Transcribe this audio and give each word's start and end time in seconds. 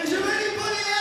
Is 0.00 0.10
there 0.10 0.22
anybody 0.22 0.76
out 0.92 0.97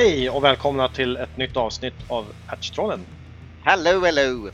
Hej 0.00 0.30
och 0.30 0.44
välkomna 0.44 0.88
till 0.88 1.16
ett 1.16 1.36
nytt 1.36 1.56
avsnitt 1.56 2.04
av 2.08 2.32
Patchtrollen. 2.46 3.06
Hello, 3.64 4.00
hello! 4.00 4.50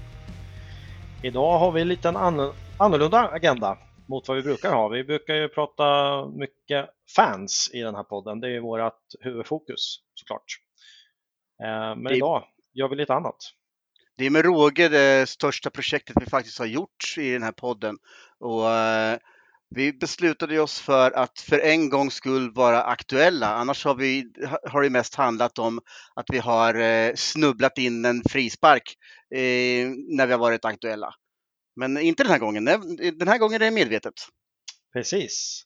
Idag 1.22 1.58
har 1.58 1.72
vi 1.72 1.80
en 1.80 1.88
liten 1.88 2.16
an 2.16 2.52
annorlunda 2.78 3.28
agenda 3.28 3.78
mot 4.08 4.28
vad 4.28 4.36
vi 4.36 4.42
brukar 4.42 4.72
ha. 4.72 4.88
Vi 4.88 5.04
brukar 5.04 5.34
ju 5.34 5.48
prata 5.48 5.84
mycket 6.28 6.88
fans 7.16 7.70
i 7.74 7.80
den 7.80 7.94
här 7.94 8.02
podden. 8.02 8.40
Det 8.40 8.46
är 8.46 8.50
ju 8.50 8.60
vårt 8.60 9.00
huvudfokus 9.20 9.96
såklart. 10.14 10.44
Eh, 11.62 11.68
men 11.96 12.04
Det- 12.04 12.16
idag 12.16 12.44
gör 12.72 12.88
vi 12.88 12.96
lite 12.96 13.14
annat. 13.14 13.36
Det 14.18 14.26
är 14.26 14.30
med 14.30 14.44
råge 14.44 14.88
det 14.88 15.28
största 15.28 15.70
projektet 15.70 16.16
vi 16.20 16.26
faktiskt 16.26 16.58
har 16.58 16.66
gjort 16.66 17.14
i 17.18 17.30
den 17.32 17.42
här 17.42 17.52
podden. 17.52 17.98
Och 18.38 18.70
eh, 18.70 19.18
vi 19.74 19.92
beslutade 19.92 20.60
oss 20.60 20.80
för 20.80 21.10
att 21.10 21.40
för 21.40 21.58
en 21.58 21.90
gångs 21.90 22.14
skull 22.14 22.52
vara 22.52 22.82
aktuella. 22.82 23.54
Annars 23.54 23.84
har, 23.84 23.94
vi, 23.94 24.24
har 24.70 24.82
det 24.82 24.90
mest 24.90 25.14
handlat 25.14 25.58
om 25.58 25.80
att 26.14 26.26
vi 26.28 26.38
har 26.38 26.74
eh, 26.74 27.14
snubblat 27.14 27.78
in 27.78 28.04
en 28.04 28.22
frispark 28.30 28.94
eh, 29.34 29.88
när 30.16 30.26
vi 30.26 30.32
har 30.32 30.40
varit 30.40 30.64
aktuella. 30.64 31.14
Men 31.76 31.98
inte 31.98 32.22
den 32.22 32.32
här 32.32 32.38
gången. 32.38 32.64
Den 33.14 33.28
här 33.28 33.38
gången 33.38 33.54
är 33.54 33.64
det 33.64 33.70
medvetet. 33.70 34.14
Precis. 34.92 35.62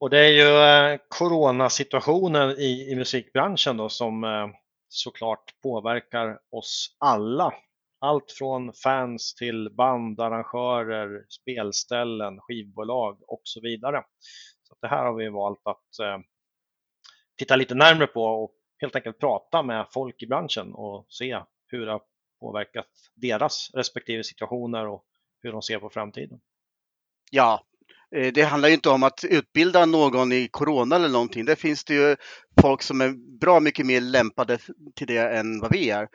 Och 0.00 0.10
det 0.10 0.18
är 0.18 0.28
ju 0.28 0.92
eh, 0.92 0.98
coronasituationen 1.08 2.50
i, 2.50 2.90
i 2.92 2.96
musikbranschen 2.96 3.76
då 3.76 3.88
som 3.88 4.24
eh, 4.24 4.48
såklart 4.88 5.44
påverkar 5.62 6.38
oss 6.50 6.96
alla. 6.98 7.52
Allt 8.02 8.32
från 8.38 8.72
fans 8.72 9.34
till 9.34 9.70
band, 9.76 10.20
arrangörer, 10.20 11.24
spelställen, 11.28 12.40
skivbolag 12.40 13.18
och 13.26 13.40
så 13.44 13.60
vidare. 13.60 14.04
Så 14.62 14.76
det 14.80 14.88
här 14.88 15.04
har 15.04 15.14
vi 15.14 15.28
valt 15.28 15.60
att 15.64 15.98
eh, 16.02 16.18
titta 17.38 17.56
lite 17.56 17.74
närmare 17.74 18.06
på 18.06 18.24
och 18.24 18.54
helt 18.80 18.96
enkelt 18.96 19.18
prata 19.18 19.62
med 19.62 19.86
folk 19.90 20.22
i 20.22 20.26
branschen 20.26 20.72
och 20.74 21.06
se 21.08 21.38
hur 21.66 21.86
det 21.86 21.92
har 21.92 22.02
påverkat 22.40 22.86
deras 23.14 23.70
respektive 23.74 24.24
situationer 24.24 24.86
och 24.88 25.04
hur 25.42 25.52
de 25.52 25.62
ser 25.62 25.78
på 25.78 25.90
framtiden. 25.90 26.40
Ja, 27.30 27.64
eh, 28.16 28.32
det 28.32 28.42
handlar 28.42 28.68
ju 28.68 28.74
inte 28.74 28.90
om 28.90 29.02
att 29.02 29.24
utbilda 29.24 29.86
någon 29.86 30.32
i 30.32 30.48
corona 30.48 30.96
eller 30.96 31.08
någonting. 31.08 31.44
Där 31.44 31.54
finns 31.54 31.84
det 31.84 31.94
ju 31.94 32.16
folk 32.62 32.82
som 32.82 33.00
är 33.00 33.38
bra 33.40 33.60
mycket 33.60 33.86
mer 33.86 34.00
lämpade 34.00 34.58
till 34.94 35.06
det 35.06 35.36
än 35.36 35.60
vad 35.60 35.72
vi 35.72 35.90
är. 35.90 36.08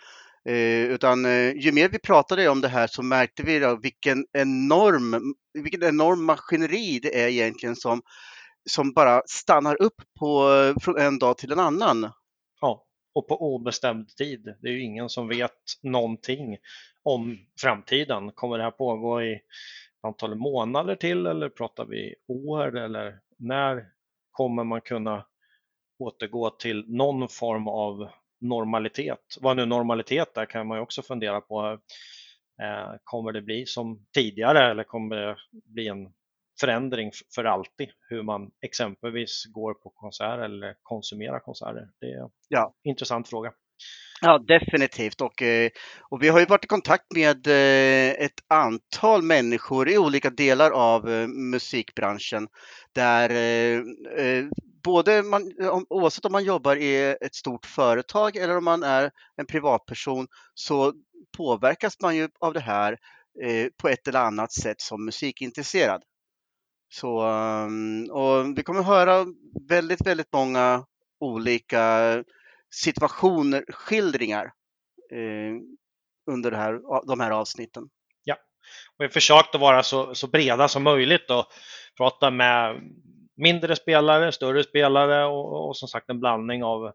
Eh, 0.49 0.91
utan 0.91 1.25
eh, 1.25 1.51
ju 1.51 1.71
mer 1.71 1.89
vi 1.89 1.99
pratade 1.99 2.49
om 2.49 2.61
det 2.61 2.67
här 2.67 2.87
så 2.87 3.03
märkte 3.03 3.43
vi 3.43 3.59
då 3.59 3.75
vilken 3.75 4.25
enorm, 4.33 5.35
vilken 5.53 5.83
enorm 5.83 6.25
maskineri 6.25 6.99
det 6.99 7.21
är 7.21 7.27
egentligen 7.27 7.75
som, 7.75 8.01
som 8.69 8.93
bara 8.93 9.21
stannar 9.25 9.81
upp 9.81 10.01
på, 10.19 10.49
från 10.81 10.97
en 10.97 11.19
dag 11.19 11.37
till 11.37 11.51
en 11.51 11.59
annan. 11.59 12.11
Ja, 12.61 12.85
och 13.15 13.27
på 13.27 13.55
obestämd 13.55 14.07
tid. 14.07 14.55
Det 14.61 14.67
är 14.67 14.71
ju 14.71 14.83
ingen 14.83 15.09
som 15.09 15.27
vet 15.27 15.51
någonting 15.83 16.57
om 17.03 17.37
framtiden. 17.61 18.31
Kommer 18.31 18.57
det 18.57 18.63
här 18.63 18.71
pågå 18.71 19.21
i 19.21 19.39
antal 20.01 20.35
månader 20.35 20.95
till 20.95 21.25
eller 21.25 21.49
pratar 21.49 21.85
vi 21.85 22.15
år 22.27 22.77
eller 22.77 23.19
när 23.37 23.85
kommer 24.31 24.63
man 24.63 24.81
kunna 24.81 25.25
återgå 25.99 26.49
till 26.49 26.85
någon 26.87 27.29
form 27.29 27.67
av 27.67 28.09
normalitet? 28.47 29.19
Vad 29.41 29.57
nu 29.57 29.65
normalitet 29.65 30.37
är 30.37 30.45
kan 30.45 30.67
man 30.67 30.77
ju 30.77 30.81
också 30.81 31.01
fundera 31.01 31.41
på. 31.41 31.79
Eh, 32.63 32.95
Kommer 33.03 33.31
det 33.31 33.41
bli 33.41 33.65
som 33.65 34.05
tidigare 34.13 34.71
eller 34.71 34.83
kommer 34.83 35.15
det 35.15 35.35
bli 35.73 35.87
en 35.87 36.07
förändring 36.59 37.11
för 37.35 37.43
alltid 37.43 37.89
hur 38.09 38.23
man 38.23 38.51
exempelvis 38.61 39.45
går 39.45 39.73
på 39.73 39.89
konserter 39.89 40.43
eller 40.43 40.75
konsumerar 40.81 41.39
konserter? 41.39 41.87
Det 41.99 42.05
är 42.05 42.29
Ja. 42.49 42.73
en 42.83 42.89
intressant 42.89 43.29
fråga. 43.29 43.51
Ja, 44.21 44.37
definitivt. 44.47 45.21
Och, 45.21 45.41
eh, 45.41 45.69
och 46.09 46.23
vi 46.23 46.27
har 46.29 46.39
ju 46.39 46.45
varit 46.45 46.63
i 46.65 46.67
kontakt 46.67 47.05
med 47.15 47.47
eh, 47.47 48.11
ett 48.25 48.39
antal 48.47 49.21
människor 49.21 49.89
i 49.89 49.97
olika 49.97 50.29
delar 50.29 50.71
av 50.71 51.09
musikbranschen 51.29 52.47
där 52.93 53.29
både 54.85 55.23
man, 55.23 55.53
om- 55.71 55.85
oavsett 55.89 56.25
om 56.25 56.31
man 56.31 56.43
jobbar 56.43 56.75
i 56.75 57.15
ett 57.21 57.35
stort 57.35 57.65
företag 57.65 58.35
eller 58.35 58.57
om 58.57 58.63
man 58.65 58.83
är 58.83 59.11
en 59.35 59.45
privatperson 59.45 60.27
så 60.53 60.93
påverkas 61.37 61.99
man 62.01 62.15
ju 62.15 62.29
av 62.39 62.53
det 62.53 62.59
här 62.59 62.97
eh, 63.43 63.67
på 63.81 63.89
ett 63.89 64.07
eller 64.07 64.19
annat 64.19 64.53
sätt 64.53 64.81
som 64.81 65.05
musikintresserad. 65.05 66.03
Så, 66.93 67.21
ehm, 67.21 68.09
och 68.11 68.57
vi 68.57 68.63
kommer 68.63 68.83
höra 68.83 69.25
väldigt, 69.69 70.07
väldigt 70.07 70.33
många 70.33 70.85
olika 71.19 72.23
situationer, 72.75 73.65
skildringar 73.69 74.45
eh, 75.11 75.55
under 76.31 76.51
det 76.51 76.57
här, 76.57 76.79
de 77.07 77.19
här 77.19 77.31
avsnitten. 77.31 77.83
Och 77.83 78.95
vi 78.97 79.05
har 79.05 79.09
försökt 79.11 79.55
att 79.55 79.61
vara 79.61 79.83
så, 79.83 80.15
så 80.15 80.27
breda 80.27 80.67
som 80.67 80.83
möjligt 80.83 81.29
och 81.31 81.45
prata 81.97 82.31
med 82.31 82.81
mindre 83.35 83.75
spelare, 83.75 84.31
större 84.31 84.63
spelare 84.63 85.25
och, 85.25 85.67
och 85.67 85.77
som 85.77 85.87
sagt 85.87 86.09
en 86.09 86.19
blandning 86.19 86.63
av 86.63 86.91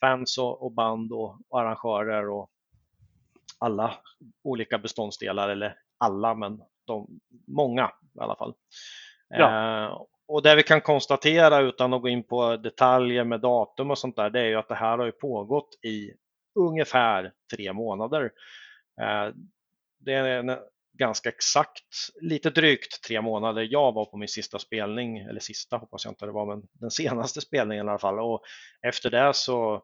fans 0.00 0.38
och, 0.38 0.62
och 0.62 0.72
band 0.72 1.12
och, 1.12 1.38
och 1.48 1.60
arrangörer 1.60 2.28
och 2.28 2.50
alla 3.58 3.94
olika 4.44 4.78
beståndsdelar, 4.78 5.48
eller 5.48 5.76
alla, 5.98 6.34
men 6.34 6.62
de, 6.86 7.20
många 7.46 7.92
i 8.14 8.20
alla 8.20 8.36
fall. 8.36 8.54
Eh, 9.34 10.02
och 10.28 10.42
det 10.42 10.54
vi 10.54 10.62
kan 10.62 10.80
konstatera 10.80 11.60
utan 11.60 11.94
att 11.94 12.02
gå 12.02 12.08
in 12.08 12.22
på 12.22 12.56
detaljer 12.56 13.24
med 13.24 13.40
datum 13.40 13.90
och 13.90 13.98
sånt 13.98 14.16
där, 14.16 14.30
det 14.30 14.40
är 14.40 14.44
ju 14.44 14.54
att 14.54 14.68
det 14.68 14.74
här 14.74 14.98
har 14.98 15.04
ju 15.04 15.12
pågått 15.12 15.84
i 15.84 16.12
ungefär 16.54 17.32
tre 17.56 17.72
månader. 17.72 18.32
Eh, 19.00 19.34
det 19.98 20.14
är 20.14 20.24
en, 20.24 20.58
ganska 20.98 21.28
exakt, 21.28 21.84
lite 22.20 22.50
drygt 22.50 23.02
tre 23.02 23.20
månader 23.20 23.68
jag 23.70 23.92
var 23.92 24.04
på 24.04 24.16
min 24.16 24.28
sista 24.28 24.58
spelning, 24.58 25.18
eller 25.18 25.40
sista 25.40 25.76
hoppas 25.76 26.04
jag 26.04 26.10
inte 26.12 26.26
det 26.26 26.32
var, 26.32 26.46
men 26.46 26.68
den 26.72 26.90
senaste 26.90 27.40
spelningen 27.40 27.86
i 27.86 27.90
alla 27.90 27.98
fall. 27.98 28.18
Och 28.18 28.42
efter 28.82 29.10
det 29.10 29.34
så, 29.34 29.82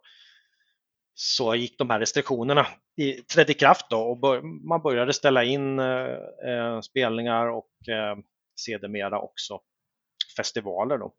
så 1.15 1.55
gick 1.55 1.79
de 1.79 1.91
här 1.91 2.01
restriktionerna 2.01 2.67
i, 2.97 3.13
trädde 3.13 3.53
i 3.53 3.55
kraft 3.55 3.87
då 3.91 4.01
och 4.01 4.19
bör, 4.19 4.43
man 4.69 4.83
började 4.83 5.13
ställa 5.13 5.45
in 5.45 5.79
eh, 5.79 6.19
eh 6.49 6.81
spelningar 6.81 7.47
och 7.47 7.89
eh, 7.89 8.17
sedermera 8.61 9.21
också 9.21 9.61
festivaler. 10.37 10.99
Då. 10.99 11.15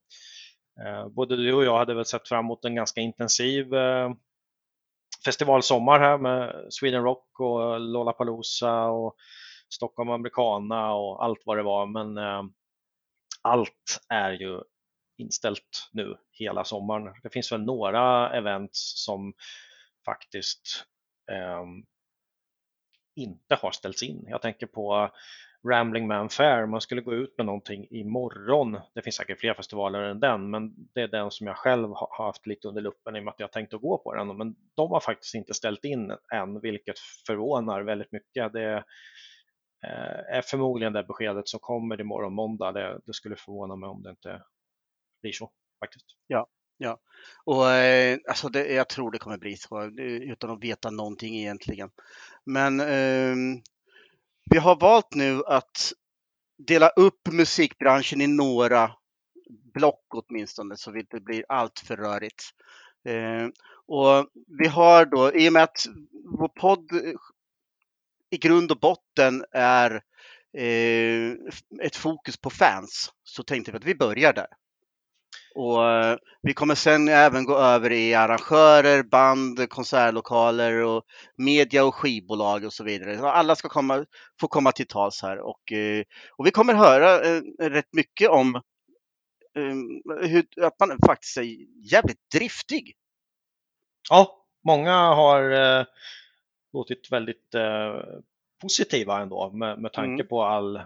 Eh, 0.85 1.07
både 1.07 1.35
du 1.35 1.53
och 1.53 1.65
jag 1.65 1.77
hade 1.77 1.93
väl 1.93 2.05
sett 2.05 2.27
fram 2.27 2.45
emot 2.45 2.65
en 2.65 2.75
ganska 2.75 3.01
intensiv 3.01 3.73
eh, 3.73 4.09
festivalsommar 5.25 5.99
här 5.99 6.17
med 6.17 6.65
Sweden 6.69 7.03
Rock 7.03 7.39
och 7.39 7.79
Lollapalooza 7.79 8.85
och 8.85 9.15
Stockholm 9.69 10.09
Americana 10.09 10.93
och 10.93 11.23
allt 11.23 11.41
vad 11.45 11.57
det 11.57 11.63
var. 11.63 11.85
Men 11.85 12.17
eh, 12.17 12.43
allt 13.41 13.99
är 14.09 14.31
ju 14.31 14.61
inställt 15.17 15.89
nu 15.91 16.17
hela 16.31 16.63
sommaren. 16.63 17.15
Det 17.23 17.29
finns 17.29 17.51
väl 17.51 17.63
några 17.63 18.33
events 18.37 19.05
som 19.05 19.33
faktiskt 20.05 20.85
eh, 21.31 21.63
inte 23.15 23.55
har 23.55 23.71
ställts 23.71 24.03
in. 24.03 24.25
Jag 24.27 24.41
tänker 24.41 24.67
på 24.67 25.11
Rambling 25.67 26.07
Man 26.07 26.29
Fair, 26.29 26.65
man 26.65 26.81
skulle 26.81 27.01
gå 27.01 27.13
ut 27.13 27.37
med 27.37 27.45
någonting 27.45 27.87
imorgon. 27.89 28.79
Det 28.93 29.01
finns 29.01 29.15
säkert 29.15 29.39
fler 29.39 29.53
festivaler 29.53 30.01
än 30.01 30.19
den, 30.19 30.49
men 30.49 30.73
det 30.93 31.01
är 31.01 31.07
den 31.07 31.31
som 31.31 31.47
jag 31.47 31.57
själv 31.57 31.89
har 31.89 32.25
haft 32.25 32.47
lite 32.47 32.67
under 32.67 32.81
luppen 32.81 33.15
i 33.15 33.19
och 33.19 33.23
med 33.23 33.31
att 33.31 33.39
jag 33.39 33.51
tänkt 33.51 33.73
att 33.73 33.81
gå 33.81 33.97
på 33.97 34.15
den. 34.15 34.37
Men 34.37 34.55
de 34.75 34.91
har 34.91 34.99
faktiskt 34.99 35.35
inte 35.35 35.53
ställt 35.53 35.85
in 35.85 36.13
än, 36.33 36.59
vilket 36.59 36.99
förvånar 37.27 37.81
väldigt 37.81 38.11
mycket. 38.11 38.53
Det 38.53 38.83
Eh, 39.87 40.37
är 40.37 40.41
förmodligen 40.41 40.93
det 40.93 41.03
beskedet 41.03 41.47
som 41.47 41.59
kommer 41.59 42.01
imorgon 42.01 42.33
måndag. 42.33 42.71
Det, 42.71 42.99
det 43.05 43.13
skulle 43.13 43.35
förvåna 43.35 43.75
mig 43.75 43.89
om 43.89 44.03
det 44.03 44.09
inte 44.09 44.41
blir 45.21 45.31
så 45.31 45.51
faktiskt. 45.79 46.05
Ja, 46.27 46.47
ja. 46.77 46.99
Och 47.45 47.71
eh, 47.71 48.19
alltså 48.27 48.49
det, 48.49 48.67
jag 48.67 48.89
tror 48.89 49.11
det 49.11 49.19
kommer 49.19 49.37
bli 49.37 49.57
så 49.57 49.81
eh, 49.81 49.89
utan 50.05 50.49
att 50.49 50.63
veta 50.63 50.89
någonting 50.89 51.35
egentligen. 51.35 51.89
Men 52.45 52.79
eh, 52.79 53.61
vi 54.51 54.57
har 54.57 54.75
valt 54.75 55.15
nu 55.15 55.41
att 55.45 55.91
dela 56.57 56.89
upp 56.89 57.27
musikbranschen 57.31 58.21
i 58.21 58.27
några 58.27 58.91
block 59.73 60.05
åtminstone 60.09 60.77
så 60.77 60.91
det 60.91 60.99
inte 60.99 61.19
blir 61.19 61.45
allt 61.49 61.79
för 61.79 61.97
rörigt. 61.97 62.43
Eh, 63.07 63.47
och 63.87 64.29
vi 64.59 64.67
har 64.67 65.05
då, 65.05 65.33
i 65.33 65.49
och 65.49 65.53
med 65.53 65.63
att 65.63 65.85
vår 66.39 66.47
podd 66.47 66.91
eh, 66.91 67.13
i 68.35 68.37
grund 68.37 68.71
och 68.71 68.79
botten 68.79 69.45
är 69.51 70.01
eh, 70.57 71.31
ett 71.81 71.95
fokus 71.95 72.37
på 72.37 72.49
fans 72.49 73.11
så 73.23 73.43
tänkte 73.43 73.71
vi 73.71 73.77
att 73.77 73.85
vi 73.85 73.95
börjar 73.95 74.33
där. 74.33 74.47
Och 75.55 75.89
eh, 75.89 76.17
vi 76.41 76.53
kommer 76.53 76.75
sen 76.75 77.07
även 77.07 77.45
gå 77.45 77.57
över 77.57 77.91
i 77.91 78.13
arrangörer, 78.13 79.03
band, 79.03 79.69
konsertlokaler 79.69 80.73
och 80.83 81.03
media 81.37 81.85
och 81.85 81.95
skivbolag 81.95 82.63
och 82.63 82.73
så 82.73 82.83
vidare. 82.83 83.29
Alla 83.31 83.55
ska 83.55 83.69
komma, 83.69 84.05
få 84.41 84.47
komma 84.47 84.71
till 84.71 84.87
tals 84.87 85.21
här 85.21 85.39
och, 85.39 85.71
eh, 85.71 86.03
och 86.37 86.47
vi 86.47 86.51
kommer 86.51 86.73
höra 86.73 87.21
eh, 87.21 87.41
rätt 87.59 87.93
mycket 87.93 88.29
om 88.29 88.61
hur, 90.21 90.45
att 90.61 90.79
man 90.79 90.97
faktiskt 91.05 91.37
är 91.37 91.43
jävligt 91.91 92.29
driftig. 92.33 92.95
Ja, 94.09 94.45
många 94.65 94.93
har 94.93 95.51
eh, 95.51 95.85
låtit 96.75 97.11
väldigt 97.11 97.55
eh, 97.55 98.01
positiva 98.61 99.21
ändå 99.21 99.51
med, 99.51 99.79
med 99.79 99.93
tanke 99.93 100.21
mm. 100.21 100.27
på 100.27 100.43
all 100.43 100.81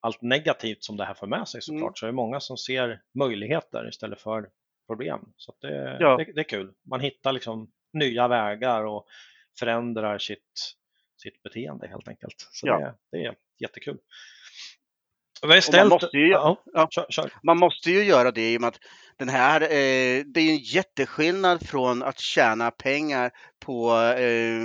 allt 0.00 0.22
negativt 0.22 0.84
som 0.84 0.96
det 0.96 1.04
här 1.04 1.14
för 1.14 1.26
med 1.26 1.48
sig 1.48 1.62
såklart 1.62 1.80
mm. 1.82 1.94
så 1.94 2.06
är 2.06 2.08
det 2.08 2.12
många 2.12 2.40
som 2.40 2.56
ser 2.56 3.02
möjligheter 3.14 3.88
istället 3.88 4.20
för 4.20 4.50
problem. 4.86 5.32
Så 5.36 5.54
det, 5.60 5.96
ja. 6.00 6.16
det, 6.16 6.32
det, 6.32 6.40
är 6.40 6.44
kul. 6.44 6.72
Man 6.82 7.00
hittar 7.00 7.32
liksom 7.32 7.70
nya 7.92 8.28
vägar 8.28 8.84
och 8.84 9.06
förändrar 9.58 10.18
sitt, 10.18 10.74
sitt 11.22 11.42
beteende 11.42 11.88
helt 11.88 12.08
enkelt. 12.08 12.48
Så 12.52 12.66
ja. 12.66 12.78
det, 12.78 12.94
det 13.10 13.26
är 13.26 13.36
jättekul. 13.58 13.98
Man, 15.72 15.88
måste 15.88 16.16
ju, 16.16 16.28
ja, 16.28 16.62
ja. 16.72 16.88
Kör, 16.90 17.06
kör. 17.08 17.32
man 17.42 17.58
måste 17.58 17.90
ju 17.90 18.04
göra 18.04 18.30
det 18.30 18.52
i 18.52 18.56
och 18.56 18.60
med 18.60 18.68
att 18.68 18.78
den 19.18 19.28
här, 19.28 19.60
eh, 19.60 20.24
det 20.26 20.40
är 20.40 20.50
en 20.50 20.56
jätteskillnad 20.56 21.66
från 21.66 22.02
att 22.02 22.18
tjäna 22.18 22.70
pengar 22.70 23.30
på 23.60 23.96
eh, 24.18 24.62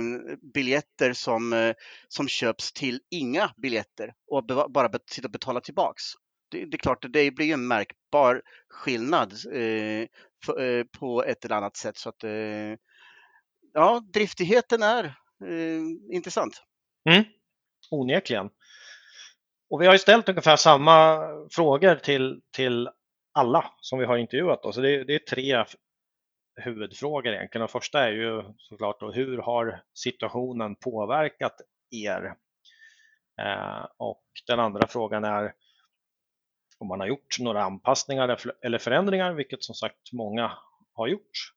biljetter 0.54 1.12
som, 1.12 1.52
eh, 1.52 1.74
som 2.08 2.28
köps 2.28 2.72
till 2.72 3.00
inga 3.10 3.50
biljetter 3.56 4.12
och 4.30 4.46
be 4.46 4.64
bara 4.68 4.90
sitta 5.10 5.28
och 5.28 5.32
betala 5.32 5.60
tillbaks. 5.60 6.02
Det, 6.50 6.64
det, 6.64 6.76
är 6.76 6.78
klart, 6.78 7.06
det 7.12 7.30
blir 7.30 7.54
en 7.54 7.68
märkbar 7.68 8.42
skillnad 8.68 9.32
eh, 9.32 10.06
för, 10.46 10.78
eh, 10.78 10.84
på 10.84 11.24
ett 11.24 11.44
eller 11.44 11.56
annat 11.56 11.76
sätt. 11.76 11.96
Så 11.96 12.08
att, 12.08 12.24
eh, 12.24 12.30
ja, 13.72 14.02
driftigheten 14.12 14.82
är 14.82 15.14
intressant. 16.12 16.62
Mm. 17.10 17.24
Onekligen. 17.90 18.48
Och 19.70 19.82
vi 19.82 19.86
har 19.86 19.94
ju 19.94 19.98
ställt 19.98 20.28
ungefär 20.28 20.56
samma 20.56 21.18
frågor 21.50 21.94
till, 21.94 22.40
till 22.50 22.88
alla 23.32 23.72
som 23.80 23.98
vi 23.98 24.04
har 24.04 24.16
intervjuat. 24.16 24.62
Då. 24.62 24.72
Så 24.72 24.80
det, 24.80 25.04
det 25.04 25.14
är 25.14 25.18
tre 25.18 25.64
huvudfrågor 26.56 27.32
egentligen. 27.32 27.60
Den 27.60 27.68
första 27.68 28.04
är 28.04 28.12
ju 28.12 28.42
såklart 28.58 29.00
då, 29.00 29.12
hur 29.12 29.38
har 29.38 29.82
situationen 29.94 30.76
påverkat 30.76 31.60
er? 31.90 32.34
Eh, 33.40 33.86
och 33.96 34.24
den 34.46 34.60
andra 34.60 34.86
frågan 34.86 35.24
är 35.24 35.54
om 36.78 36.88
man 36.88 37.00
har 37.00 37.06
gjort 37.06 37.36
några 37.40 37.62
anpassningar 37.62 38.38
eller 38.62 38.78
förändringar, 38.78 39.32
vilket 39.32 39.64
som 39.64 39.74
sagt 39.74 40.12
många 40.12 40.52
har 40.92 41.06
gjort. 41.08 41.52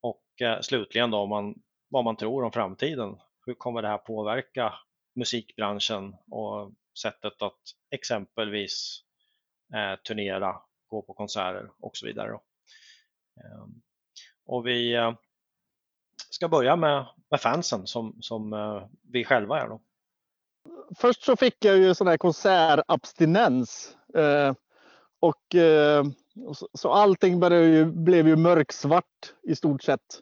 Och 0.00 0.42
eh, 0.42 0.60
slutligen 0.60 1.10
då 1.10 1.18
om 1.18 1.28
man, 1.28 1.54
vad 1.88 2.04
man 2.04 2.16
tror 2.16 2.44
om 2.44 2.52
framtiden. 2.52 3.16
Hur 3.46 3.54
kommer 3.54 3.82
det 3.82 3.88
här 3.88 3.98
påverka 3.98 4.74
musikbranschen 5.14 6.14
och 6.30 6.72
sättet 6.98 7.42
att 7.42 7.60
exempelvis 7.90 9.02
eh, 9.74 10.00
turnera, 10.00 10.56
gå 10.86 11.02
på 11.02 11.14
konserter 11.14 11.70
och 11.80 11.96
så 11.96 12.06
vidare. 12.06 12.32
Eh, 13.36 13.66
och 14.46 14.66
vi 14.66 14.94
eh, 14.94 15.12
ska 16.30 16.48
börja 16.48 16.76
med, 16.76 17.06
med 17.30 17.40
fansen 17.40 17.86
som, 17.86 18.16
som 18.20 18.52
eh, 18.52 18.82
vi 19.02 19.24
själva 19.24 19.60
är. 19.60 19.68
Då. 19.68 19.80
Först 20.96 21.22
så 21.22 21.36
fick 21.36 21.64
jag 21.64 21.78
ju 21.78 21.94
sån 21.94 22.06
här 22.06 22.16
konsertabstinens. 22.16 23.96
Eh, 24.14 24.54
och 25.20 25.54
eh, 25.54 26.04
så 26.74 26.92
allting 26.92 27.40
började 27.40 27.66
ju, 27.66 27.84
blev 27.84 28.28
ju 28.28 28.36
mörksvart 28.36 29.34
i 29.42 29.56
stort 29.56 29.82
sett. 29.82 30.20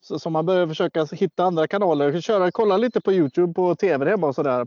Så, 0.00 0.18
så 0.18 0.30
man 0.30 0.46
började 0.46 0.68
försöka 0.68 1.04
hitta 1.04 1.44
andra 1.44 1.68
kanaler. 1.68 2.20
Köra, 2.20 2.50
kolla 2.50 2.76
lite 2.76 3.00
på 3.00 3.12
Youtube 3.12 3.54
på 3.54 3.74
tv 3.74 4.10
hemma 4.10 4.26
och 4.26 4.34
sådär. 4.34 4.66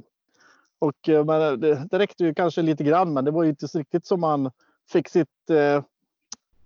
Och, 0.85 1.09
eh, 1.09 1.25
men 1.25 1.41
eh, 1.41 1.51
det, 1.51 1.87
det 1.91 1.99
räckte 1.99 2.23
ju 2.23 2.33
kanske 2.33 2.61
lite 2.61 2.83
grann, 2.83 3.13
men 3.13 3.25
det 3.25 3.31
var 3.31 3.43
ju 3.43 3.49
inte 3.49 3.65
riktigt 3.65 4.05
som 4.05 4.19
man 4.19 4.51
fick 4.91 5.09
sitt... 5.09 5.49
Eh, 5.49 5.83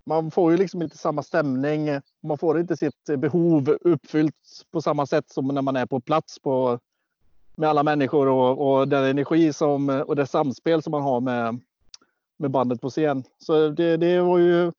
man 0.06 0.31
får 0.31 0.51
ju 0.51 0.57
liksom 0.57 0.81
inte 0.81 0.98
samma 0.98 1.24
stämning. 1.24 1.89
Man 2.24 2.38
får 2.38 2.60
inte 2.60 2.77
sitt 2.77 3.10
eh, 3.10 3.18
behov 3.18 3.77
uppfyllt 3.81 4.66
på 4.71 4.81
samma 4.81 5.06
sätt 5.06 5.30
som 5.30 5.48
när 5.48 5.62
man 5.62 5.75
är 5.75 5.86
på 5.86 6.00
plats 6.00 6.39
på, 6.39 6.80
med 7.56 7.69
alla 7.69 7.83
människor 7.83 8.27
och, 8.27 8.80
och 8.80 8.88
den 8.88 9.04
energi 9.04 9.54
som, 9.54 9.89
och 9.89 10.16
det 10.16 10.25
samspel 10.25 10.81
som 10.83 10.92
man 10.92 11.01
har 11.01 11.21
med, 11.21 11.60
med 12.38 12.51
bandet 12.51 12.81
på 12.81 12.89
scen. 12.89 13.24
Så 13.38 13.69
det, 13.69 13.98
det 13.98 14.21
var 14.21 14.38
ju 14.38 14.71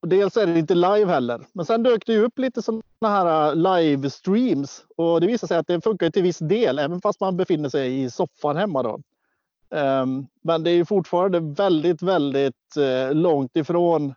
och 0.00 0.08
dels 0.08 0.36
är 0.36 0.46
det 0.46 0.58
inte 0.58 0.74
live 0.74 1.12
heller. 1.12 1.46
Men 1.52 1.66
sen 1.66 1.82
dök 1.82 2.06
det 2.06 2.12
ju 2.12 2.24
upp 2.24 2.38
lite 2.38 2.62
sådana 2.62 2.82
här 3.02 3.48
äh, 3.48 3.54
livestreams 3.54 4.84
och 4.96 5.20
det 5.20 5.26
visar 5.26 5.46
sig 5.46 5.58
att 5.58 5.66
det 5.66 5.80
funkar 5.80 6.10
till 6.10 6.22
viss 6.22 6.38
del, 6.38 6.78
även 6.78 7.00
fast 7.00 7.20
man 7.20 7.36
befinner 7.36 7.68
sig 7.68 8.02
i 8.02 8.10
soffan 8.10 8.56
hemma 8.56 8.82
då. 8.82 9.00
Ehm, 9.70 10.26
men 10.42 10.62
det 10.62 10.70
är 10.70 10.74
ju 10.74 10.84
fortfarande 10.84 11.40
väldigt, 11.40 12.02
väldigt 12.02 12.76
äh, 12.76 13.14
långt 13.14 13.56
ifrån 13.56 14.14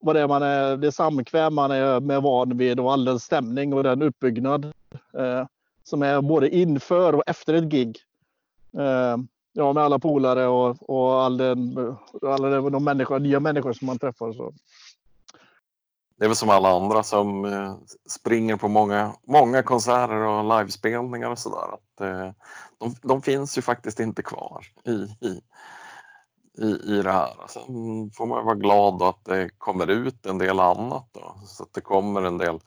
vad 0.00 0.16
det 0.16 0.20
är 0.20 0.28
man 0.28 0.42
är, 0.42 0.76
det 0.76 0.92
samkväm 0.92 1.54
man 1.54 1.70
är 1.70 2.00
med 2.00 2.22
van 2.22 2.56
vid 2.56 2.80
och 2.80 2.92
all 2.92 3.04
den 3.04 3.20
stämning 3.20 3.74
och 3.74 3.82
den 3.82 4.02
uppbyggnad 4.02 4.64
äh, 5.18 5.46
som 5.82 6.02
är 6.02 6.20
både 6.20 6.56
inför 6.56 7.14
och 7.14 7.22
efter 7.26 7.54
ett 7.54 7.64
gig. 7.64 7.98
Ehm, 8.78 9.28
ja, 9.52 9.72
med 9.72 9.82
alla 9.82 9.98
polare 9.98 10.46
och, 10.46 10.90
och 10.90 11.22
all 11.22 11.36
den, 11.36 11.76
alla 12.22 12.70
de 12.70 12.84
människor, 12.84 13.18
nya 13.18 13.40
människor 13.40 13.72
som 13.72 13.86
man 13.86 13.98
träffar. 13.98 14.32
Så 14.32 14.52
det 16.20 16.26
är 16.26 16.28
väl 16.28 16.36
som 16.36 16.50
alla 16.50 16.76
andra 16.76 17.02
som 17.02 17.44
eh, 17.44 17.74
springer 18.08 18.56
på 18.56 18.68
många, 18.68 19.12
många 19.26 19.62
konserter 19.62 20.16
och 20.16 20.58
livespelningar 20.58 21.30
och 21.30 21.38
sådär. 21.38 21.74
Att, 21.74 22.00
eh, 22.00 22.32
de, 22.78 22.94
de, 23.02 23.22
finns 23.22 23.58
ju 23.58 23.62
faktiskt 23.62 24.00
inte 24.00 24.22
kvar 24.22 24.66
i, 24.84 24.90
i, 25.26 25.40
i, 26.58 26.98
i 26.98 27.02
det 27.02 27.12
här. 27.12 27.34
Sen 27.48 28.10
får 28.10 28.26
man 28.26 28.44
vara 28.44 28.54
glad 28.54 29.02
att 29.02 29.24
det 29.24 29.50
kommer 29.58 29.90
ut 29.90 30.26
en 30.26 30.38
del 30.38 30.60
annat 30.60 31.08
då, 31.12 31.34
så 31.46 31.62
att 31.62 31.72
det 31.72 31.80
kommer 31.80 32.22
en 32.22 32.38
del 32.38 32.60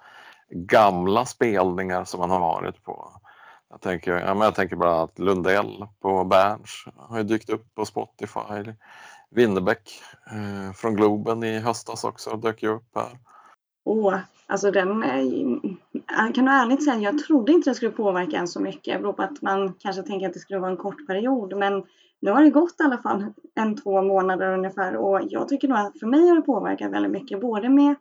gamla 0.50 1.26
spelningar 1.26 2.04
som 2.04 2.20
man 2.20 2.30
har 2.30 2.40
varit 2.40 2.84
på. 2.84 3.22
Jag 3.70 3.82
tänker, 3.82 4.12
ja, 4.12 4.34
men 4.34 4.46
jag 4.46 4.56
tänker 4.56 4.76
bara 4.76 5.02
att 5.02 5.20
Lundell 5.20 5.88
på 6.02 6.24
Berns 6.24 6.86
har 6.98 7.18
ju 7.18 7.24
dykt 7.24 7.50
upp 7.50 7.76
på 7.76 7.86
Spotify. 7.86 8.74
Winnerbäck 9.30 10.02
eh, 10.32 10.74
från 10.74 10.96
Globen 10.96 11.44
i 11.44 11.60
höstas 11.60 12.04
också 12.04 12.38
dök 12.38 12.64
ju 12.64 12.70
upp 12.70 12.96
här. 12.96 13.20
Åh, 13.86 14.20
alltså 14.48 14.72
den, 14.72 15.04
jag 16.18 16.36
kan 16.36 16.46
du 16.46 16.52
ärligt 16.52 16.84
säga, 16.84 17.00
jag 17.00 17.20
trodde 17.20 17.52
inte 17.52 17.70
det 17.70 17.76
skulle 17.76 17.92
påverka 17.92 18.38
en 18.38 18.48
så 18.48 18.60
mycket. 18.60 18.94
Det 18.94 19.00
beror 19.00 19.14
på 19.14 19.24
att 19.24 19.42
man 19.42 19.74
kanske 19.74 20.04
tänker 20.04 20.28
att 20.28 20.34
det 20.34 20.40
skulle 20.40 20.60
vara 20.60 20.72
en 20.72 20.78
kort 20.78 21.08
period. 21.08 21.58
Men 21.58 21.84
nu 22.22 22.32
har 22.32 22.44
det 22.44 22.50
gått 22.50 22.80
i 22.80 22.84
alla 22.84 22.98
fall 22.98 23.26
en, 23.56 23.76
två 23.76 24.02
månader 24.02 24.54
ungefär 24.54 24.96
och 24.96 25.20
jag 25.30 25.48
tycker 25.48 25.68
nog 25.68 25.78
att 25.78 26.00
för 26.00 26.08
mig 26.08 26.28
har 26.28 26.36
det 26.36 26.42
påverkat 26.42 26.92
väldigt 26.92 27.12
mycket. 27.12 27.42
Både 27.42 27.70
med 27.70 27.96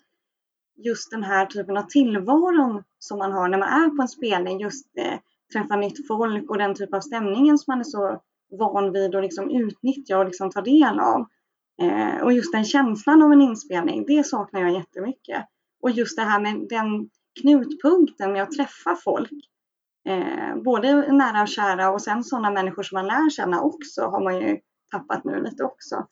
just 0.77 1.11
den 1.11 1.23
här 1.23 1.47
typen 1.47 1.77
av 1.77 1.83
tillvaron 1.83 2.83
som 2.99 3.19
man 3.19 3.33
har 3.33 3.49
när 3.49 3.59
man 3.59 3.69
är 3.69 3.97
på 3.97 4.03
en 4.03 4.09
spelning. 4.09 4.61
Just 4.61 4.87
eh, 4.99 5.19
träffa 5.53 5.77
nytt 5.77 6.07
folk 6.09 6.51
och 6.51 6.59
den 6.59 6.75
typ 6.75 6.95
av 6.95 7.01
stämningen 7.01 7.59
som 7.59 7.73
man 7.73 7.81
är 7.81 7.85
så 7.85 8.21
van 8.59 8.93
vid 8.93 9.15
att 9.15 9.23
liksom 9.23 9.51
utnyttja 9.51 10.19
och 10.19 10.25
liksom 10.25 10.51
ta 10.51 10.61
del 10.61 11.01
av. 11.01 11.27
Eh, 11.83 12.23
och 12.23 12.33
just 12.33 12.53
den 12.53 12.65
känslan 12.65 13.23
av 13.23 13.33
en 13.33 13.41
inspelning, 13.41 14.05
det 14.07 14.27
saknar 14.27 14.61
jag 14.61 14.73
jättemycket. 14.73 15.47
Och 15.83 15.91
just 15.91 16.17
det 16.17 16.23
här 16.23 16.41
med 16.41 16.67
den 16.69 17.11
knutpunkten 17.41 18.33
med 18.33 18.43
att 18.43 18.53
träffa 18.53 18.97
folk. 19.05 19.31
Eh, 20.09 20.63
både 20.65 21.13
nära 21.13 21.43
och 21.43 21.49
kära 21.49 21.91
och 21.91 22.03
sen 22.03 22.25
sådana 22.25 22.51
människor 22.51 22.83
som 22.83 22.97
man 22.97 23.07
lär 23.07 23.31
känna 23.31 23.63
också 23.63 24.03
har 24.03 24.25
man 24.25 24.41
ju 24.41 24.59
tappat 24.91 25.25
nu 25.25 25.43
lite 25.43 25.65
också. 25.65 26.07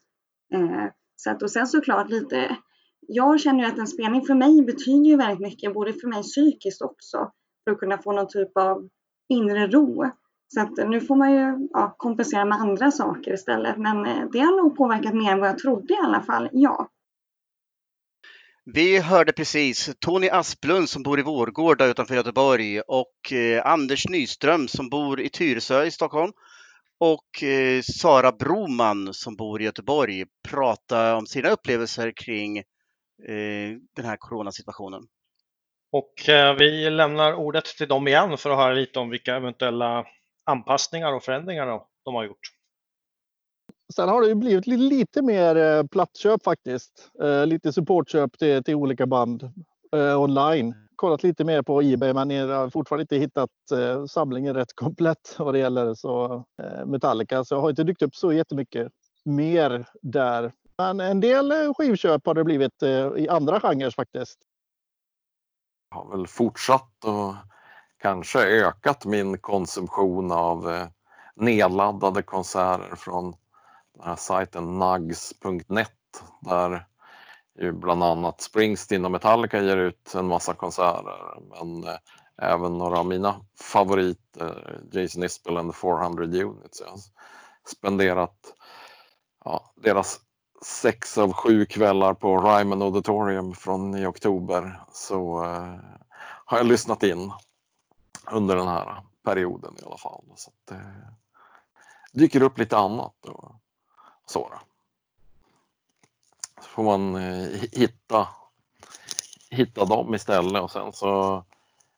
Eh, 0.54 0.86
så 1.16 1.30
att, 1.30 1.42
och 1.42 1.50
sen 1.50 1.66
såklart 1.66 2.10
lite, 2.10 2.56
jag 3.00 3.40
känner 3.40 3.64
ju 3.64 3.70
att 3.70 3.78
en 3.78 3.86
spelning 3.86 4.26
för 4.26 4.34
mig 4.34 4.62
betyder 4.62 5.10
ju 5.10 5.16
väldigt 5.16 5.40
mycket, 5.40 5.74
både 5.74 5.92
för 5.92 6.08
mig 6.08 6.22
psykiskt 6.22 6.82
också, 6.82 7.30
för 7.64 7.70
att 7.70 7.78
kunna 7.78 7.98
få 7.98 8.12
någon 8.12 8.28
typ 8.28 8.56
av 8.56 8.88
inre 9.28 9.66
ro. 9.66 10.10
Så 10.54 10.60
att 10.60 10.88
nu 10.88 11.00
får 11.00 11.16
man 11.16 11.32
ju 11.32 11.68
ja, 11.70 11.94
kompensera 11.98 12.44
med 12.44 12.58
andra 12.58 12.90
saker 12.90 13.32
istället. 13.32 13.76
Men 13.76 14.06
eh, 14.06 14.28
det 14.32 14.40
har 14.40 14.62
nog 14.62 14.76
påverkat 14.76 15.14
mer 15.14 15.32
än 15.32 15.40
vad 15.40 15.48
jag 15.48 15.58
trodde 15.58 15.94
i 15.94 16.00
alla 16.04 16.20
fall, 16.22 16.48
ja. 16.52 16.88
Vi 18.64 18.98
hörde 18.98 19.32
precis 19.32 19.90
Tony 20.00 20.28
Asplund 20.28 20.88
som 20.88 21.02
bor 21.02 21.20
i 21.20 21.22
Vårgårda 21.22 21.86
utanför 21.86 22.14
Göteborg 22.14 22.80
och 22.80 23.32
eh, 23.32 23.66
Anders 23.66 24.08
Nyström 24.08 24.68
som 24.68 24.88
bor 24.88 25.20
i 25.20 25.28
Tyresö 25.28 25.84
i 25.84 25.90
Stockholm 25.90 26.32
och 26.98 27.42
eh, 27.42 27.82
Sara 27.82 28.32
Broman 28.32 29.14
som 29.14 29.36
bor 29.36 29.60
i 29.62 29.64
Göteborg 29.64 30.24
prata 30.48 31.16
om 31.16 31.26
sina 31.26 31.48
upplevelser 31.50 32.12
kring 32.16 32.58
eh, 32.58 33.76
den 33.96 34.04
här 34.04 34.16
coronasituationen. 34.16 35.02
Och 35.92 36.28
eh, 36.28 36.54
vi 36.54 36.90
lämnar 36.90 37.34
ordet 37.34 37.64
till 37.64 37.88
dem 37.88 38.08
igen 38.08 38.38
för 38.38 38.50
att 38.50 38.56
höra 38.56 38.74
lite 38.74 38.98
om 38.98 39.10
vilka 39.10 39.36
eventuella 39.36 40.06
anpassningar 40.44 41.12
och 41.12 41.22
förändringar 41.22 41.80
de 42.04 42.14
har 42.14 42.24
gjort. 42.24 42.59
Sen 43.94 44.08
har 44.08 44.20
det 44.20 44.28
ju 44.28 44.34
blivit 44.34 44.66
lite 44.66 45.22
mer 45.22 45.56
eh, 45.56 45.86
plattköp 45.86 46.44
faktiskt. 46.44 47.10
Eh, 47.22 47.46
lite 47.46 47.72
supportköp 47.72 48.38
till, 48.38 48.64
till 48.64 48.74
olika 48.74 49.06
band 49.06 49.42
eh, 49.92 50.20
online. 50.20 50.74
Kollat 50.96 51.22
lite 51.22 51.44
mer 51.44 51.62
på 51.62 51.82
Ebay 51.82 52.12
men 52.12 52.30
jag 52.30 52.48
har 52.48 52.70
fortfarande 52.70 53.02
inte 53.02 53.16
hittat 53.16 53.50
eh, 53.72 54.06
samlingen 54.06 54.54
rätt 54.54 54.74
komplett 54.74 55.34
vad 55.38 55.54
det 55.54 55.58
gäller 55.58 55.94
så, 55.94 56.44
eh, 56.62 56.86
Metallica. 56.86 57.44
Så 57.44 57.54
jag 57.54 57.60
har 57.60 57.70
inte 57.70 57.84
dykt 57.84 58.02
upp 58.02 58.14
så 58.14 58.32
jättemycket 58.32 58.92
mer 59.24 59.86
där. 60.02 60.52
Men 60.78 61.00
en 61.00 61.20
del 61.20 61.74
skivköp 61.74 62.26
har 62.26 62.34
det 62.34 62.44
blivit 62.44 62.82
i 63.16 63.28
andra 63.28 63.60
genrer 63.60 63.90
faktiskt. 63.90 64.38
Jag 65.90 66.02
har 66.02 66.16
väl 66.16 66.26
fortsatt 66.26 67.04
och 67.04 67.34
kanske 67.98 68.38
ökat 68.38 69.04
min 69.04 69.38
konsumtion 69.38 70.32
av 70.32 70.86
nedladdade 71.36 72.22
konserter 72.22 72.96
från 72.96 73.34
den 74.00 74.08
här 74.08 74.16
sajten 74.16 74.78
nugs.net 74.78 76.22
där 76.40 76.86
ju 77.60 77.72
bland 77.72 78.04
annat 78.04 78.40
Springsteen 78.40 79.04
och 79.04 79.10
Metallica 79.10 79.62
ger 79.62 79.76
ut 79.76 80.14
en 80.14 80.26
massa 80.26 80.54
konserter 80.54 81.40
men 81.50 81.84
eh, 81.84 81.96
även 82.42 82.78
några 82.78 82.98
av 82.98 83.06
mina 83.06 83.40
favoriter, 83.60 84.80
eh, 84.92 85.00
Jason 85.00 85.22
Isbell 85.22 85.56
and 85.56 85.72
the 85.72 85.78
400 85.78 86.24
Units. 86.24 86.80
Jag 86.80 86.90
har 86.90 86.98
spenderat 87.66 88.54
ja, 89.44 89.72
deras 89.76 90.20
sex 90.62 91.18
av 91.18 91.32
sju 91.32 91.66
kvällar 91.66 92.14
på 92.14 92.38
Ryman 92.38 92.82
Auditorium 92.82 93.54
från 93.54 93.96
i 93.96 94.06
oktober 94.06 94.80
så 94.92 95.44
eh, 95.44 95.74
har 96.44 96.58
jag 96.58 96.66
lyssnat 96.66 97.02
in 97.02 97.32
under 98.30 98.56
den 98.56 98.68
här 98.68 99.02
perioden 99.24 99.74
i 99.78 99.84
alla 99.86 99.98
fall. 99.98 100.24
Så 100.36 100.50
att, 100.50 100.70
eh, 100.70 101.10
dyker 102.12 102.42
upp 102.42 102.58
lite 102.58 102.78
annat. 102.78 103.26
Och, 103.26 103.59
så, 104.30 104.48
då. 104.48 104.58
så 106.62 106.68
får 106.68 106.82
man 106.82 107.14
eh, 107.14 107.48
hitta, 107.72 108.28
hitta 109.50 109.84
dem 109.84 110.14
istället 110.14 110.62
och 110.62 110.70
sen 110.70 110.92
så 110.92 111.44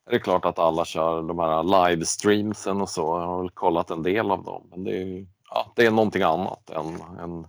är 0.05 0.11
det 0.11 0.19
klart 0.19 0.45
att 0.45 0.59
alla 0.59 0.85
kör 0.85 1.21
de 1.21 1.39
här 1.39 1.63
livestreamsen 1.89 2.81
och 2.81 2.89
så. 2.89 3.01
Jag 3.01 3.27
har 3.27 3.41
väl 3.41 3.49
kollat 3.49 3.91
en 3.91 4.03
del 4.03 4.31
av 4.31 4.43
dem. 4.43 4.67
Men 4.69 4.83
det 4.83 5.01
är, 5.01 5.27
ja, 5.49 5.71
det 5.75 5.85
är 5.85 5.91
någonting 5.91 6.21
annat 6.21 6.69
än 6.69 7.01
en, 7.19 7.47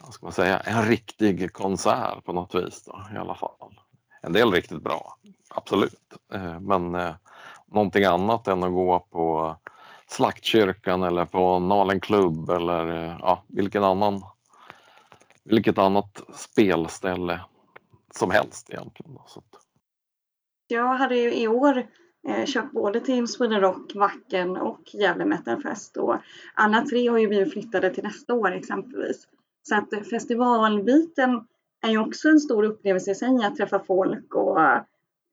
vad 0.00 0.14
ska 0.14 0.26
man 0.26 0.32
säga, 0.32 0.60
en 0.60 0.88
riktig 0.88 1.52
konsert 1.52 2.24
på 2.24 2.32
något 2.32 2.54
vis 2.54 2.84
då, 2.84 3.02
i 3.14 3.18
alla 3.18 3.34
fall. 3.34 3.80
En 4.22 4.32
del 4.32 4.52
riktigt 4.52 4.82
bra, 4.82 5.16
absolut. 5.48 6.14
Eh, 6.32 6.60
men 6.60 6.94
eh, 6.94 7.14
någonting 7.66 8.04
annat 8.04 8.48
än 8.48 8.62
att 8.62 8.72
gå 8.72 8.98
på 9.10 9.56
Slaktkyrkan 10.08 11.02
eller 11.02 11.24
på 11.24 11.58
Nalen 11.58 12.00
klubb 12.00 12.50
eller 12.50 12.88
eh, 12.88 13.16
ja, 13.20 13.44
vilken 13.48 13.84
annan, 13.84 14.22
vilket 15.44 15.78
annat 15.78 16.22
spelställe 16.34 17.40
som 18.14 18.30
helst 18.30 18.70
egentligen. 18.70 19.18
Så 19.26 19.42
Jag 20.68 20.94
hade 20.94 21.16
ju 21.16 21.34
i 21.34 21.48
år 21.48 21.86
eh, 22.28 22.44
köpt 22.44 22.72
både 22.72 23.00
till 23.00 23.28
Sweden 23.28 23.60
Rock, 23.60 23.94
Wacken 23.94 24.56
och 24.56 24.94
Gävle 24.94 25.24
Metal 25.24 25.62
Fest 25.62 25.96
och 25.96 26.16
alla 26.54 26.82
tre 26.82 27.08
har 27.08 27.18
ju 27.18 27.28
blivit 27.28 27.52
flyttade 27.52 27.94
till 27.94 28.04
nästa 28.04 28.34
år 28.34 28.52
exempelvis. 28.52 29.28
Så 29.62 29.76
att 29.76 30.08
festivalbiten 30.10 31.46
är 31.82 31.90
ju 31.90 31.98
också 31.98 32.28
en 32.28 32.40
stor 32.40 32.64
upplevelse 32.64 33.10
i 33.10 33.14
sig 33.14 33.44
att 33.44 33.56
träffa 33.56 33.78
folk 33.78 34.34
och 34.34 34.58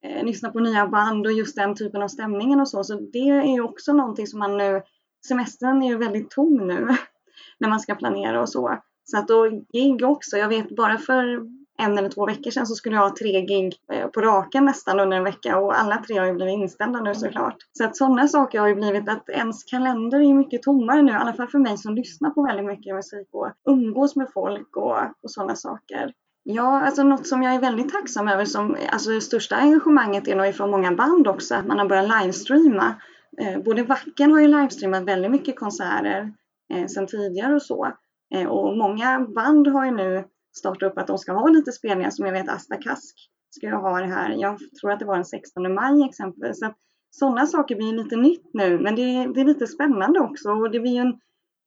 eh, 0.05 0.23
lyssna 0.25 0.49
på 0.49 0.59
nya 0.59 0.87
band 0.87 1.25
och 1.25 1.31
just 1.31 1.55
den 1.55 1.75
typen 1.75 2.01
av 2.01 2.07
stämningen 2.07 2.59
och 2.59 2.69
så. 2.69 2.83
Så 2.83 2.93
det 2.93 3.29
är 3.29 3.53
ju 3.53 3.61
också 3.61 3.93
någonting 3.93 4.27
som 4.27 4.39
man 4.39 4.57
nu, 4.57 4.81
semestern 5.27 5.83
är 5.83 5.89
ju 5.89 5.97
väldigt 5.97 6.29
tom 6.29 6.67
nu 6.67 6.87
när 7.59 7.69
man 7.69 7.79
ska 7.79 7.95
planera 7.95 8.41
och 8.41 8.49
så. 8.49 8.79
Så 9.03 9.17
att 9.17 9.27
då 9.27 9.49
gig 9.73 10.03
också, 10.03 10.37
jag 10.37 10.49
vet 10.49 10.75
bara 10.75 10.97
för 10.97 11.39
en 11.77 11.97
eller 11.97 12.09
två 12.09 12.25
veckor 12.25 12.51
sedan 12.51 12.67
så 12.67 12.75
skulle 12.75 12.95
jag 12.95 13.03
ha 13.03 13.15
tre 13.15 13.41
gig 13.41 13.75
eh, 13.91 14.07
på 14.07 14.21
raken 14.21 14.65
nästan 14.65 14.99
under 14.99 15.17
en 15.17 15.23
vecka 15.23 15.59
och 15.59 15.79
alla 15.79 15.97
tre 15.97 16.17
har 16.17 16.25
ju 16.25 16.33
blivit 16.33 16.53
inställda 16.53 17.01
nu 17.01 17.15
såklart. 17.15 17.57
Så 17.73 17.85
att 17.85 17.97
sådana 17.97 18.27
saker 18.27 18.59
har 18.59 18.67
ju 18.67 18.75
blivit 18.75 19.09
att 19.09 19.29
ens 19.29 19.63
kalender 19.63 20.19
är 20.19 20.33
mycket 20.33 20.61
tommare 20.61 21.01
nu, 21.01 21.11
i 21.11 21.15
alla 21.15 21.33
fall 21.33 21.47
för 21.47 21.59
mig 21.59 21.77
som 21.77 21.95
lyssnar 21.95 22.29
på 22.29 22.43
väldigt 22.43 22.65
mycket 22.65 22.95
musik 22.95 23.27
och 23.31 23.47
umgås 23.65 24.15
med 24.15 24.27
folk 24.33 24.77
och, 24.77 24.97
och 25.21 25.31
sådana 25.31 25.55
saker. 25.55 26.13
Ja, 26.47 26.81
alltså 26.81 27.03
något 27.03 27.27
som 27.27 27.43
jag 27.43 27.55
är 27.55 27.59
väldigt 27.59 27.91
tacksam 27.91 28.27
över 28.27 28.45
som, 28.45 28.77
alltså 28.89 29.09
det 29.09 29.21
största 29.21 29.55
engagemanget 29.55 30.27
är 30.27 30.35
nog 30.35 30.47
ifrån 30.47 30.71
många 30.71 30.91
band 30.91 31.27
också, 31.27 31.55
att 31.55 31.67
man 31.67 31.79
har 31.79 31.89
börjat 31.89 32.21
livestreama. 32.21 32.95
Eh, 33.41 33.61
både 33.63 33.83
Wacken 33.83 34.31
har 34.31 34.39
ju 34.39 34.47
livestreamat 34.47 35.03
väldigt 35.03 35.31
mycket 35.31 35.59
konserter 35.59 36.33
eh, 36.73 36.87
sedan 36.87 37.07
tidigare 37.07 37.55
och 37.55 37.61
så. 37.61 37.93
Eh, 38.35 38.47
och 38.47 38.77
många 38.77 39.19
band 39.19 39.67
har 39.67 39.85
ju 39.85 39.91
nu 39.91 40.23
startat 40.57 40.91
upp 40.91 40.97
att 40.97 41.07
de 41.07 41.17
ska 41.17 41.33
ha 41.33 41.47
lite 41.47 41.71
spelningar 41.71 42.09
som 42.09 42.25
jag 42.25 42.33
vet 42.33 42.49
Asta 42.49 42.75
Kask 42.75 43.15
ska 43.49 43.67
jag 43.67 43.79
ha 43.79 43.99
det 43.99 44.07
här. 44.07 44.29
Jag 44.29 44.59
tror 44.81 44.91
att 44.91 44.99
det 44.99 45.05
var 45.05 45.15
den 45.15 45.25
16 45.25 45.73
maj 45.73 46.03
exempelvis. 46.09 46.59
Så 46.59 46.73
sådana 47.11 47.47
saker 47.47 47.75
blir 47.75 47.93
lite 47.93 48.15
nytt 48.15 48.49
nu, 48.53 48.79
men 48.79 48.95
det, 48.95 49.33
det, 49.33 49.41
är 49.41 49.45
lite 49.45 49.67
spännande 49.67 50.19
också 50.19 50.49
och 50.49 50.71
det 50.71 50.79
blir 50.79 51.01
en, 51.01 51.19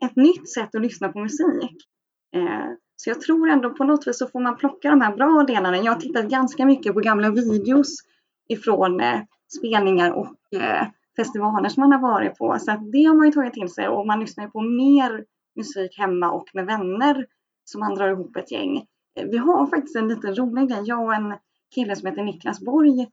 ett 0.04 0.16
nytt 0.16 0.52
sätt 0.52 0.74
att 0.74 0.82
lyssna 0.82 1.08
på 1.08 1.18
musik. 1.18 1.76
Eh, 2.34 2.70
så 3.00 3.10
jag 3.10 3.20
tror 3.20 3.48
ändå 3.48 3.70
på 3.70 3.84
något 3.84 4.06
vis 4.06 4.18
så 4.18 4.26
får 4.26 4.40
man 4.40 4.56
plocka 4.56 4.90
de 4.90 5.00
här 5.00 5.16
bra 5.16 5.44
delarna. 5.46 5.76
Jag 5.76 5.92
har 5.92 6.00
tittat 6.00 6.24
ganska 6.24 6.66
mycket 6.66 6.94
på 6.94 7.00
gamla 7.00 7.30
videos 7.30 7.96
ifrån 8.48 9.00
eh, 9.00 9.20
spelningar 9.58 10.10
och 10.10 10.60
eh, 10.60 10.86
festivaler 11.16 11.68
som 11.68 11.80
man 11.80 11.92
har 11.92 12.00
varit 12.00 12.38
på. 12.38 12.56
Så 12.58 12.70
det 12.92 13.04
har 13.04 13.14
man 13.14 13.26
ju 13.26 13.32
tagit 13.32 13.54
till 13.54 13.68
sig 13.68 13.88
och 13.88 14.06
man 14.06 14.20
lyssnar 14.20 14.44
ju 14.44 14.50
på 14.50 14.60
mer 14.60 15.24
musik 15.56 15.98
hemma 15.98 16.30
och 16.30 16.48
med 16.54 16.66
vänner 16.66 17.26
som 17.64 17.80
man 17.80 17.94
drar 17.94 18.08
ihop 18.08 18.36
ett 18.36 18.52
gäng. 18.52 18.76
Eh, 19.18 19.26
vi 19.30 19.36
har 19.36 19.66
faktiskt 19.66 19.96
en 19.96 20.08
liten 20.08 20.34
rolig 20.34 20.68
grej. 20.68 20.82
Jag 20.84 21.04
och 21.04 21.14
en 21.14 21.34
kille 21.74 21.96
som 21.96 22.08
heter 22.08 22.22
Niklas 22.22 22.60
Borg 22.60 23.06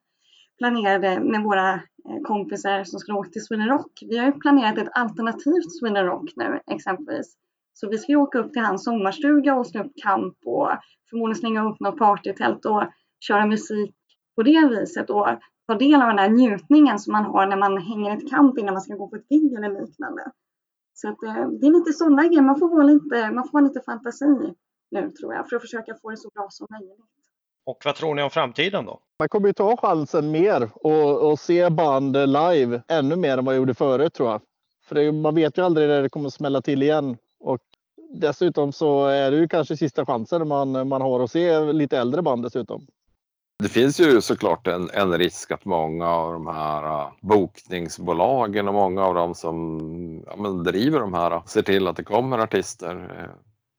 planerade 0.58 1.20
med 1.20 1.44
våra 1.44 1.74
eh, 1.74 2.22
kompisar 2.24 2.84
som 2.84 3.00
skulle 3.00 3.18
åka 3.18 3.30
till 3.30 3.46
Sweden 3.46 3.68
Rock. 3.68 4.04
Vi 4.10 4.18
har 4.18 4.25
ju 4.25 4.32
planerat 4.32 4.77
ett 4.77 4.89
alternativt 4.92 5.80
Sweden 5.80 6.06
Rock 6.06 6.30
nu 6.36 6.60
exempelvis. 6.72 7.38
Så 7.77 7.89
vi 7.89 7.98
ska 7.98 8.17
åka 8.17 8.39
upp 8.39 8.53
till 8.53 8.62
hans 8.62 8.84
sommarstuga 8.84 9.55
och 9.55 9.67
slå 9.67 9.84
upp 9.84 9.91
camp 10.03 10.38
och 10.46 10.70
förmodligen 11.10 11.39
slänga 11.39 11.70
upp 11.70 11.79
något 11.79 11.98
partytält 11.98 12.65
och 12.65 12.84
köra 13.20 13.46
musik 13.46 13.96
på 14.36 14.44
det 14.44 14.67
viset 14.70 15.10
och 15.10 15.27
ta 15.67 15.75
del 15.75 16.01
av 16.01 16.08
den 16.08 16.20
här 16.20 16.29
njutningen 16.29 17.00
som 17.00 17.12
man 17.12 17.25
har 17.25 17.48
när 17.48 17.58
man 17.58 17.77
hänger 17.77 18.17
ett 18.17 18.29
camp 18.29 18.58
innan 18.58 18.74
man 18.74 18.82
ska 18.82 18.96
gå 18.96 19.08
på 19.08 19.15
ett 19.15 19.29
gig 19.29 19.53
eller 19.53 19.82
liknande. 19.82 20.32
Så 20.94 21.10
att, 21.10 21.24
eh, 21.24 21.50
det 21.50 21.67
är 21.67 21.79
lite 21.79 21.94
sådana 21.94 22.27
grejer, 22.27 22.41
man 22.41 22.60
får, 22.60 22.70
vara 22.70 22.84
lite, 22.84 23.32
man 23.32 23.44
får 23.44 23.51
vara 23.53 23.63
lite 23.63 23.82
fantasi 23.82 24.53
nu 24.91 25.12
tror 25.12 25.34
jag 25.34 25.50
för 25.50 25.55
att 25.55 25.62
försöka 25.62 25.96
få 26.01 26.10
det 26.10 26.17
så 26.17 26.29
bra 26.29 26.48
som 26.50 26.67
möjligt. 26.70 27.00
Och 27.65 27.82
vad 27.86 27.96
tror 27.96 28.15
ni 28.15 28.24
om 28.24 28.29
framtiden 28.29 28.86
då? 28.86 29.00
Man 29.20 29.29
kommer 29.29 29.48
ju 29.48 29.53
ta 29.53 29.77
chansen 29.77 30.32
mer 30.32 30.70
och, 30.75 31.32
och 31.32 31.39
se 31.39 31.70
band 31.70 32.13
live 32.13 32.82
ännu 32.88 33.15
mer 33.15 33.38
än 33.38 33.46
vad 33.46 33.55
jag 33.55 33.60
gjorde 33.60 33.74
förut 33.74 34.13
tror 34.13 34.29
jag. 34.29 34.41
För 34.86 34.96
det, 34.96 35.12
man 35.12 35.36
vet 35.36 35.58
ju 35.58 35.62
aldrig 35.62 35.88
när 35.88 36.01
det 36.01 36.10
kommer 36.10 36.27
att 36.27 36.34
smälla 36.34 36.62
till 36.62 36.84
igen. 36.84 37.17
Och 37.46 37.62
dessutom 38.14 38.72
så 38.72 39.06
är 39.06 39.32
det 39.32 39.38
ju 39.38 39.48
kanske 39.48 39.78
sista 39.78 40.06
chansen 40.06 40.48
man, 40.48 40.88
man 40.88 41.02
har 41.02 41.20
att 41.20 41.32
se 41.32 41.74
lite 41.74 41.98
äldre 41.98 42.22
band 42.22 42.44
dessutom. 42.44 42.88
Det 43.64 43.70
finns 43.70 44.00
ju 44.00 44.22
såklart 44.22 44.68
en, 44.68 44.90
en 44.94 45.18
risk 45.18 45.52
att 45.52 45.66
många 45.66 46.10
av 46.10 46.34
de 46.34 46.48
här 46.48 46.84
äh, 46.84 47.12
bokningsbolagen 47.22 48.68
och 48.68 48.74
många 48.74 49.04
av 49.04 49.16
dem 49.16 49.36
som 49.36 50.24
ja, 50.28 50.36
men 50.36 50.64
driver 50.64 51.00
de 51.00 51.14
här 51.14 51.32
äh, 51.32 51.46
ser 51.46 51.62
till 51.62 51.88
att 51.88 51.96
det 51.96 52.04
kommer 52.04 52.38
artister 52.38 52.96
äh, 53.20 53.30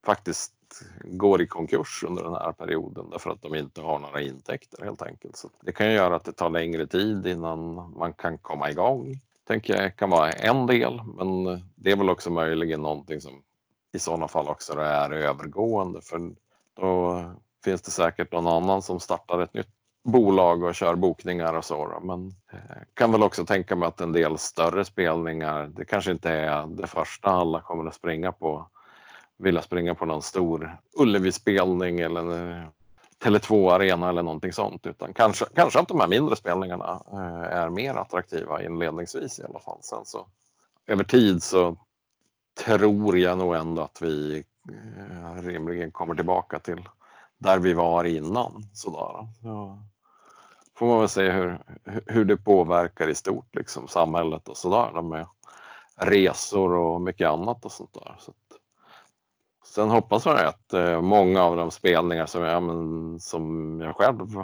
faktiskt 0.07 0.53
går 1.05 1.43
i 1.43 1.47
konkurs 1.47 2.05
under 2.09 2.23
den 2.23 2.33
här 2.33 2.53
perioden 2.53 3.11
därför 3.11 3.31
att 3.31 3.43
de 3.43 3.55
inte 3.55 3.81
har 3.81 3.99
några 3.99 4.21
intäkter 4.21 4.85
helt 4.85 5.03
enkelt. 5.03 5.37
Så 5.37 5.49
det 5.63 5.73
kan 5.73 5.87
ju 5.87 5.93
göra 5.93 6.17
att 6.17 6.25
det 6.25 6.33
tar 6.33 6.51
längre 6.51 6.87
tid 6.87 7.27
innan 7.27 7.75
man 7.99 8.13
kan 8.13 8.39
komma 8.39 8.71
igång. 8.71 9.21
Tänker 9.47 9.83
jag 9.83 9.97
kan 9.97 10.11
vara 10.11 10.31
en 10.31 10.67
del, 10.67 11.01
men 11.05 11.45
det 11.75 11.91
är 11.91 11.97
väl 11.97 12.11
också 12.11 12.31
möjligen 12.31 12.83
någonting 12.83 13.21
som 13.21 13.43
i 13.97 13.99
sådana 13.99 14.29
fall 14.29 14.49
också 14.49 14.73
är 14.79 15.13
övergående 15.13 16.01
för 16.01 16.31
då 16.75 17.23
finns 17.65 17.83
det 17.83 17.91
säkert 17.91 18.33
någon 18.33 18.47
annan 18.47 18.83
som 18.83 19.01
startar 19.01 19.43
ett 19.43 19.55
nytt 19.55 19.69
bolag 20.07 20.63
och 20.63 20.75
kör 20.75 20.95
bokningar 20.95 21.55
och 21.55 21.65
så. 21.65 22.01
Men 22.03 22.35
eh, 22.53 22.59
kan 22.95 23.13
väl 23.13 23.23
också 23.23 23.47
tänka 23.47 23.77
mig 23.77 23.89
att 23.89 24.01
en 24.01 24.13
del 24.13 24.39
större 24.39 24.85
spelningar, 24.85 25.67
det 25.67 25.85
kanske 25.85 26.11
inte 26.11 26.31
är 26.31 26.67
det 26.67 26.87
första 26.87 27.31
alla 27.31 27.61
kommer 27.61 27.89
att 27.89 27.95
springa 27.95 28.33
på, 28.33 28.67
vilja 29.37 29.63
springa 29.63 29.95
på 29.95 30.07
någon 30.07 30.23
stor 30.23 30.77
Ullevi-spelning 30.93 32.01
eller 32.01 32.51
eh, 32.51 32.67
Tele2 33.25 33.73
Arena 33.73 34.09
eller 34.09 34.23
någonting 34.23 34.53
sånt 34.53 34.87
utan 34.87 35.13
kanske, 35.13 35.45
kanske 35.55 35.79
att 35.79 35.89
de 35.89 36.01
här 36.01 36.09
mindre 36.09 36.37
spelningarna 36.37 37.03
eh, 37.13 37.59
är 37.59 37.71
mer 37.71 37.95
attraktiva 37.95 38.63
inledningsvis 38.63 39.39
i 39.39 39.43
alla 39.43 39.59
fall. 39.59 39.79
Sen 39.81 40.05
så 40.05 40.27
över 40.87 41.05
tid 41.05 41.43
så 41.43 41.77
tror 42.65 43.19
jag 43.19 43.39
nog 43.39 43.55
ändå 43.55 43.83
att 43.83 44.03
vi 44.03 44.45
eh, 44.69 45.43
rimligen 45.43 45.91
kommer 45.91 46.15
tillbaka 46.15 46.59
till 46.59 46.89
där 47.39 47.59
vi 47.59 47.73
var 47.73 48.05
innan. 48.05 48.63
Sådär. 48.73 49.29
Så 49.43 49.79
får 50.79 50.87
man 50.87 50.99
väl 50.99 51.09
se 51.09 51.31
hur, 51.31 51.59
hur 52.07 52.25
det 52.25 52.37
påverkar 52.37 53.09
i 53.09 53.15
stort, 53.15 53.55
liksom, 53.55 53.89
samhället 53.89 54.49
och 54.49 54.57
sådär 54.57 55.03
med 55.03 55.27
resor 55.97 56.73
och 56.73 57.01
mycket 57.01 57.29
annat 57.29 57.65
och 57.65 57.73
sånt 57.73 57.95
där. 57.95 58.17
Så 58.19 58.31
att, 58.31 58.61
sen 59.67 59.91
hoppas 59.91 60.27
jag 60.27 60.47
att 60.47 60.73
eh, 60.73 61.01
många 61.01 61.43
av 61.43 61.57
de 61.57 61.71
spelningar 61.71 62.27
som 62.27 62.43
jag, 62.43 62.63
men, 62.63 63.21
som 63.21 63.81
jag 63.81 63.97
själv 63.97 64.39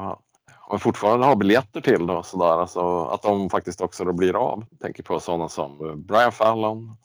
och 0.69 0.83
fortfarande 0.83 1.27
har 1.27 1.37
biljetter 1.37 1.81
till 1.81 2.07
då, 2.07 2.23
så 2.23 2.39
där, 2.39 2.61
alltså, 2.61 3.05
att 3.05 3.23
de 3.23 3.51
faktiskt 3.51 3.81
också 3.81 4.05
då 4.05 4.13
blir 4.13 4.37
av. 4.37 4.65
Jag 4.71 4.81
tänker 4.81 5.03
på 5.03 5.21
sådana 5.21 5.49
som 5.49 5.89
eh, 5.89 5.95
Brian 5.95 6.33
Fallon, 6.33 6.97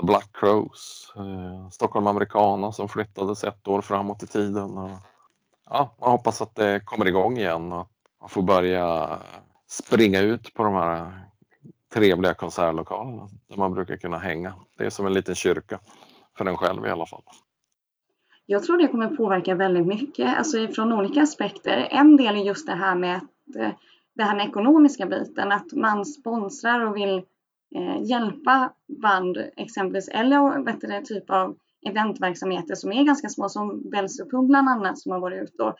The 0.00 0.06
Black 0.06 0.28
Crows, 0.32 1.12
eh, 1.16 1.68
Stockholm 1.68 2.06
Americana 2.06 2.72
som 2.72 2.88
flyttades 2.88 3.44
ett 3.44 3.68
år 3.68 3.80
framåt 3.80 4.22
i 4.22 4.26
tiden. 4.26 4.78
Och, 4.78 4.90
ja, 5.70 5.96
man 6.00 6.10
hoppas 6.10 6.42
att 6.42 6.54
det 6.54 6.80
kommer 6.84 7.08
igång 7.08 7.38
igen 7.38 7.72
och 7.72 7.80
att 7.80 7.88
man 8.20 8.28
får 8.28 8.42
börja 8.42 9.18
springa 9.68 10.20
ut 10.20 10.54
på 10.54 10.64
de 10.64 10.74
här 10.74 11.26
trevliga 11.94 12.34
konsertlokalerna 12.34 13.28
där 13.48 13.56
man 13.56 13.74
brukar 13.74 13.96
kunna 13.96 14.18
hänga. 14.18 14.54
Det 14.78 14.84
är 14.84 14.90
som 14.90 15.06
en 15.06 15.12
liten 15.12 15.34
kyrka 15.34 15.80
för 16.38 16.44
en 16.44 16.56
själv 16.56 16.86
i 16.86 16.90
alla 16.90 17.06
fall. 17.06 17.22
Jag 18.46 18.64
tror 18.64 18.78
det 18.78 18.88
kommer 18.88 19.16
påverka 19.16 19.54
väldigt 19.54 19.86
mycket, 19.86 20.38
alltså 20.38 20.68
från 20.68 20.92
olika 20.92 21.22
aspekter. 21.22 21.88
En 21.90 22.16
del 22.16 22.36
är 22.36 22.40
just 22.40 22.66
det 22.66 22.74
här 22.74 22.94
med 22.94 23.16
att, 23.16 23.56
eh, 23.56 23.70
det 24.14 24.22
här 24.22 24.36
med 24.36 24.48
ekonomiska 24.48 25.06
biten, 25.06 25.52
att 25.52 25.72
man 25.72 26.04
sponsrar 26.04 26.80
och 26.80 26.96
vill 26.96 27.22
eh, 27.74 28.02
hjälpa 28.02 28.72
band 29.02 29.38
exempelvis, 29.56 30.08
eller 30.08 30.64
vet 30.64 30.80
du, 30.80 31.00
typ 31.04 31.30
av 31.30 31.56
eventverksamheter 31.88 32.74
som 32.74 32.92
är 32.92 33.04
ganska 33.04 33.28
små, 33.28 33.48
som 33.48 33.90
Belsupum 33.90 34.46
bland 34.46 34.68
annat 34.68 34.98
som 34.98 35.12
har 35.12 35.20
varit 35.20 35.42
ute 35.42 35.62
och 35.62 35.76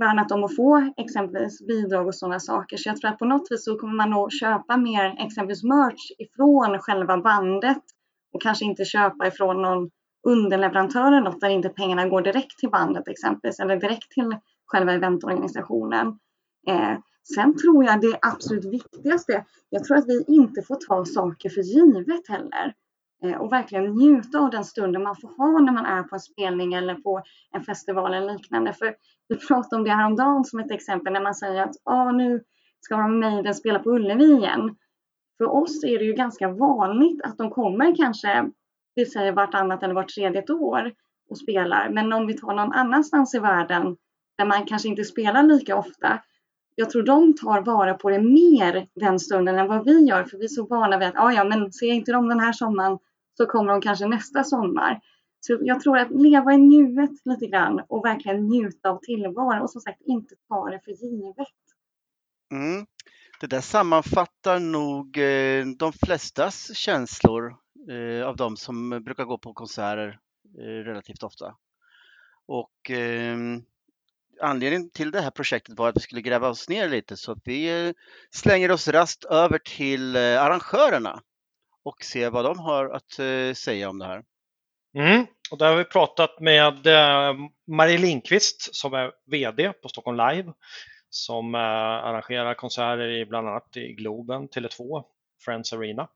värnat 0.00 0.32
om 0.32 0.44
att 0.44 0.56
få 0.56 0.92
exempelvis 0.96 1.66
bidrag 1.66 2.06
och 2.06 2.14
sådana 2.14 2.40
saker. 2.40 2.76
Så 2.76 2.88
jag 2.88 2.96
tror 2.96 3.10
att 3.10 3.18
på 3.18 3.24
något 3.24 3.46
vis 3.50 3.64
så 3.64 3.78
kommer 3.78 3.94
man 3.94 4.10
nog 4.10 4.32
köpa 4.32 4.76
mer 4.76 5.16
exempelvis 5.18 5.62
merch 5.62 6.10
ifrån 6.18 6.78
själva 6.78 7.18
bandet 7.18 7.82
och 8.32 8.42
kanske 8.42 8.64
inte 8.64 8.84
köpa 8.84 9.26
ifrån 9.26 9.62
någon 9.62 9.90
underleverantör 10.26 11.06
eller 11.06 11.20
något 11.20 11.40
där 11.40 11.48
inte 11.48 11.68
pengarna 11.68 12.08
går 12.08 12.22
direkt 12.22 12.58
till 12.58 12.70
bandet 12.70 13.08
exempelvis 13.08 13.60
eller 13.60 13.76
direkt 13.76 14.10
till 14.10 14.36
själva 14.66 14.92
eventorganisationen. 14.92 16.18
Eh, 16.68 16.98
sen 17.34 17.56
tror 17.56 17.84
jag 17.84 18.00
det 18.00 18.18
absolut 18.22 18.64
viktigaste, 18.64 19.44
jag 19.70 19.84
tror 19.84 19.96
att 19.96 20.08
vi 20.08 20.24
inte 20.28 20.62
får 20.62 20.74
ta 20.74 21.04
saker 21.04 21.50
för 21.50 21.60
givet 21.60 22.28
heller. 22.28 22.74
Eh, 23.24 23.40
och 23.40 23.52
verkligen 23.52 23.84
njuta 23.84 24.38
av 24.38 24.50
den 24.50 24.64
stunden 24.64 25.02
man 25.02 25.16
får 25.16 25.28
ha 25.28 25.60
när 25.60 25.72
man 25.72 25.86
är 25.86 26.02
på 26.02 26.14
en 26.14 26.20
spelning 26.20 26.74
eller 26.74 26.94
på 26.94 27.22
en 27.50 27.62
festival 27.62 28.14
eller 28.14 28.32
liknande. 28.32 28.72
För 28.72 28.94
vi 29.28 29.36
pratade 29.36 29.76
om 29.76 29.84
det 29.84 29.90
häromdagen 29.90 30.44
som 30.44 30.60
ett 30.60 30.70
exempel 30.70 31.12
när 31.12 31.22
man 31.22 31.34
säger 31.34 31.62
att 31.62 31.74
ah, 31.84 32.12
nu 32.12 32.42
ska 32.80 32.96
de 32.96 33.20
Maiden 33.20 33.54
spela 33.54 33.78
på 33.78 33.90
Ullevi 33.90 34.24
igen. 34.24 34.76
För 35.38 35.44
oss 35.44 35.84
är 35.84 35.98
det 35.98 36.04
ju 36.04 36.12
ganska 36.12 36.48
vanligt 36.48 37.22
att 37.22 37.38
de 37.38 37.50
kommer 37.50 37.96
kanske, 37.96 38.50
vi 38.94 39.06
säger 39.06 39.32
vartannat 39.32 39.82
eller 39.82 39.94
vart 39.94 40.08
tredje 40.08 40.52
år 40.52 40.92
och 41.30 41.38
spelar. 41.38 41.90
Men 41.90 42.12
om 42.12 42.26
vi 42.26 42.34
tar 42.34 42.54
någon 42.54 42.72
annanstans 42.72 43.34
i 43.34 43.38
världen 43.38 43.96
där 44.38 44.44
man 44.44 44.66
kanske 44.66 44.88
inte 44.88 45.04
spelar 45.04 45.42
lika 45.42 45.76
ofta. 45.76 46.22
Jag 46.74 46.90
tror 46.90 47.02
de 47.02 47.36
tar 47.36 47.60
vara 47.60 47.94
på 47.94 48.10
det 48.10 48.22
mer 48.22 48.86
den 48.94 49.20
stunden 49.20 49.58
än 49.58 49.68
vad 49.68 49.84
vi 49.84 50.04
gör. 50.04 50.24
För 50.24 50.38
vi 50.38 50.44
är 50.44 50.48
så 50.48 50.66
vana 50.66 50.98
vid 50.98 51.08
att, 51.08 51.16
ah, 51.16 51.32
ja 51.32 51.44
men 51.44 51.72
ser 51.72 51.86
jag 51.86 51.96
inte 51.96 52.12
dem 52.12 52.28
den 52.28 52.40
här 52.40 52.52
sommaren 52.52 52.98
så 53.36 53.46
kommer 53.46 53.72
de 53.72 53.80
kanske 53.80 54.06
nästa 54.06 54.44
sommar. 54.44 55.00
Så 55.40 55.58
jag 55.60 55.80
tror 55.80 55.98
att 55.98 56.10
leva 56.10 56.52
i 56.52 56.58
nuet 56.58 57.10
lite 57.24 57.46
grann 57.46 57.80
och 57.88 58.04
verkligen 58.04 58.46
njuta 58.46 58.90
av 58.90 58.98
tillvaron 59.02 59.62
och 59.62 59.70
som 59.70 59.80
sagt 59.80 60.00
inte 60.00 60.34
ta 60.48 60.70
det 60.70 60.80
för 60.84 60.90
givet. 60.90 61.48
Mm. 62.52 62.86
Det 63.40 63.46
där 63.46 63.60
sammanfattar 63.60 64.58
nog 64.58 65.18
eh, 65.18 65.66
de 65.66 65.92
flestas 65.92 66.76
känslor 66.76 67.56
eh, 67.90 68.26
av 68.28 68.36
de 68.36 68.56
som 68.56 68.90
brukar 68.90 69.24
gå 69.24 69.38
på 69.38 69.54
konserter 69.54 70.18
eh, 70.58 70.84
relativt 70.84 71.22
ofta. 71.22 71.54
Och 72.46 72.90
eh, 72.90 73.36
anledningen 74.40 74.90
till 74.90 75.10
det 75.10 75.20
här 75.20 75.30
projektet 75.30 75.78
var 75.78 75.88
att 75.88 75.96
vi 75.96 76.00
skulle 76.00 76.20
gräva 76.20 76.48
oss 76.48 76.68
ner 76.68 76.88
lite 76.88 77.16
så 77.16 77.36
vi 77.44 77.86
eh, 77.86 77.92
slänger 78.30 78.70
oss 78.70 78.88
rast 78.88 79.24
över 79.24 79.58
till 79.58 80.16
eh, 80.16 80.42
arrangörerna 80.42 81.22
och 81.84 82.04
ser 82.04 82.30
vad 82.30 82.44
de 82.44 82.58
har 82.58 82.88
att 82.88 83.18
eh, 83.18 83.54
säga 83.54 83.88
om 83.88 83.98
det 83.98 84.06
här. 84.06 84.24
Mm. 84.98 85.26
Och 85.50 85.58
där 85.58 85.70
har 85.70 85.76
vi 85.76 85.84
pratat 85.84 86.40
med 86.40 86.86
Marie 87.66 87.98
Lindqvist 87.98 88.74
som 88.74 88.94
är 88.94 89.12
VD 89.26 89.72
på 89.72 89.88
Stockholm 89.88 90.16
Live 90.16 90.52
som 91.10 91.54
arrangerar 91.54 92.54
konserter 92.54 93.08
i 93.08 93.26
bland 93.26 93.48
annat 93.48 93.76
i 93.76 93.92
Globen, 93.92 94.48
Tele2, 94.48 95.04
Friends 95.44 95.72
Arena. 95.72 96.08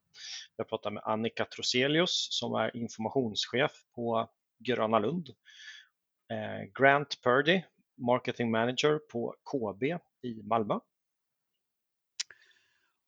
Vi 0.57 0.63
har 0.63 0.65
pratat 0.65 0.93
med 0.93 1.03
Annika 1.07 1.45
Troselius 1.45 2.29
som 2.31 2.55
är 2.55 2.77
informationschef 2.77 3.73
på 3.95 4.31
Gröna 4.59 4.99
Lund. 4.99 5.29
Grant 6.79 7.23
Purdy, 7.23 7.63
marketing 7.99 8.51
manager 8.51 8.99
på 9.13 9.35
KB 9.45 9.83
i 10.23 10.43
Malmö. 10.43 10.79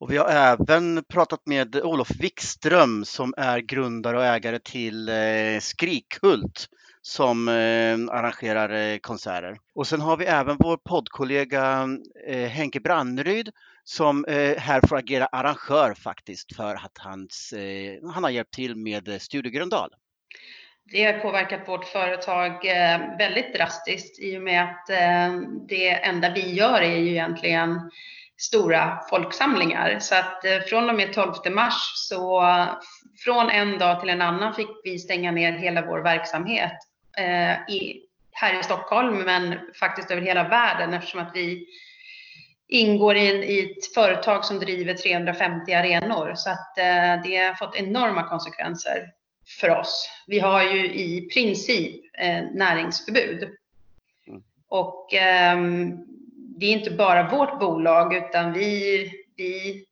Och 0.01 0.11
vi 0.11 0.17
har 0.17 0.29
även 0.29 1.05
pratat 1.09 1.47
med 1.47 1.77
Olof 1.77 2.11
Wikström 2.11 3.05
som 3.05 3.35
är 3.37 3.59
grundare 3.59 4.17
och 4.17 4.25
ägare 4.25 4.59
till 4.59 5.09
eh, 5.09 5.61
Skrikhult 5.61 6.69
som 7.03 7.49
eh, 7.49 8.15
arrangerar 8.17 8.71
eh, 8.71 8.99
konserter. 8.99 9.59
Och 9.75 9.87
sen 9.87 10.01
har 10.01 10.17
vi 10.17 10.25
även 10.25 10.57
vår 10.61 10.77
poddkollega 10.77 11.89
Henke 12.49 12.81
Branneryd 12.81 13.51
som 13.85 14.25
här 14.59 14.89
får 14.89 14.97
agera 14.97 15.27
arrangör 15.27 15.95
faktiskt 15.95 16.57
för 16.57 16.75
att 16.75 16.99
hans, 16.99 17.55
han 18.15 18.25
har 18.25 18.31
hjälpt 18.31 18.55
till 18.55 18.77
med 18.77 19.23
Studio 19.23 19.53
Gröndal. 19.53 19.91
Det 20.85 21.05
har 21.05 21.13
påverkat 21.13 21.69
vårt 21.69 21.85
företag 21.85 22.67
eh, 22.67 23.17
väldigt 23.19 23.55
drastiskt 23.55 24.21
i 24.21 24.39
och 24.39 24.43
med 24.43 24.63
att 24.63 24.91
eh, 24.91 25.41
det 25.69 25.91
enda 25.91 26.31
vi 26.31 26.53
gör 26.53 26.81
är 26.81 26.97
ju 26.97 27.11
egentligen 27.11 27.91
stora 28.39 29.01
folksamlingar. 29.11 29.99
Så 29.99 30.15
att 30.15 30.45
eh, 30.45 30.61
från 30.61 30.91
och 30.91 30.97
med 30.97 31.13
12 31.13 31.33
mars 31.51 31.93
så 31.95 32.43
från 33.25 33.51
en 33.51 33.79
dag 33.79 34.01
till 34.01 34.11
en 34.11 34.23
annan 34.23 34.55
fick 34.55 34.69
vi 34.85 34.99
stänga 34.99 35.33
ner 35.33 35.53
hela 35.53 35.87
vår 35.87 35.99
verksamhet 35.99 36.73
i, 37.69 38.01
här 38.33 38.61
i 38.61 38.63
Stockholm 38.63 39.19
men 39.19 39.59
faktiskt 39.81 40.11
över 40.11 40.23
hela 40.23 40.49
världen 40.49 40.95
eftersom 40.95 41.21
att 41.21 41.31
vi 41.35 41.67
ingår 42.69 43.17
i, 43.17 43.29
i 43.29 43.71
ett 43.71 43.95
företag 43.95 44.45
som 44.45 44.59
driver 44.59 44.95
350 44.95 45.73
arenor 45.73 46.35
så 46.35 46.51
att 46.51 46.75
det 47.25 47.37
har 47.37 47.55
fått 47.55 47.77
enorma 47.77 48.29
konsekvenser 48.29 49.13
för 49.61 49.79
oss. 49.79 50.11
Vi 50.27 50.39
har 50.39 50.63
ju 50.63 50.95
i 50.95 51.29
princip 51.35 52.05
eh, 52.19 52.43
näringsförbud. 52.55 53.43
Mm. 54.27 54.43
Och 54.69 55.15
ehm, 55.15 55.97
det 56.59 56.67
är 56.67 56.73
inte 56.73 56.91
bara 56.91 57.29
vårt 57.29 57.61
bolag 57.61 58.15
utan 58.15 58.53
vi, 58.53 59.11
vi 59.37 59.85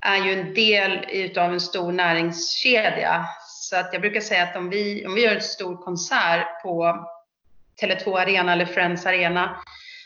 är 0.00 0.24
ju 0.24 0.32
en 0.32 0.54
del 0.54 1.06
utav 1.10 1.52
en 1.52 1.60
stor 1.60 1.92
näringskedja. 1.92 3.26
Så 3.48 3.76
att 3.76 3.92
jag 3.92 4.02
brukar 4.02 4.20
säga 4.20 4.42
att 4.42 4.56
om 4.56 4.70
vi, 4.70 5.06
om 5.06 5.14
vi 5.14 5.24
gör 5.24 5.34
en 5.34 5.40
stor 5.40 5.76
konsert 5.76 6.62
på 6.62 7.06
Tele2 7.82 8.18
Arena 8.18 8.52
eller 8.52 8.66
Friends 8.66 9.06
Arena 9.06 9.56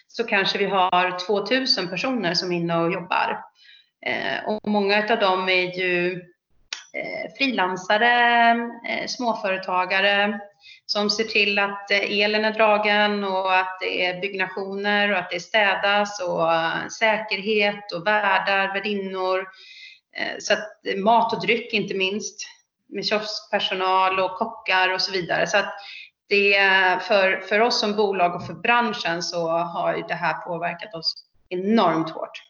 så 0.08 0.24
kanske 0.24 0.58
vi 0.58 0.64
har 0.64 1.18
2000 1.26 1.88
personer 1.88 2.34
som 2.34 2.52
är 2.52 2.56
inne 2.56 2.76
och 2.76 2.92
jobbar. 2.92 3.44
Eh, 4.06 4.44
och 4.48 4.68
många 4.68 5.06
av 5.10 5.18
dem 5.18 5.48
är 5.48 5.78
ju 5.78 6.22
Eh, 6.94 7.32
frilansare, 7.38 8.50
eh, 8.88 9.06
småföretagare, 9.06 10.40
som 10.86 11.10
ser 11.10 11.24
till 11.24 11.58
att 11.58 11.90
eh, 11.90 12.20
elen 12.20 12.44
är 12.44 12.52
dragen 12.52 13.24
och 13.24 13.56
att 13.56 13.78
det 13.80 14.06
är 14.06 14.20
byggnationer 14.20 15.12
och 15.12 15.18
att 15.18 15.30
det 15.30 15.40
städas 15.40 16.20
och 16.20 16.48
säkerhet 16.92 17.92
och 17.92 18.06
värdar, 18.06 18.74
värdinnor. 18.74 19.48
Så 20.38 20.52
att 20.52 20.96
mat 20.96 21.32
och 21.32 21.40
dryck 21.40 21.72
inte 21.72 21.94
minst 21.94 22.40
med 22.88 23.04
kioskpersonal 23.04 24.20
och 24.20 24.38
kockar 24.38 24.94
och 24.94 25.00
så 25.00 25.12
vidare. 25.12 25.46
Så 25.46 25.58
att 25.58 25.74
det 26.28 26.54
för, 27.02 27.40
för 27.40 27.60
oss 27.60 27.80
som 27.80 27.96
bolag 27.96 28.34
och 28.34 28.46
för 28.46 28.54
branschen 28.54 29.22
så 29.22 29.48
har 29.48 30.04
det 30.08 30.14
här 30.14 30.34
påverkat 30.34 30.94
oss 30.94 31.14
enormt 31.48 32.10
hårt. 32.10 32.42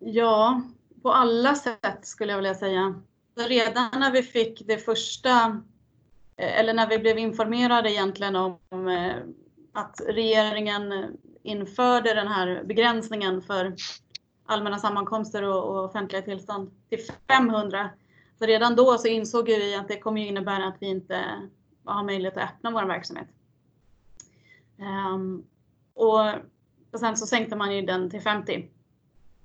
Ja, 0.00 0.62
på 1.02 1.12
alla 1.12 1.54
sätt 1.54 1.98
skulle 2.02 2.32
jag 2.32 2.38
vilja 2.38 2.54
säga. 2.54 3.02
Redan 3.46 3.90
när 4.00 4.12
vi 4.12 4.22
fick 4.22 4.66
det 4.66 4.78
första 4.78 5.62
eh, 6.36 6.58
eller 6.58 6.74
när 6.74 6.88
vi 6.88 6.98
blev 6.98 7.18
informerade 7.18 7.92
egentligen 7.92 8.36
om 8.36 8.88
eh, 8.88 9.16
att 9.72 10.00
regeringen 10.08 11.16
införde 11.42 12.14
den 12.14 12.28
här 12.28 12.62
begränsningen 12.64 13.42
för 13.42 13.74
allmänna 14.46 14.78
sammankomster 14.78 15.42
och, 15.42 15.84
offentliga 15.84 16.22
tillstånd 16.22 16.70
till 16.88 16.98
500. 17.28 17.90
Så 18.38 18.46
redan 18.46 18.76
då 18.76 18.98
så 18.98 19.08
insåg 19.08 19.46
vi 19.46 19.74
att 19.74 19.88
det 19.88 19.98
kommer 19.98 20.20
innebära 20.20 20.66
att 20.66 20.76
vi 20.80 20.86
inte 20.86 21.24
har 21.84 22.04
möjlighet 22.04 22.36
att 22.36 22.50
öppna 22.50 22.70
vår 22.70 22.84
verksamhet. 22.84 23.28
Ehm, 24.78 25.42
och, 25.94 26.98
sen 27.00 27.16
så 27.16 27.26
sänkte 27.26 27.56
man 27.56 27.76
ju 27.76 27.82
den 27.82 28.10
till 28.10 28.20
50. 28.20 28.68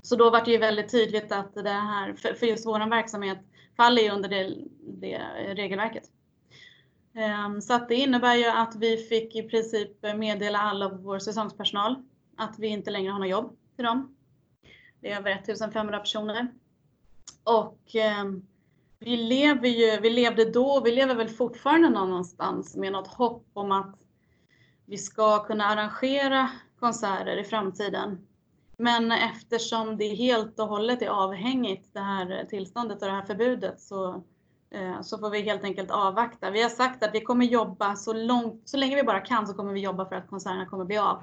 Så 0.02 0.16
då 0.16 0.30
var 0.30 0.46
det 0.46 0.52
ju 0.52 0.58
väldigt 0.58 0.92
tydligt 0.92 1.32
att 1.32 1.56
det 1.56 1.70
här, 1.70 2.14
för 2.14 2.46
just 2.46 2.66
vår 2.66 2.90
verksamhet 2.90 3.40
faller 3.78 4.02
ju 4.02 4.10
under 4.10 4.30
det, 4.30 4.56
det 4.80 5.18
regelverket. 5.54 6.04
Ehm, 7.16 7.62
så 7.62 7.74
att 7.74 7.88
det 7.88 7.96
innebär 7.96 8.36
ju 8.36 8.46
att 8.46 8.76
vi 8.76 8.98
fick 8.98 9.36
i 9.36 9.44
princip 9.44 10.02
meddela 10.16 10.60
alla 10.60 10.90
vår 10.90 11.20
säsongspersonal 11.20 11.96
att 12.38 12.60
vi 12.60 12.68
inte 12.68 12.92
längre 12.92 13.12
har 13.12 13.20
något 13.20 13.30
jobb 13.30 13.58
till 13.76 13.86
dem. 13.86 14.16
Det 15.02 15.12
är 15.12 15.20
över 15.20 15.32
1500 15.32 16.00
personer. 16.00 16.48
Och 17.44 17.96
eh, 17.96 18.26
vi 19.00 19.18
lever 19.18 19.68
ju, 19.68 20.00
vi 20.00 20.10
levde 20.10 20.52
då 20.52 20.66
och 20.66 20.86
vi 20.86 20.92
lever 20.92 21.16
väl 21.16 21.30
fortfarande 21.30 21.90
någonstans 21.90 22.76
med 22.76 22.92
något 22.92 23.08
hopp 23.08 23.46
om 23.54 23.72
att 23.72 24.00
vi 24.86 24.98
ska 24.98 25.44
kunna 25.44 25.66
arrangera 25.66 26.50
konserter 26.80 27.38
i 27.38 27.44
framtiden. 27.44 28.28
Men 28.84 29.12
eftersom 29.12 29.98
det 29.98 30.08
helt 30.08 30.60
och 30.60 30.68
hållet 30.68 31.02
är 31.02 31.08
avhängigt 31.08 31.94
det 31.94 32.00
här 32.00 32.46
tillståndet 32.50 33.02
och 33.02 33.08
det 33.08 33.14
här 33.14 33.22
förbudet 33.22 33.82
så, 33.82 34.24
eh, 34.72 35.02
så 35.02 35.18
får 35.18 35.30
vi 35.30 35.42
helt 35.42 35.64
enkelt 35.64 35.92
avvakta. 35.92 36.52
Vi 36.52 36.62
har 36.62 36.70
sagt 36.70 37.04
att 37.04 37.16
vi 37.16 37.22
kommer 37.22 37.46
jobba 37.46 37.96
så 37.96 38.14
långt, 38.14 38.62
så 38.66 38.78
länge 38.78 38.96
vi 38.96 39.04
bara 39.04 39.20
kan 39.20 39.48
så 39.48 39.54
kommer 39.54 39.74
vi 39.74 39.80
jobba 39.80 40.06
för 40.06 40.16
att 40.16 40.30
konserterna 40.30 40.66
kommer 40.66 40.86
bli 40.86 40.98
av. 40.98 41.22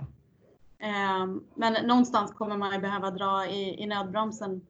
Eh, 0.79 1.27
men 1.55 1.87
någonstans 1.87 2.33
kommer 2.33 2.57
man 2.57 2.73
ju 2.73 2.79
behöva 2.79 3.11
dra 3.11 3.47
i, 3.47 3.83
i 3.83 3.87
nödbromsen. 3.87 4.67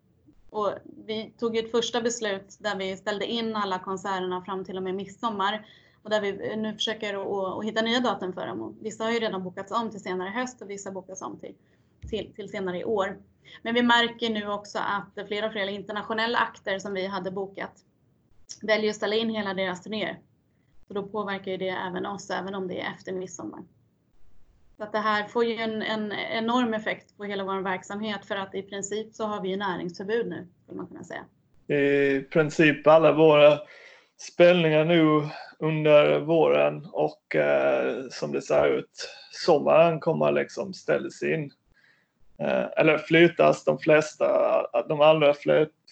Och 0.51 0.71
vi 1.07 1.35
tog 1.39 1.57
ett 1.57 1.71
första 1.71 2.01
beslut 2.01 2.57
där 2.61 2.77
vi 2.77 2.97
ställde 2.97 3.27
in 3.27 3.57
alla 3.57 3.79
konserterna 3.79 4.43
fram 4.43 4.65
till 4.65 4.77
och 4.77 4.83
med 4.83 4.95
midsommar. 4.95 5.67
Och 6.03 6.11
där 6.11 6.21
vi 6.21 6.57
nu 6.57 6.75
försöker 6.75 7.15
att, 7.15 7.59
att 7.59 7.65
hitta 7.65 7.83
nya 7.83 8.01
datum 8.01 8.33
för 8.33 8.47
dem. 8.47 8.61
Och 8.63 8.75
vissa 8.81 9.05
har 9.05 9.11
ju 9.11 9.19
redan 9.19 9.45
bokats 9.45 9.73
om 9.73 9.91
till 9.91 10.03
senare 10.03 10.29
höst 10.29 10.63
och 10.63 10.71
vissa 10.71 10.91
bokas 10.91 11.23
om 11.23 11.39
till, 11.39 11.55
till, 12.09 12.33
till 12.35 12.49
senare 12.49 12.79
i 12.79 12.85
år. 12.85 13.19
Men 13.63 13.75
vi 13.75 13.83
märker 13.83 14.31
nu 14.31 14.49
också 14.49 14.79
att 14.79 15.29
flera 15.29 15.47
och 15.47 15.53
flera 15.53 15.71
internationella 15.71 16.39
akter 16.39 16.79
som 16.79 16.95
vi 16.95 17.07
hade 17.07 17.31
bokat 17.31 17.73
väljer 18.63 18.91
att 18.91 18.97
ställa 18.97 19.15
in 19.15 19.31
hela 19.31 19.55
deras 19.55 19.83
turnéer. 19.83 20.19
Så 20.89 20.95
då 20.95 21.03
påverkar 21.03 21.51
ju 21.51 21.57
det 21.57 21.69
även 21.69 22.07
oss, 22.07 22.31
även 22.31 22.55
om 22.55 22.69
det 22.69 22.81
är 22.81 22.93
efter 22.95 23.13
midsommar. 23.13 23.61
Så 24.77 24.85
att 24.85 24.93
det 24.93 24.99
här 24.99 25.29
får 25.29 25.45
ju 25.45 25.55
en, 25.55 25.83
en, 25.83 26.13
enorm 26.13 26.75
effekt 26.75 27.17
på 27.17 27.25
hela 27.25 27.45
vår 27.45 27.61
verksamhet 27.61 28.27
för 28.27 28.37
att 28.37 28.55
i 28.55 28.63
princip 28.63 29.15
så 29.15 29.25
har 29.25 29.43
vi 29.43 29.57
näringsförbud 29.57 30.29
nu, 30.29 30.49
skulle 30.63 30.77
man 30.77 30.87
kunna 30.87 31.05
säga. 31.05 31.25
I 31.79 32.21
princip 32.21 32.87
alla 32.87 33.13
våra 33.13 33.59
spelningar 34.17 34.85
nu 34.85 35.29
under 35.59 36.21
våren 36.21 36.87
och 36.93 37.37
eh, 37.37 38.09
som 38.11 38.33
det 38.33 38.43
ser 38.43 38.79
ut, 38.79 39.09
sommaren 39.33 40.01
kommer 40.01 40.33
liksom 40.33 40.75
ställas 40.75 41.23
in. 41.23 41.53
Eh, 42.41 42.67
eller 42.77 42.99
flyttas, 42.99 43.65
de 43.65 43.79
flesta, 43.79 44.67
de 44.89 45.01
allra 45.01 45.35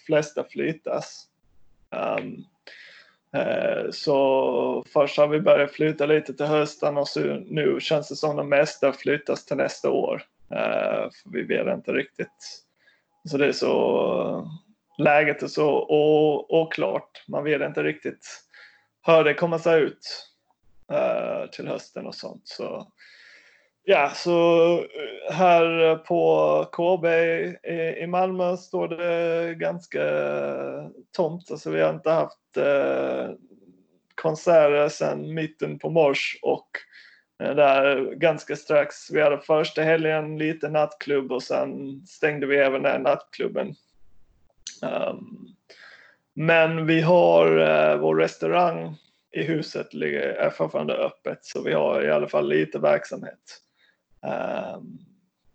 flesta 0.05 0.43
flyttas. 0.43 1.25
Um, 1.91 2.45
uh, 3.41 3.91
så 3.91 4.83
först 4.93 5.17
har 5.17 5.27
vi 5.27 5.39
börjat 5.39 5.71
flytta 5.71 6.05
lite 6.05 6.33
till 6.33 6.45
hösten 6.45 6.97
och 6.97 7.07
så 7.07 7.19
nu 7.35 7.79
känns 7.79 8.09
det 8.09 8.15
som 8.15 8.35
de 8.35 8.49
mesta 8.49 8.93
flyttas 8.93 9.45
till 9.45 9.57
nästa 9.57 9.89
år. 9.89 10.23
Uh, 10.51 11.09
för 11.09 11.31
vi 11.31 11.43
vet 11.43 11.67
inte 11.67 11.93
riktigt. 11.93 12.63
Så 13.29 13.37
det 13.37 13.47
är 13.47 13.51
så, 13.51 14.51
läget 14.97 15.43
är 15.43 15.47
så 15.47 15.85
oklart. 16.49 17.23
Man 17.27 17.43
vet 17.43 17.61
inte 17.61 17.83
riktigt 17.83 18.27
hur 19.05 19.23
det 19.23 19.33
kommer 19.33 19.55
att 19.55 19.63
se 19.63 19.75
ut 19.75 20.27
uh, 20.91 21.49
till 21.49 21.67
hösten 21.67 22.07
och 22.07 22.15
sånt. 22.15 22.47
Så, 22.47 22.91
ja, 23.89 24.11
så 24.15 24.73
eh, 24.77 25.33
här 25.33 25.95
på 25.95 26.65
KB 26.71 27.05
i 28.03 28.07
Malmö 28.07 28.57
står 28.57 28.87
det 28.87 29.55
ganska 29.55 30.03
tomt. 31.11 31.51
Alltså 31.51 31.71
vi 31.71 31.81
har 31.81 31.93
inte 31.93 32.11
haft 32.11 32.57
eh, 32.57 33.29
konserter 34.15 34.89
sedan 34.89 35.33
mitten 35.33 35.79
på 35.79 35.89
mars 35.89 36.39
och 36.41 36.69
eh, 37.43 37.55
där 37.55 38.15
ganska 38.15 38.55
strax. 38.55 39.11
Vi 39.11 39.21
hade 39.21 39.39
första 39.39 39.81
helgen 39.81 40.37
lite 40.37 40.69
nattklubb 40.69 41.31
och 41.31 41.43
sen 41.43 42.01
stängde 42.07 42.47
vi 42.47 42.57
även 42.57 42.83
den 42.83 43.01
nattklubben. 43.01 43.75
Um, 44.81 45.47
men 46.33 46.85
vi 46.85 47.01
har 47.01 47.57
eh, 47.57 47.97
vår 47.97 48.15
restaurang 48.15 48.95
i 49.31 49.43
huset 49.43 49.93
är 49.93 50.49
fortfarande 50.49 50.93
öppet 50.93 51.45
så 51.45 51.63
vi 51.63 51.73
har 51.73 52.05
i 52.05 52.11
alla 52.11 52.27
fall 52.27 52.49
lite 52.49 52.79
verksamhet. 52.79 53.61
Ehm, 54.21 54.99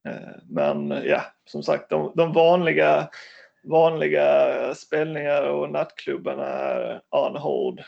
eh, 0.05 0.37
men 0.49 0.91
ja, 0.91 1.25
som 1.45 1.63
sagt 1.63 1.91
de, 1.91 2.13
de 2.17 2.33
vanliga 2.33 3.09
vanliga 3.65 4.75
spelningar 4.75 5.43
och 5.43 5.71
nattklubbarna 5.71 6.47
är 6.47 7.01
on 7.11 7.37
hold. 7.37 7.81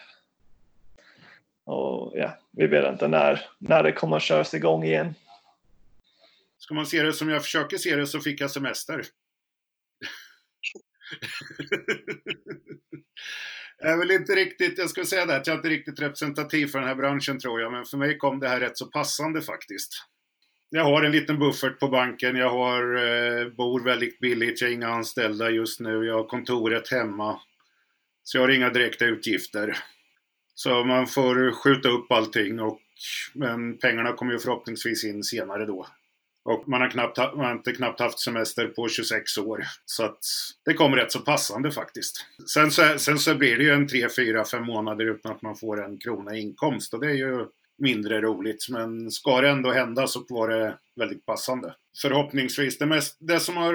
Och 1.65 2.13
ja, 2.17 2.39
vi 2.51 2.67
vet 2.67 2.93
inte 2.93 3.09
när, 3.09 3.45
när 3.59 3.83
det 3.83 3.93
kommer 3.93 4.17
att 4.17 4.23
köras 4.23 4.55
igång 4.55 4.85
igen. 4.85 5.15
Ska 6.59 6.75
man 6.75 6.87
se 6.87 7.03
det 7.03 7.13
som 7.13 7.29
jag 7.29 7.43
försöker 7.43 7.77
se 7.77 7.97
det 7.97 8.07
så 8.07 8.21
fick 8.21 8.41
jag 8.41 8.51
semester. 8.51 9.03
jag 13.79 13.93
är 13.93 13.97
väl 13.97 14.11
inte 14.11 14.33
riktigt, 14.33 14.79
jag 14.79 14.91
skulle 14.91 15.07
säga 15.07 15.27
det, 15.27 15.37
att 15.37 15.47
jag 15.47 15.55
är 15.55 15.59
inte 15.59 15.69
riktigt 15.69 16.01
representativ 16.01 16.67
för 16.67 16.79
den 16.79 16.89
här 16.89 16.95
branschen 16.95 17.39
tror 17.39 17.61
jag, 17.61 17.73
men 17.73 17.85
för 17.85 17.97
mig 17.97 18.19
kom 18.19 18.41
det 18.41 18.49
här 18.49 18.61
rätt 18.61 18.79
så 18.79 18.87
passande 18.87 19.43
faktiskt 19.43 19.93
jag 20.77 20.85
har 20.85 21.03
en 21.03 21.13
liten 21.13 21.39
buffert 21.39 21.79
på 21.79 21.89
banken. 21.89 22.37
Jag 22.37 22.51
har, 22.51 22.97
eh, 22.97 23.49
bor 23.49 23.85
väldigt 23.85 24.21
billigt. 24.21 24.61
Jag 24.61 24.69
har 24.69 24.75
inga 24.75 24.89
anställda 24.89 25.51
just 25.51 25.81
nu. 25.81 26.05
Jag 26.05 26.15
har 26.15 26.25
kontoret 26.25 26.91
hemma. 26.91 27.41
Så 28.23 28.39
jag 28.39 28.43
har 28.43 28.49
inga 28.49 28.71
direkta 28.71 29.05
utgifter. 29.05 29.77
Så 30.55 30.85
man 30.85 31.07
får 31.07 31.53
skjuta 31.53 31.89
upp 31.89 32.13
allting. 32.13 32.61
Och, 32.61 32.81
men 33.35 33.79
pengarna 33.79 34.13
kommer 34.13 34.33
ju 34.33 34.39
förhoppningsvis 34.39 35.05
in 35.05 35.23
senare 35.23 35.67
då. 35.67 35.87
Och 36.45 36.69
man 36.69 36.81
har, 36.81 36.91
knappt, 36.91 37.17
man 37.17 37.45
har 37.45 37.53
inte 37.53 37.73
knappt 37.73 38.01
haft 38.01 38.19
semester 38.19 38.67
på 38.67 38.89
26 38.89 39.39
år. 39.39 39.65
Så 39.85 40.05
att 40.05 40.19
det 40.65 40.75
kommer 40.75 40.97
rätt 40.97 41.13
så 41.13 41.21
passande 41.21 41.73
faktiskt. 41.73 42.27
Sen 42.55 42.71
så, 42.71 42.99
sen 42.99 43.19
så 43.19 43.35
blir 43.35 43.57
det 43.57 43.65
ju 43.65 43.71
en 43.71 43.89
3, 43.89 44.09
4, 44.17 44.45
5 44.45 44.65
månader 44.65 45.05
utan 45.05 45.33
att 45.33 45.43
man 45.43 45.57
får 45.57 45.85
en 45.85 45.99
krona 45.99 46.37
i 46.37 46.41
inkomst. 46.41 46.95
Och 46.95 47.01
det 47.01 47.07
är 47.07 47.15
ju 47.15 47.47
mindre 47.79 48.21
roligt. 48.21 48.69
Men 48.71 49.11
ska 49.11 49.41
det 49.41 49.49
ändå 49.49 49.73
hända 49.73 50.07
så 50.07 50.25
var 50.29 50.49
det 50.49 50.79
väldigt 50.97 51.27
passande. 51.27 51.75
Förhoppningsvis. 52.03 52.79
Det, 52.79 52.87
mest, 52.87 53.17
det 53.21 53.41
som 53.41 53.57
har 53.57 53.75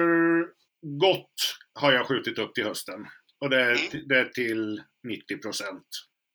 gått 0.82 1.56
har 1.74 1.92
jag 1.92 2.06
skjutit 2.06 2.38
upp 2.38 2.54
till 2.54 2.64
hösten. 2.64 3.06
Och 3.38 3.50
det 3.50 3.62
är, 3.62 3.70
mm. 3.70 4.08
det 4.08 4.18
är 4.18 4.24
till 4.24 4.82
90 5.02 5.38
procent. 5.38 5.86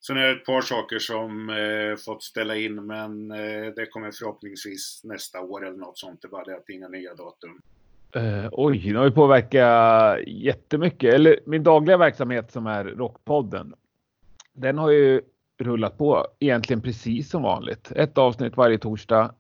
Sen 0.08 0.18
är 0.18 0.28
det 0.28 0.32
ett 0.32 0.46
par 0.46 0.62
saker 0.62 1.00
som 1.00 1.50
eh, 1.50 1.96
fått 2.06 2.24
ställa 2.24 2.56
in 2.56 2.86
men 2.86 3.32
eh, 3.32 3.74
det 3.76 3.86
kommer 3.86 4.12
förhoppningsvis 4.12 5.02
nästa 5.04 5.42
år 5.42 5.66
eller 5.68 5.78
något 5.78 5.98
sånt. 5.98 6.22
Det 6.22 6.28
är 6.28 6.30
bara 6.30 6.44
det 6.44 6.58
att 6.58 6.70
inga 6.70 6.88
nya 6.88 7.16
datum. 7.16 7.62
Uh, 8.16 8.50
oj, 8.52 8.92
nu 8.92 8.98
har 8.98 9.06
ju 9.06 9.12
påverkat 9.12 10.20
jättemycket. 10.28 11.14
Eller 11.14 11.40
min 11.46 11.64
dagliga 11.64 11.98
verksamhet 11.98 12.52
som 12.52 12.68
är 12.68 12.86
Rockpodden. 12.86 13.74
Den 14.54 14.78
har 14.78 14.92
ju 14.92 15.22
rullat 15.58 15.98
på 15.98 16.28
egentligen 16.40 16.82
precis 16.82 17.30
som 17.30 17.44
vanligt. 17.44 17.92
Ett 17.96 18.18
avsnitt 18.18 18.58
varje 18.58 18.78
torsdag. 18.78 19.34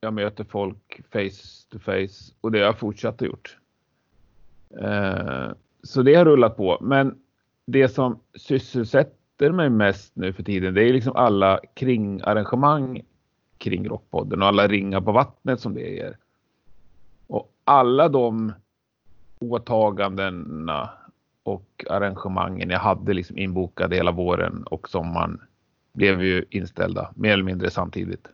Jag 0.00 0.14
möter 0.14 0.44
folk 0.44 1.00
face 1.12 1.68
to 1.70 1.78
face 1.78 2.34
och 2.40 2.52
det 2.52 2.58
har 2.58 2.66
jag 2.66 2.78
fortsatt 2.78 3.14
att 3.14 3.28
gjort. 3.28 3.58
Eh, 4.80 5.48
så 5.82 6.02
det 6.02 6.14
har 6.14 6.24
rullat 6.24 6.56
på. 6.56 6.78
Men 6.80 7.18
det 7.66 7.88
som 7.88 8.20
sysselsätter 8.34 9.50
mig 9.50 9.70
mest 9.70 10.16
nu 10.16 10.32
för 10.32 10.42
tiden, 10.42 10.74
det 10.74 10.82
är 10.82 10.92
liksom 10.92 11.16
alla 11.16 11.60
kringarrangemang 11.74 13.02
kring 13.58 13.88
Rockpodden 13.88 14.42
och 14.42 14.48
alla 14.48 14.68
ringar 14.68 15.00
på 15.00 15.12
vattnet 15.12 15.60
som 15.60 15.74
det 15.74 15.80
ger. 15.80 16.16
Och 17.26 17.52
alla 17.64 18.08
de 18.08 18.52
åtagandena 19.38 20.90
och 21.42 21.84
arrangemangen 21.90 22.70
jag 22.70 22.78
hade 22.78 23.14
liksom 23.14 23.38
inbokade 23.38 23.96
hela 23.96 24.10
våren 24.10 24.62
och 24.66 24.88
sommaren 24.88 25.40
blev 25.94 26.22
ju 26.22 26.44
inställda 26.50 27.12
mer 27.16 27.32
eller 27.32 27.44
mindre 27.44 27.70
samtidigt. 27.70 28.26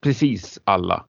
Precis 0.00 0.58
alla. 0.64 1.06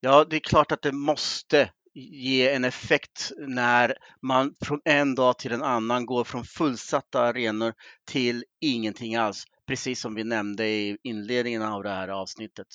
Ja, 0.00 0.24
det 0.30 0.36
är 0.36 0.40
klart 0.40 0.72
att 0.72 0.82
det 0.82 0.92
måste 0.92 1.70
ge 1.94 2.48
en 2.48 2.64
effekt 2.64 3.32
när 3.38 3.94
man 4.20 4.54
från 4.60 4.80
en 4.84 5.14
dag 5.14 5.38
till 5.38 5.52
en 5.52 5.62
annan 5.62 6.06
går 6.06 6.24
från 6.24 6.44
fullsatta 6.44 7.22
arenor 7.22 7.72
till 8.04 8.44
ingenting 8.60 9.16
alls. 9.16 9.44
Precis 9.66 10.00
som 10.00 10.14
vi 10.14 10.24
nämnde 10.24 10.66
i 10.66 10.98
inledningen 11.02 11.62
av 11.62 11.82
det 11.82 11.90
här 11.90 12.08
avsnittet. 12.08 12.66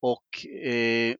Och 0.00 0.46
eh, 0.46 1.14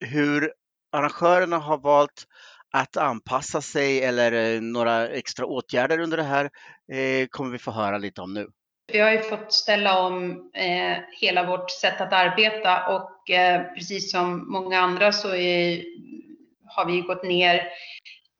hur 0.00 0.52
arrangörerna 0.92 1.58
har 1.58 1.78
valt 1.78 2.26
att 2.70 2.96
anpassa 2.96 3.60
sig 3.60 4.04
eller 4.04 4.32
eh, 4.32 4.60
några 4.60 5.08
extra 5.08 5.46
åtgärder 5.46 5.98
under 5.98 6.16
det 6.16 6.22
här 6.22 6.50
eh, 6.92 7.26
kommer 7.30 7.50
vi 7.50 7.58
få 7.58 7.70
höra 7.70 7.98
lite 7.98 8.20
om 8.20 8.34
nu. 8.34 8.48
Vi 8.86 8.98
har 8.98 9.10
ju 9.10 9.22
fått 9.22 9.52
ställa 9.52 10.00
om 10.00 10.30
eh, 10.54 10.98
hela 11.20 11.46
vårt 11.46 11.70
sätt 11.70 12.00
att 12.00 12.12
arbeta 12.12 12.86
och 12.86 13.30
eh, 13.30 13.62
precis 13.74 14.10
som 14.10 14.52
många 14.52 14.80
andra 14.80 15.12
så 15.12 15.34
är, 15.34 15.84
har 16.66 16.86
vi 16.86 17.00
gått 17.00 17.24
ner 17.24 17.68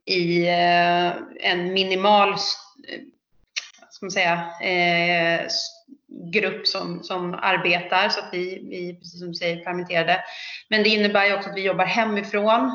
i 0.05 0.49
eh, 0.49 1.13
en 1.51 1.73
minimal 1.73 2.33
eh, 2.33 3.01
ska 3.91 4.07
man 4.07 4.11
säga, 4.11 4.61
eh, 4.63 5.47
grupp 6.33 6.67
som, 6.67 7.03
som 7.03 7.35
arbetar 7.35 8.09
så 8.09 8.21
att 8.21 8.29
vi, 8.33 8.67
vi, 8.71 8.95
precis 8.95 9.19
som 9.19 9.29
du 9.29 9.35
säger, 9.35 9.65
permitterade. 9.65 10.25
Men 10.69 10.83
det 10.83 10.89
innebär 10.89 11.27
ju 11.27 11.35
också 11.35 11.51
att 11.51 11.57
vi 11.57 11.63
jobbar 11.63 11.85
hemifrån 11.85 12.73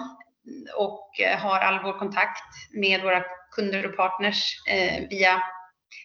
och 0.76 1.20
eh, 1.20 1.40
har 1.40 1.60
all 1.60 1.84
vår 1.84 2.00
kontakt 2.00 2.44
med 2.74 3.02
våra 3.02 3.24
kunder 3.56 3.86
och 3.86 3.96
partners 3.96 4.56
eh, 4.68 5.10
via 5.10 5.42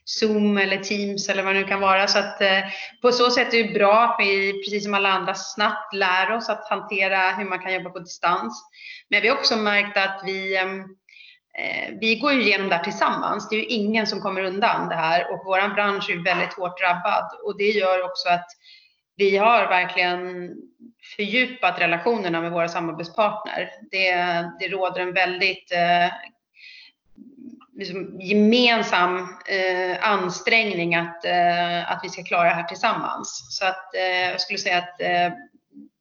Zoom 0.04 0.58
eller 0.58 0.76
Teams 0.76 1.28
eller 1.28 1.42
vad 1.42 1.54
det 1.54 1.60
nu 1.60 1.66
kan 1.66 1.80
vara. 1.80 2.06
Så 2.06 2.18
att 2.18 2.40
eh, 2.40 2.60
på 3.02 3.12
så 3.12 3.30
sätt 3.30 3.54
är 3.54 3.64
det 3.64 3.74
bra 3.74 4.04
att 4.04 4.16
vi, 4.18 4.52
precis 4.52 4.84
som 4.84 4.94
alla 4.94 5.08
andra, 5.08 5.34
snabbt 5.34 5.94
lär 5.94 6.32
oss 6.32 6.48
att 6.48 6.68
hantera 6.68 7.30
hur 7.30 7.44
man 7.44 7.58
kan 7.58 7.74
jobba 7.74 7.90
på 7.90 7.98
distans. 7.98 8.64
Men 9.10 9.22
vi 9.22 9.28
har 9.28 9.36
också 9.36 9.56
märkt 9.56 9.96
att 9.96 10.22
vi 10.24 10.56
eh, 10.56 10.64
eh 11.58 11.94
vi 12.00 12.16
går 12.16 12.32
ju 12.32 12.42
igenom 12.42 12.68
det 12.68 12.74
här 12.74 12.84
tillsammans. 12.84 13.48
Det 13.48 13.56
är 13.56 13.60
ju 13.60 13.66
ingen 13.66 14.06
som 14.06 14.20
kommer 14.20 14.44
undan 14.44 14.88
det 14.88 14.94
här 14.94 15.32
och 15.32 15.42
vår 15.44 15.74
bransch 15.74 16.10
är 16.10 16.24
väldigt 16.24 16.54
hårt 16.54 16.80
drabbad 16.80 17.24
och 17.44 17.58
det 17.58 17.70
gör 17.70 18.04
också 18.04 18.28
att 18.28 18.46
vi 19.16 19.36
har 19.36 19.68
verkligen 19.68 20.50
fördjupat 21.16 21.80
relationerna 21.80 22.40
med 22.40 22.52
våra 22.52 22.68
samarbetspartner. 22.68 23.70
Det, 23.90 24.14
det 24.58 24.68
råder 24.68 25.00
en 25.00 25.14
väldigt 25.14 25.72
eh, 25.72 26.06
liksom 27.76 28.20
gemensam 28.20 29.18
eh, 29.46 30.10
ansträngning 30.12 30.94
att, 30.94 31.24
eh, 31.24 31.92
att 31.92 32.00
vi 32.02 32.08
ska 32.08 32.22
klara 32.22 32.48
det 32.48 32.54
här 32.54 32.62
tillsammans. 32.62 33.46
Så 33.50 33.66
att 33.66 33.94
eh, 33.94 34.30
jag 34.30 34.40
skulle 34.40 34.58
säga 34.58 34.78
att 34.78 35.00
eh, 35.00 35.32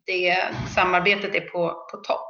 det 0.05 0.38
samarbetet 0.75 1.36
är 1.36 1.41
på, 1.41 1.88
på 1.91 1.97
topp. 1.97 2.29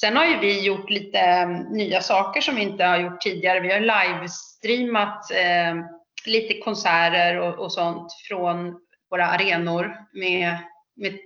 Sen 0.00 0.16
har 0.16 0.24
ju 0.24 0.38
vi 0.38 0.60
gjort 0.60 0.90
lite 0.90 1.18
eh, 1.18 1.48
nya 1.48 2.00
saker 2.00 2.40
som 2.40 2.56
vi 2.56 2.62
inte 2.62 2.84
har 2.84 2.98
gjort 2.98 3.20
tidigare. 3.20 3.60
Vi 3.60 3.72
har 3.72 3.80
livestreamat 3.80 5.30
eh, 5.30 5.74
lite 6.26 6.60
konserter 6.60 7.38
och, 7.38 7.58
och, 7.58 7.72
sånt 7.72 8.12
från 8.28 8.80
våra 9.10 9.26
arenor 9.26 9.96
med, 10.12 10.58
med 10.96 11.18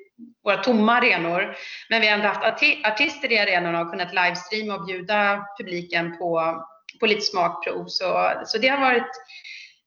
våra 0.44 0.56
tomma 0.56 0.92
arenor. 0.92 1.56
Men 1.88 2.00
vi 2.00 2.06
har 2.06 2.14
ändå 2.14 2.28
haft 2.28 2.62
artister 2.84 3.32
i 3.32 3.38
arenorna 3.38 3.80
och 3.80 3.90
kunnat 3.90 4.14
livestreama 4.14 4.74
och 4.74 4.86
bjuda 4.86 5.44
publiken 5.58 6.18
på 6.18 6.62
på 7.00 7.06
lite 7.06 7.20
smakprov. 7.20 7.86
Så, 7.86 8.32
så 8.46 8.58
det, 8.58 8.68
har 8.68 8.80
varit, 8.80 9.10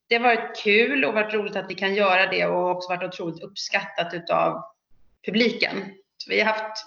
det 0.08 0.16
har 0.16 0.24
varit 0.24 0.64
kul 0.64 1.06
och 1.06 1.14
varit 1.14 1.34
roligt 1.34 1.56
att 1.56 1.70
vi 1.70 1.76
kan 1.76 1.96
göra 1.96 2.32
det 2.32 2.46
och 2.46 2.70
också 2.70 2.90
varit 2.90 3.14
otroligt 3.14 3.44
uppskattat 3.44 4.14
utav 4.14 4.64
publiken. 5.26 5.78
Så 6.18 6.30
vi 6.30 6.40
har 6.40 6.54
haft 6.54 6.86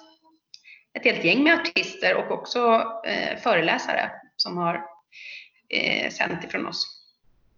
ett 0.95 1.05
helt 1.05 1.25
gäng 1.25 1.43
med 1.43 1.61
artister 1.61 2.17
och 2.17 2.31
också 2.31 2.83
eh, 3.07 3.39
föreläsare 3.39 4.11
som 4.37 4.57
har 4.57 4.85
eh, 5.69 6.11
sänt 6.11 6.45
ifrån 6.45 6.67
oss. 6.67 7.01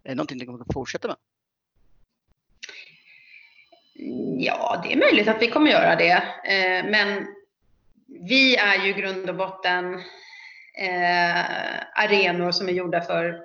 Är 0.05 0.09
det 0.09 0.15
någonting 0.15 0.39
ni 0.39 0.47
kommer 0.47 0.61
att 0.61 0.73
fortsätta 0.73 1.09
med? 1.09 1.17
Ja, 4.39 4.83
det 4.85 4.93
är 4.93 4.97
möjligt 4.97 5.29
att 5.29 5.43
vi 5.43 5.51
kommer 5.51 5.71
göra 5.71 5.97
det. 5.97 6.23
Eh, 6.45 6.91
men 6.91 7.27
vi 8.07 8.57
är 8.57 8.87
ju 8.87 8.93
grund 8.93 9.31
och 9.31 9.37
botten 9.37 10.03
eh, 10.77 11.45
arenor 11.95 12.51
som 12.51 12.69
är 12.69 12.73
gjorda 12.73 13.01
för 13.01 13.41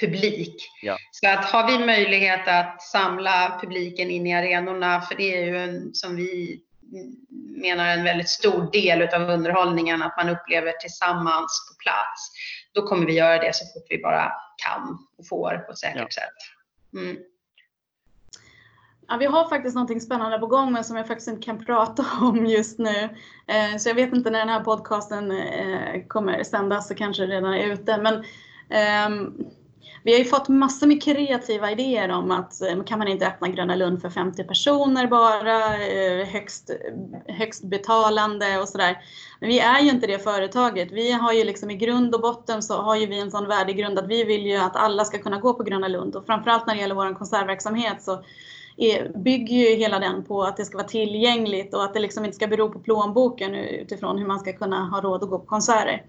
publik. 0.00 0.70
Ja. 0.82 0.96
Så 1.10 1.28
att 1.28 1.44
har 1.44 1.66
vi 1.66 1.86
möjlighet 1.86 2.48
att 2.48 2.82
samla 2.82 3.58
publiken 3.60 4.10
in 4.10 4.26
i 4.26 4.34
arenorna, 4.34 5.00
för 5.00 5.14
det 5.14 5.36
är 5.36 5.46
ju 5.46 5.58
en, 5.58 5.94
som 5.94 6.16
vi 6.16 6.60
menar 7.56 7.88
en 7.88 8.04
väldigt 8.04 8.28
stor 8.28 8.70
del 8.72 9.02
av 9.14 9.30
underhållningen, 9.30 10.02
att 10.02 10.16
man 10.16 10.28
upplever 10.28 10.72
tillsammans 10.72 11.68
på 11.70 11.82
plats. 11.82 12.32
Då 12.72 12.86
kommer 12.86 13.06
vi 13.06 13.12
göra 13.12 13.38
det 13.38 13.54
så 13.54 13.64
fort 13.64 13.86
vi 13.88 13.98
bara 13.98 14.32
kan 14.64 14.98
och 15.18 15.28
får 15.28 15.58
på 15.66 15.72
ett 15.72 15.78
säkert 15.78 16.00
ja. 16.00 16.22
sätt. 16.22 16.38
Mm. 17.02 17.16
Ja, 19.08 19.16
vi 19.16 19.26
har 19.26 19.48
faktiskt 19.48 19.74
någonting 19.74 20.00
spännande 20.00 20.38
på 20.38 20.46
gång 20.46 20.72
men 20.72 20.84
som 20.84 20.96
jag 20.96 21.06
faktiskt 21.06 21.28
inte 21.28 21.42
kan 21.42 21.64
prata 21.64 22.04
om 22.20 22.46
just 22.46 22.78
nu. 22.78 23.08
Eh, 23.46 23.76
så 23.78 23.88
jag 23.88 23.94
vet 23.94 24.12
inte 24.12 24.30
när 24.30 24.38
den 24.38 24.48
här 24.48 24.64
podcasten 24.64 25.30
eh, 25.30 26.06
kommer 26.08 26.44
sändas 26.44 26.88
så 26.88 26.94
kanske 26.94 27.26
redan 27.26 27.54
är 27.54 27.72
ute. 27.72 27.98
Men 27.98 28.14
eh, 28.68 29.32
vi 30.04 30.12
har 30.12 30.18
ju 30.18 30.24
fått 30.24 30.48
massor 30.48 30.86
med 30.86 31.02
kreativa 31.02 31.70
idéer 31.70 32.08
om 32.08 32.30
att 32.30 32.62
eh, 32.62 32.82
kan 32.82 32.98
man 32.98 33.08
inte 33.08 33.26
öppna 33.26 33.48
Gröna 33.48 33.74
Lund 33.74 34.02
för 34.02 34.10
50 34.10 34.44
personer 34.44 35.06
bara, 35.06 35.76
eh, 35.86 36.26
högst, 36.26 36.70
högst 37.28 37.64
betalande 37.64 38.58
och 38.58 38.68
sådär. 38.68 38.98
Men 39.40 39.48
vi 39.48 39.58
är 39.58 39.80
ju 39.80 39.90
inte 39.90 40.06
det 40.06 40.18
företaget. 40.18 40.92
Vi 40.92 41.12
har 41.12 41.32
ju 41.32 41.44
liksom 41.44 41.70
i 41.70 41.76
grund 41.76 42.14
och 42.14 42.20
botten 42.20 42.62
så 42.62 42.82
har 42.82 42.96
ju 42.96 43.06
vi 43.06 43.20
en 43.20 43.30
sån 43.30 43.48
värdegrund 43.48 43.98
att 43.98 44.08
vi 44.08 44.24
vill 44.24 44.46
ju 44.46 44.56
att 44.56 44.76
alla 44.76 45.04
ska 45.04 45.18
kunna 45.18 45.40
gå 45.40 45.54
på 45.54 45.62
Gröna 45.62 45.88
Lund 45.88 46.16
och 46.16 46.26
framförallt 46.26 46.66
när 46.66 46.74
det 46.74 46.80
gäller 46.80 46.94
vår 46.94 47.14
konsertverksamhet 47.14 48.02
så 48.02 48.24
bygger 49.14 49.56
ju 49.56 49.76
hela 49.76 49.98
den 49.98 50.24
på 50.24 50.42
att 50.42 50.56
det 50.56 50.64
ska 50.64 50.76
vara 50.78 50.88
tillgängligt 50.88 51.74
och 51.74 51.84
att 51.84 51.94
det 51.94 52.00
liksom 52.00 52.24
inte 52.24 52.36
ska 52.36 52.46
bero 52.46 52.72
på 52.72 52.78
plånboken 52.78 53.54
utifrån 53.54 54.18
hur 54.18 54.26
man 54.26 54.40
ska 54.40 54.52
kunna 54.52 54.84
ha 54.84 55.00
råd 55.00 55.22
att 55.22 55.30
gå 55.30 55.38
på 55.38 55.46
konserter. 55.46 56.02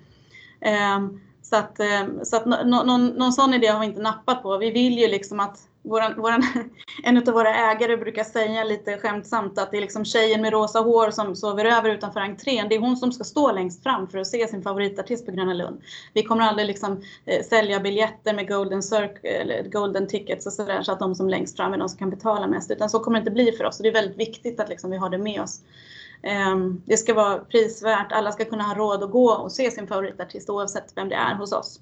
Ehm, 0.62 1.22
så 1.42 1.56
att, 1.56 1.80
ehm, 1.80 2.26
så 2.26 2.36
att 2.36 2.46
någon, 2.46 3.08
någon 3.08 3.34
sån 3.34 3.54
idé 3.54 3.68
har 3.68 3.80
vi 3.80 3.86
inte 3.86 4.02
nappat 4.02 4.44
på. 4.44 4.58
Vi 4.58 4.72
vill 4.72 4.98
ju 4.98 5.08
liksom 5.08 5.40
att 5.40 5.60
våran, 5.84 6.22
våran, 6.22 6.44
en 7.04 7.18
av 7.18 7.34
våra 7.34 7.56
ägare 7.56 7.98
brukar 7.98 8.24
säga 8.24 8.64
lite 8.64 8.98
skämtsamt 8.98 9.58
att 9.58 9.72
det 9.72 9.78
är 9.78 9.82
liksom 9.82 10.06
tjejen 10.06 10.42
med 10.42 10.54
rosa 10.54 10.80
hår 10.80 11.12
som 11.12 11.36
sover 11.36 11.66
över 11.66 11.90
utanför 11.90 12.20
entrén. 12.20 12.70
Det 12.70 12.76
är 12.76 12.80
hon 12.80 12.98
som 12.98 13.12
ska 13.12 13.24
stå 13.24 13.52
längst 13.52 13.84
fram 13.84 14.08
för 14.08 14.18
att 14.18 14.28
se 14.28 14.48
sin 14.48 14.64
favoritartist 14.64 15.26
på 15.26 15.32
Gröna 15.32 15.54
Lund. 15.54 15.82
Vi 16.14 16.24
kommer 16.24 16.44
aldrig 16.44 16.68
liksom, 16.68 17.02
eh, 17.26 17.44
sälja 17.44 17.80
biljetter 17.80 18.34
med 18.34 18.48
golden, 18.48 18.84
circle, 18.84 19.30
eller 19.30 19.64
golden 19.64 20.08
tickets 20.08 20.46
och 20.46 20.54
sådär 20.54 20.82
så 20.82 20.92
att 20.92 21.00
de 21.00 21.16
som 21.16 21.30
längst 21.30 21.56
fram 21.56 21.74
är 21.74 21.78
de 21.78 21.90
som 21.90 22.00
kan 22.00 22.10
betala 22.10 22.48
mest. 22.48 22.72
Utan 22.72 22.90
så 22.90 23.00
kommer 23.00 23.18
det 23.18 23.22
inte 23.22 23.32
bli 23.32 23.52
för 23.52 23.64
oss. 23.64 23.80
Och 23.80 23.84
det 23.84 23.90
är 23.90 23.94
väldigt 23.94 24.18
viktigt 24.18 24.60
att 24.60 24.70
liksom, 24.70 24.92
vi 24.92 24.98
har 24.98 25.10
det 25.10 25.18
med 25.18 25.42
oss. 25.42 25.62
Ehm, 26.24 26.82
det 26.86 26.98
ska 26.98 27.14
vara 27.14 27.40
prisvärt. 27.40 28.12
Alla 28.12 28.32
ska 28.32 28.46
kunna 28.46 28.64
ha 28.64 28.76
råd 28.76 29.04
att 29.04 29.12
gå 29.12 29.32
och 29.32 29.52
se 29.52 29.72
sin 29.72 29.88
favoritartist 29.88 30.50
oavsett 30.50 30.94
vem 30.96 31.10
det 31.10 31.16
är 31.16 31.36
hos 31.36 31.54
oss. 31.54 31.80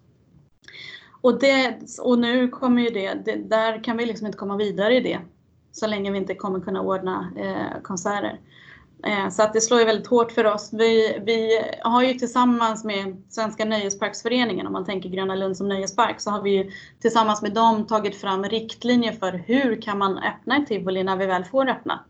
Och, 1.21 1.39
det, 1.39 1.77
och 2.01 2.19
nu 2.19 2.47
kommer 2.47 2.81
ju 2.81 2.89
det, 2.89 3.13
det, 3.25 3.35
där 3.35 3.83
kan 3.83 3.97
vi 3.97 4.05
liksom 4.05 4.27
inte 4.27 4.37
komma 4.37 4.57
vidare 4.57 4.95
i 4.95 4.99
det 4.99 5.19
så 5.71 5.87
länge 5.87 6.11
vi 6.11 6.17
inte 6.17 6.35
kommer 6.35 6.59
kunna 6.59 6.81
ordna 6.81 7.31
eh, 7.37 7.81
konserter. 7.81 8.39
Eh, 9.03 9.29
så 9.29 9.43
att 9.43 9.53
det 9.53 9.61
slår 9.61 9.79
ju 9.79 9.85
väldigt 9.85 10.07
hårt 10.07 10.31
för 10.31 10.45
oss. 10.45 10.69
Vi, 10.73 11.19
vi 11.25 11.61
har 11.81 12.03
ju 12.03 12.13
tillsammans 12.13 12.83
med 12.83 13.23
Svenska 13.29 13.65
Nöjesparksföreningen, 13.65 14.67
om 14.67 14.73
man 14.73 14.85
tänker 14.85 15.09
Gröna 15.09 15.35
Lund 15.35 15.57
som 15.57 15.67
nöjespark, 15.67 16.21
så 16.21 16.31
har 16.31 16.41
vi 16.41 16.51
ju 16.51 16.71
tillsammans 16.99 17.41
med 17.41 17.53
dem 17.53 17.87
tagit 17.87 18.21
fram 18.21 18.43
riktlinjer 18.43 19.11
för 19.11 19.31
hur 19.31 19.81
kan 19.81 19.97
man 19.97 20.17
öppna 20.17 20.57
ett 20.57 20.67
tivoli 20.67 21.03
när 21.03 21.15
vi 21.15 21.25
väl 21.25 21.43
får 21.43 21.69
öppna. 21.69 22.05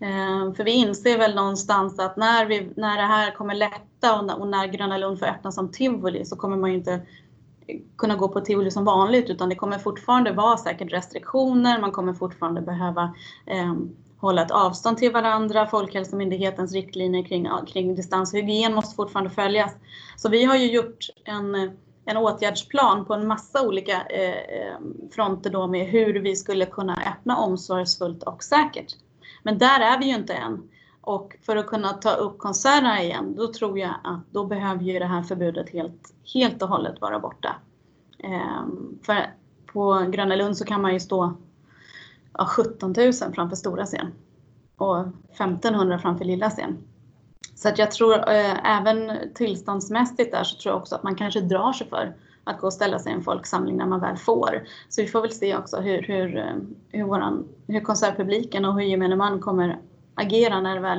Eh, 0.00 0.54
för 0.54 0.64
vi 0.64 0.70
inser 0.70 1.18
väl 1.18 1.34
någonstans 1.34 1.98
att 1.98 2.16
när, 2.16 2.46
vi, 2.46 2.70
när 2.76 2.96
det 2.96 3.06
här 3.06 3.30
kommer 3.34 3.54
lätta 3.54 4.18
och 4.18 4.24
när, 4.24 4.40
och 4.40 4.48
när 4.48 4.66
Gröna 4.66 4.98
Lund 4.98 5.18
får 5.18 5.26
öppna 5.26 5.52
som 5.52 5.72
tivoli 5.72 6.24
så 6.24 6.36
kommer 6.36 6.56
man 6.56 6.70
ju 6.70 6.76
inte 6.76 7.00
kunna 7.98 8.16
gå 8.16 8.28
på 8.28 8.40
tivoli 8.40 8.70
som 8.70 8.84
vanligt 8.84 9.30
utan 9.30 9.48
det 9.48 9.54
kommer 9.54 9.78
fortfarande 9.78 10.32
vara 10.32 10.56
säkert 10.56 10.92
restriktioner. 10.92 11.80
Man 11.80 11.92
kommer 11.92 12.12
fortfarande 12.12 12.60
behöva 12.60 13.14
eh, 13.46 13.74
hålla 14.18 14.42
ett 14.42 14.50
avstånd 14.50 14.98
till 14.98 15.12
varandra. 15.12 15.66
Folkhälsomyndighetens 15.66 16.72
riktlinjer 16.72 17.22
kring, 17.22 17.48
kring 17.66 17.94
distanshygien 17.94 18.74
måste 18.74 18.96
fortfarande 18.96 19.30
följas. 19.30 19.76
Så 20.16 20.28
vi 20.28 20.44
har 20.44 20.56
ju 20.56 20.72
gjort 20.72 20.98
en, 21.24 21.54
en 22.04 22.16
åtgärdsplan 22.16 23.04
på 23.04 23.14
en 23.14 23.26
massa 23.26 23.66
olika 23.66 24.02
eh, 24.02 24.30
eh, 24.30 24.76
fronter 25.10 25.50
då 25.50 25.66
med 25.66 25.86
hur 25.86 26.14
vi 26.14 26.36
skulle 26.36 26.66
kunna 26.66 26.94
öppna 26.94 27.36
omsorgsfullt 27.36 28.22
och 28.22 28.42
säkert. 28.42 28.96
Men 29.42 29.58
där 29.58 29.80
är 29.80 29.98
vi 29.98 30.06
ju 30.06 30.14
inte 30.14 30.34
än. 30.34 30.68
Och 31.06 31.36
för 31.42 31.56
att 31.56 31.66
kunna 31.66 31.92
ta 31.92 32.14
upp 32.14 32.38
konserterna 32.38 33.02
igen, 33.02 33.34
då 33.36 33.52
tror 33.52 33.78
jag 33.78 33.94
att 34.04 34.20
då 34.30 34.44
behöver 34.44 34.82
ju 34.82 34.98
det 34.98 35.06
här 35.06 35.22
förbudet 35.22 35.70
helt, 35.70 36.14
helt 36.34 36.62
och 36.62 36.68
hållet 36.68 37.00
vara 37.00 37.18
borta. 37.18 37.56
Ehm, 38.18 38.98
för 39.02 39.34
på 39.72 40.06
Gröna 40.10 40.36
Lund 40.36 40.56
så 40.56 40.64
kan 40.64 40.82
man 40.82 40.92
ju 40.92 41.00
stå 41.00 41.34
ja, 42.32 42.46
17 42.46 42.94
000 42.96 43.12
framför 43.34 43.56
stora 43.56 43.86
scen 43.86 44.12
och 44.76 45.00
1500 45.00 45.98
framför 45.98 46.24
lilla 46.24 46.50
scen. 46.50 46.78
Så 47.54 47.68
att 47.68 47.78
jag 47.78 47.90
tror 47.90 48.14
eh, 48.14 48.78
även 48.78 49.12
tillståndsmässigt 49.34 50.32
där 50.32 50.44
så 50.44 50.56
tror 50.56 50.72
jag 50.72 50.80
också 50.80 50.94
att 50.94 51.02
man 51.02 51.14
kanske 51.14 51.40
drar 51.40 51.72
sig 51.72 51.88
för 51.88 52.14
att 52.44 52.60
gå 52.60 52.66
och 52.66 52.72
ställa 52.72 52.98
sig 52.98 53.12
i 53.12 53.14
en 53.14 53.22
folksamling 53.22 53.76
när 53.76 53.86
man 53.86 54.00
väl 54.00 54.16
får. 54.16 54.62
Så 54.88 55.02
vi 55.02 55.08
får 55.08 55.20
väl 55.20 55.32
se 55.32 55.56
också 55.56 55.76
hur, 55.76 56.02
hur, 56.02 56.36
eh, 56.38 56.56
hur, 56.88 57.04
våran, 57.04 57.48
hur 57.66 57.80
konsertpubliken 57.80 58.64
och 58.64 58.74
hur 58.74 58.82
gemene 58.82 59.16
man 59.16 59.40
kommer 59.40 59.78
agera 60.16 60.60
när 60.60 60.74
det 60.74 60.80
väl, 60.80 60.98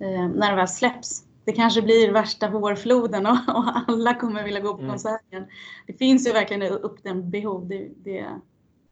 eh, 0.00 0.28
när 0.28 0.50
det 0.50 0.56
väl 0.56 0.68
släpps. 0.68 1.22
det 1.44 1.52
kanske 1.52 1.82
blir 1.82 2.12
värsta 2.12 2.50
vårfloden 2.50 3.26
och, 3.26 3.32
och 3.48 3.64
alla 3.88 4.14
kommer 4.14 4.44
vilja 4.44 4.60
gå 4.60 4.74
på 4.74 4.78
Mm. 4.78 4.90
konserten. 4.90 5.46
Det 5.86 5.92
finns 5.92 6.28
ju 6.28 6.32
verkligen 6.32 6.62
uppdämt 6.62 7.24
behov, 7.24 7.68
det, 7.68 7.88
det, 8.04 8.26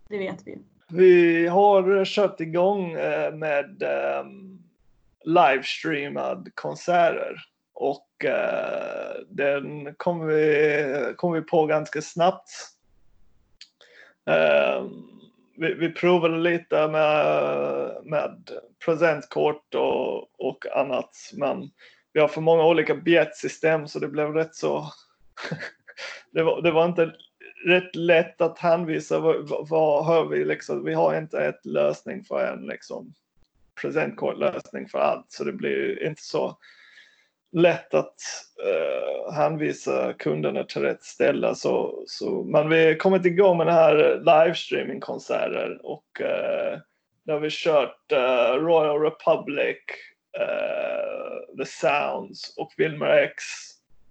det 0.08 0.18
vet 0.18 0.46
vi. 0.46 0.58
Vi 0.88 1.46
har 1.46 2.04
kört 2.04 2.40
igång 2.40 2.92
eh, 2.92 3.34
med 3.34 3.82
um, 4.22 4.62
livestreamad 5.24 6.48
konserter 6.54 7.36
och 7.74 8.24
eh, 8.24 9.20
den 9.28 9.94
kom 9.94 10.26
vi, 10.26 11.14
kom 11.16 11.32
vi 11.32 11.40
på 11.40 11.66
ganska 11.66 12.02
snabbt. 12.02 12.50
Vi, 15.56 15.74
vi 15.74 15.92
provade 15.92 16.38
lite 16.38 16.88
med, 16.88 17.96
med 18.04 18.50
presentkort 18.84 19.74
och, 19.74 20.40
och 20.48 20.66
annat 20.76 21.10
men 21.32 21.70
vi 22.12 22.20
har 22.20 22.28
för 22.28 22.40
många 22.40 22.66
olika 22.66 22.94
biljettsystem 22.94 23.88
så 23.88 23.98
det 23.98 24.08
blev 24.08 24.34
rätt 24.34 24.54
så 24.54 24.90
det, 26.30 26.42
var, 26.42 26.62
det 26.62 26.70
var 26.70 26.84
inte 26.84 27.12
rätt 27.66 27.96
lätt 27.96 28.40
att 28.40 28.58
hänvisa 28.58 29.18
vad, 29.18 29.68
vad- 29.68 30.06
hör 30.06 30.24
vi 30.24 30.44
liksom. 30.44 30.84
Vi 30.84 30.94
har 30.94 31.18
inte 31.18 31.46
ett 31.46 31.66
lösning 31.66 32.24
för 32.24 32.46
en 32.46 32.66
liksom 32.66 33.14
presentkortlösning 33.80 34.88
för 34.88 34.98
allt 34.98 35.26
så 35.28 35.44
det 35.44 35.52
blir 35.52 36.02
inte 36.06 36.22
så 36.22 36.58
lätt 37.54 37.94
att 37.94 38.14
uh, 38.66 39.32
hänvisa 39.32 40.12
kunderna 40.12 40.64
till 40.64 40.82
rätt 40.82 41.02
ställe. 41.02 41.54
Så, 41.54 42.04
så, 42.06 42.44
men 42.44 42.68
vi 42.68 42.86
har 42.86 42.94
kommit 42.94 43.26
igång 43.26 43.58
med 43.58 43.66
den 43.66 43.74
här 43.74 44.22
livestreamingkonserter 44.24 45.80
och 45.82 46.20
eh, 46.20 46.72
uh, 46.72 46.78
där 47.24 47.32
har 47.32 47.40
vi 47.40 47.50
kört 47.50 48.12
eh, 48.12 48.54
Royal 48.54 49.00
Republic, 49.00 49.78
eh, 50.38 51.56
The 51.58 51.64
Sounds 51.64 52.54
och 52.56 52.72
Wilmer 52.76 53.06
X 53.06 53.44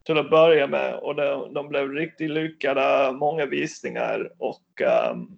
till 0.05 0.17
att 0.17 0.29
börja 0.29 0.67
med 0.67 0.95
och 0.95 1.15
de, 1.15 1.53
de 1.53 1.69
blev 1.69 1.91
riktigt 1.91 2.29
lyckade, 2.31 3.11
många 3.11 3.45
visningar 3.45 4.31
och 4.37 4.81
um, 5.11 5.37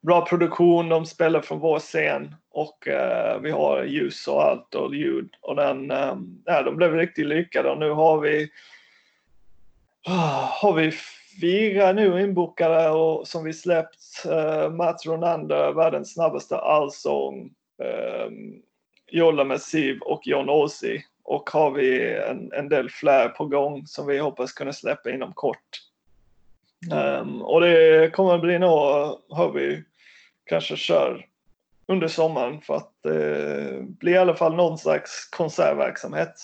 bra 0.00 0.26
produktion. 0.26 0.88
De 0.88 1.06
spelar 1.06 1.40
från 1.40 1.58
vår 1.58 1.78
scen 1.78 2.34
och 2.50 2.88
eh, 2.88 3.40
vi 3.40 3.50
har 3.50 3.84
ljus 3.84 4.28
och 4.28 4.42
allt 4.42 4.74
och 4.74 4.94
ljud 4.94 5.34
och 5.40 5.56
den, 5.56 5.92
ja, 6.44 6.62
de 6.62 6.76
blev 6.76 6.94
riktigt 6.94 7.26
lyckade 7.26 7.70
och 7.70 7.78
nu 7.78 7.90
har 7.90 8.20
vi 8.20 8.50
ah, 10.06 10.48
har 10.62 10.72
vi 10.72 10.92
fyra 11.40 11.92
nu 11.92 12.22
inbokade 12.22 12.90
och 12.90 13.28
som 13.28 13.44
vi 13.44 13.52
släppt. 13.52 14.26
Uh, 14.26 14.70
Mats 14.70 15.06
Ronander, 15.06 15.72
världens 15.72 16.14
snabbaste 16.14 16.58
allsång. 16.58 17.50
Um, 18.26 18.62
Jolla 19.12 19.44
Massiv 19.44 20.00
och 20.00 20.26
John 20.26 20.48
Ossi. 20.48 21.04
Och 21.22 21.50
har 21.50 21.70
vi 21.70 22.16
en, 22.16 22.52
en 22.52 22.68
del 22.68 22.90
fler 22.90 23.28
på 23.28 23.46
gång 23.46 23.86
som 23.86 24.06
vi 24.06 24.18
hoppas 24.18 24.52
kunna 24.52 24.72
släppa 24.72 25.10
inom 25.10 25.32
kort. 25.32 25.80
Um, 26.92 27.42
och 27.42 27.60
det 27.60 28.10
kommer 28.12 28.34
att 28.34 28.40
bli 28.40 28.58
nog, 28.58 28.80
hör 29.36 29.52
vi, 29.54 29.84
kanske 30.50 30.76
kör 30.76 31.26
under 31.86 32.08
sommaren 32.08 32.60
för 32.60 32.74
att 32.74 33.06
eh, 33.06 33.12
det 33.12 33.98
blir 33.98 34.12
i 34.12 34.18
alla 34.18 34.34
fall 34.34 34.56
någon 34.56 34.78
slags 34.78 35.28
konsertverksamhet. 35.30 36.34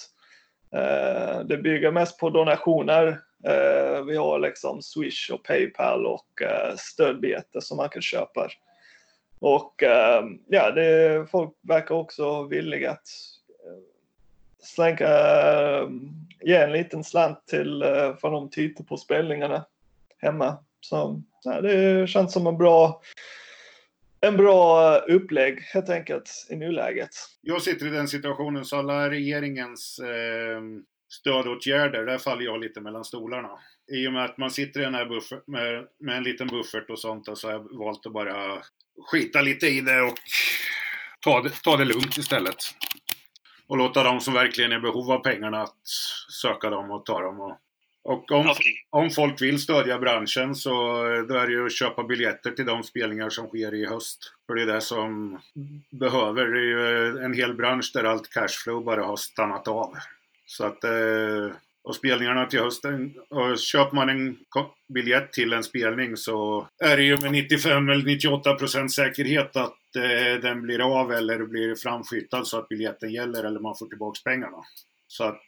Eh, 0.73 1.40
det 1.40 1.57
bygger 1.57 1.90
mest 1.90 2.19
på 2.19 2.31
donationer. 2.31 3.21
Eh, 3.45 4.05
vi 4.05 4.16
har 4.16 4.38
liksom 4.38 4.83
Swish 4.83 5.31
och 5.33 5.45
Paypal 5.45 6.07
och 6.07 6.42
eh, 6.42 6.75
stödbiljetter 6.77 7.61
som 7.61 7.77
man 7.77 7.88
kan 7.88 8.03
köpa. 8.03 8.49
Och 9.38 9.83
eh, 9.83 10.25
ja, 10.49 10.71
det, 10.71 11.27
folk 11.31 11.51
verkar 11.62 11.95
också 11.95 12.42
villiga 12.42 12.90
att 12.90 13.09
eh, 13.66 13.83
slänka, 14.62 15.07
slänga, 15.07 15.79
eh, 15.79 15.88
ge 16.40 16.57
en 16.57 16.73
liten 16.73 17.05
slant 17.05 17.47
till 17.47 17.83
eh, 17.83 18.16
för 18.16 18.31
de 18.31 18.51
tittar 18.51 18.85
på 18.85 18.97
spelningarna 18.97 19.64
hemma. 20.19 20.59
Så 20.81 21.23
ja, 21.45 21.61
det 21.61 22.09
känns 22.09 22.33
som 22.33 22.47
en 22.47 22.59
bra 22.59 23.01
en 24.20 24.37
bra 24.37 24.96
upplägg 24.96 25.61
helt 25.61 25.90
enkelt 25.90 26.46
i 26.50 26.57
nuläget. 26.57 27.11
Jag 27.40 27.62
sitter 27.62 27.87
i 27.87 27.90
den 27.90 28.09
situationen 28.09 28.64
så 28.64 28.76
alla 28.76 29.11
regeringens 29.11 29.98
eh, 29.98 30.61
stödåtgärder, 31.09 32.07
där 32.07 32.18
faller 32.18 32.44
jag 32.44 32.61
lite 32.61 32.81
mellan 32.81 33.05
stolarna. 33.05 33.50
I 33.92 34.09
och 34.09 34.12
med 34.12 34.24
att 34.24 34.38
man 34.38 34.50
sitter 34.50 34.81
i 34.81 34.85
den 34.85 34.94
här 34.94 35.07
buffert, 35.07 35.46
med, 35.46 35.87
med 36.00 36.16
en 36.16 36.22
liten 36.22 36.46
buffert 36.46 36.90
och 36.90 36.98
sånt 36.98 37.26
så 37.26 37.37
så 37.37 37.48
har 37.48 37.52
jag 37.52 37.79
valt 37.79 38.07
att 38.07 38.12
bara 38.12 38.62
skita 39.11 39.40
lite 39.40 39.66
i 39.66 39.81
det 39.81 40.00
och 40.00 40.14
ta 41.20 41.42
det, 41.42 41.50
ta 41.50 41.76
det 41.76 41.85
lugnt 41.85 42.18
istället. 42.18 42.57
Och 43.66 43.76
låta 43.76 44.02
de 44.02 44.20
som 44.20 44.35
verkligen 44.35 44.72
är 44.72 44.76
i 44.76 44.81
behov 44.81 45.11
av 45.11 45.18
pengarna 45.18 45.62
att 45.62 45.87
söka 46.42 46.70
dem 46.70 46.90
och 46.90 47.07
ta 47.07 47.20
dem. 47.20 47.40
Och, 47.40 47.59
och 48.07 48.33
om, 48.33 48.55
om 48.90 49.11
folk 49.11 49.42
vill 49.42 49.59
stödja 49.59 49.99
branschen 49.99 50.55
så 50.55 50.71
då 51.29 51.35
är 51.35 51.47
det 51.47 51.53
ju 51.53 51.66
att 51.66 51.73
köpa 51.73 52.05
biljetter 52.05 52.51
till 52.51 52.66
de 52.66 52.83
spelningar 52.83 53.31
som 53.31 53.47
sker 53.47 53.75
i 53.75 53.87
höst. 53.87 54.33
För 54.47 54.55
det 54.55 54.62
är 54.62 54.66
det 54.66 54.81
som 54.81 55.40
behöver. 55.90 56.47
Det 56.47 56.59
är 56.59 56.62
ju 56.62 57.09
en 57.25 57.35
hel 57.35 57.55
bransch 57.55 57.90
där 57.95 58.05
allt 58.05 58.31
cashflow 58.31 58.85
bara 58.85 59.05
har 59.05 59.16
stannat 59.16 59.69
av. 59.69 59.95
Så 60.47 60.66
att, 60.66 60.85
eh, 60.85 61.51
och 61.85 61.97
spelningarna 61.97 62.47
till 62.47 62.61
hösten, 62.61 63.14
och 63.31 63.59
köper 63.59 63.95
man 63.95 64.09
en 64.09 64.37
biljett 64.95 65.33
till 65.33 65.53
en 65.53 65.64
spelning 65.64 66.16
så 66.16 66.69
är 66.85 66.97
det 66.97 67.03
ju 67.03 67.16
med 67.16 67.33
95 67.33 67.88
eller 67.88 68.05
98 68.05 68.55
procent 68.55 68.92
säkerhet 68.92 69.57
att 69.57 69.97
eh, 69.97 70.40
den 70.42 70.62
blir 70.62 71.01
av 71.01 71.12
eller 71.12 71.47
blir 71.47 71.75
framflyttad 71.75 72.47
så 72.47 72.59
att 72.59 72.69
biljetten 72.69 73.12
gäller 73.12 73.45
eller 73.45 73.61
man 73.61 73.77
får 73.79 73.87
tillbaka 73.87 74.21
pengarna. 74.25 74.59
Så 75.09 75.25
att 75.25 75.42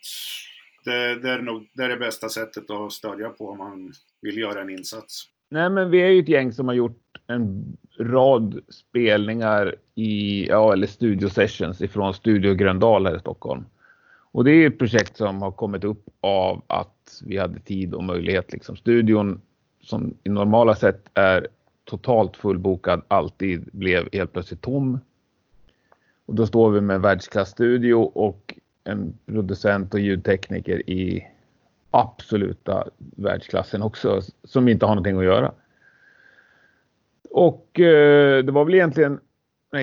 det, 0.85 1.21
det 1.23 1.31
är 1.31 1.43
nog 1.43 1.69
det, 1.75 1.85
är 1.85 1.89
det 1.89 1.97
bästa 1.97 2.29
sättet 2.29 2.71
att 2.71 2.93
stödja 2.93 3.29
på 3.29 3.49
om 3.49 3.59
man 3.59 3.93
vill 4.21 4.39
göra 4.39 4.61
en 4.61 4.71
insats. 4.71 5.25
Nej, 5.51 5.71
men 5.71 5.91
vi 5.91 6.03
är 6.03 6.09
ju 6.09 6.21
ett 6.21 6.29
gäng 6.29 6.53
som 6.53 6.69
har 6.69 6.75
gjort 6.75 7.03
en 7.27 7.77
rad 7.99 8.61
spelningar 8.69 9.75
i, 9.95 10.47
ja, 10.49 10.73
eller 10.73 10.87
studiosessions 10.87 11.81
ifrån 11.81 12.15
Studio 12.15 12.55
Gröndal 12.55 13.07
här 13.07 13.17
i 13.17 13.21
Stockholm. 13.21 13.65
Och 14.33 14.45
det 14.45 14.51
är 14.51 14.67
ett 14.67 14.79
projekt 14.79 15.17
som 15.17 15.43
har 15.43 15.51
kommit 15.51 15.85
upp 15.85 16.05
av 16.21 16.63
att 16.67 17.23
vi 17.25 17.39
hade 17.39 17.61
tid 17.61 17.95
och 17.95 18.05
möjlighet. 18.05 18.53
Liksom. 18.53 18.77
Studion 18.77 19.41
som 19.83 20.15
i 20.25 20.29
normala 20.29 20.75
sätt 20.75 21.11
är 21.15 21.49
totalt 21.85 22.37
fullbokad 22.37 23.03
alltid 23.09 23.69
blev 23.73 24.09
helt 24.13 24.33
plötsligt 24.33 24.61
tom. 24.61 25.01
Och 26.27 26.35
då 26.35 26.47
står 26.47 26.71
vi 26.71 26.81
med 26.81 26.97
en 26.97 27.03
världsklassstudio 27.03 27.95
och 27.95 28.58
en 28.89 29.19
producent 29.27 29.95
och 29.95 30.01
ljudtekniker 30.01 30.91
i 30.91 31.27
absoluta 31.91 32.85
världsklassen 32.99 33.83
också 33.83 34.21
som 34.45 34.69
inte 34.69 34.87
har 34.87 34.95
någonting 34.95 35.19
att 35.19 35.25
göra. 35.25 35.53
Och 37.31 37.81
eh, 37.81 38.45
det 38.45 38.53
var 38.53 38.65
väl 38.65 38.75
egentligen 38.75 39.21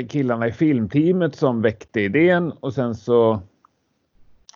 killarna 0.09 0.47
i 0.47 0.51
filmteamet 0.51 1.35
som 1.35 1.61
väckte 1.61 2.01
idén 2.01 2.51
och 2.51 2.73
sen 2.73 2.95
så 2.95 3.41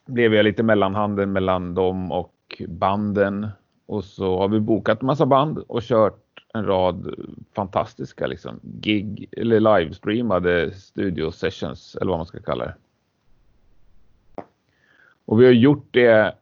blev 0.06 0.34
jag 0.34 0.44
lite 0.44 0.64
mellanhanden 0.64 1.32
mellan 1.32 1.74
dem 1.74 2.12
och 2.12 2.62
banden. 2.68 3.48
Och 3.86 4.04
så 4.04 4.38
har 4.38 4.48
vi 4.48 4.60
bokat 4.60 5.02
massa 5.02 5.26
band 5.26 5.58
och 5.58 5.82
kört 5.82 6.24
en 6.54 6.66
rad 6.66 7.16
fantastiska 7.56 8.28
liksom, 8.28 8.60
gig 8.64 9.30
eller 9.32 9.60
livestreamade 9.60 10.72
studio 10.74 11.32
sessions 11.32 11.96
eller 11.96 12.10
vad 12.10 12.20
man 12.20 12.26
ska 12.26 12.40
kalla 12.40 12.66
det. 12.66 12.76
Och 15.30 15.42
vi 15.42 15.46
har 15.46 15.54
gjort 15.54 15.88
det 15.92 16.34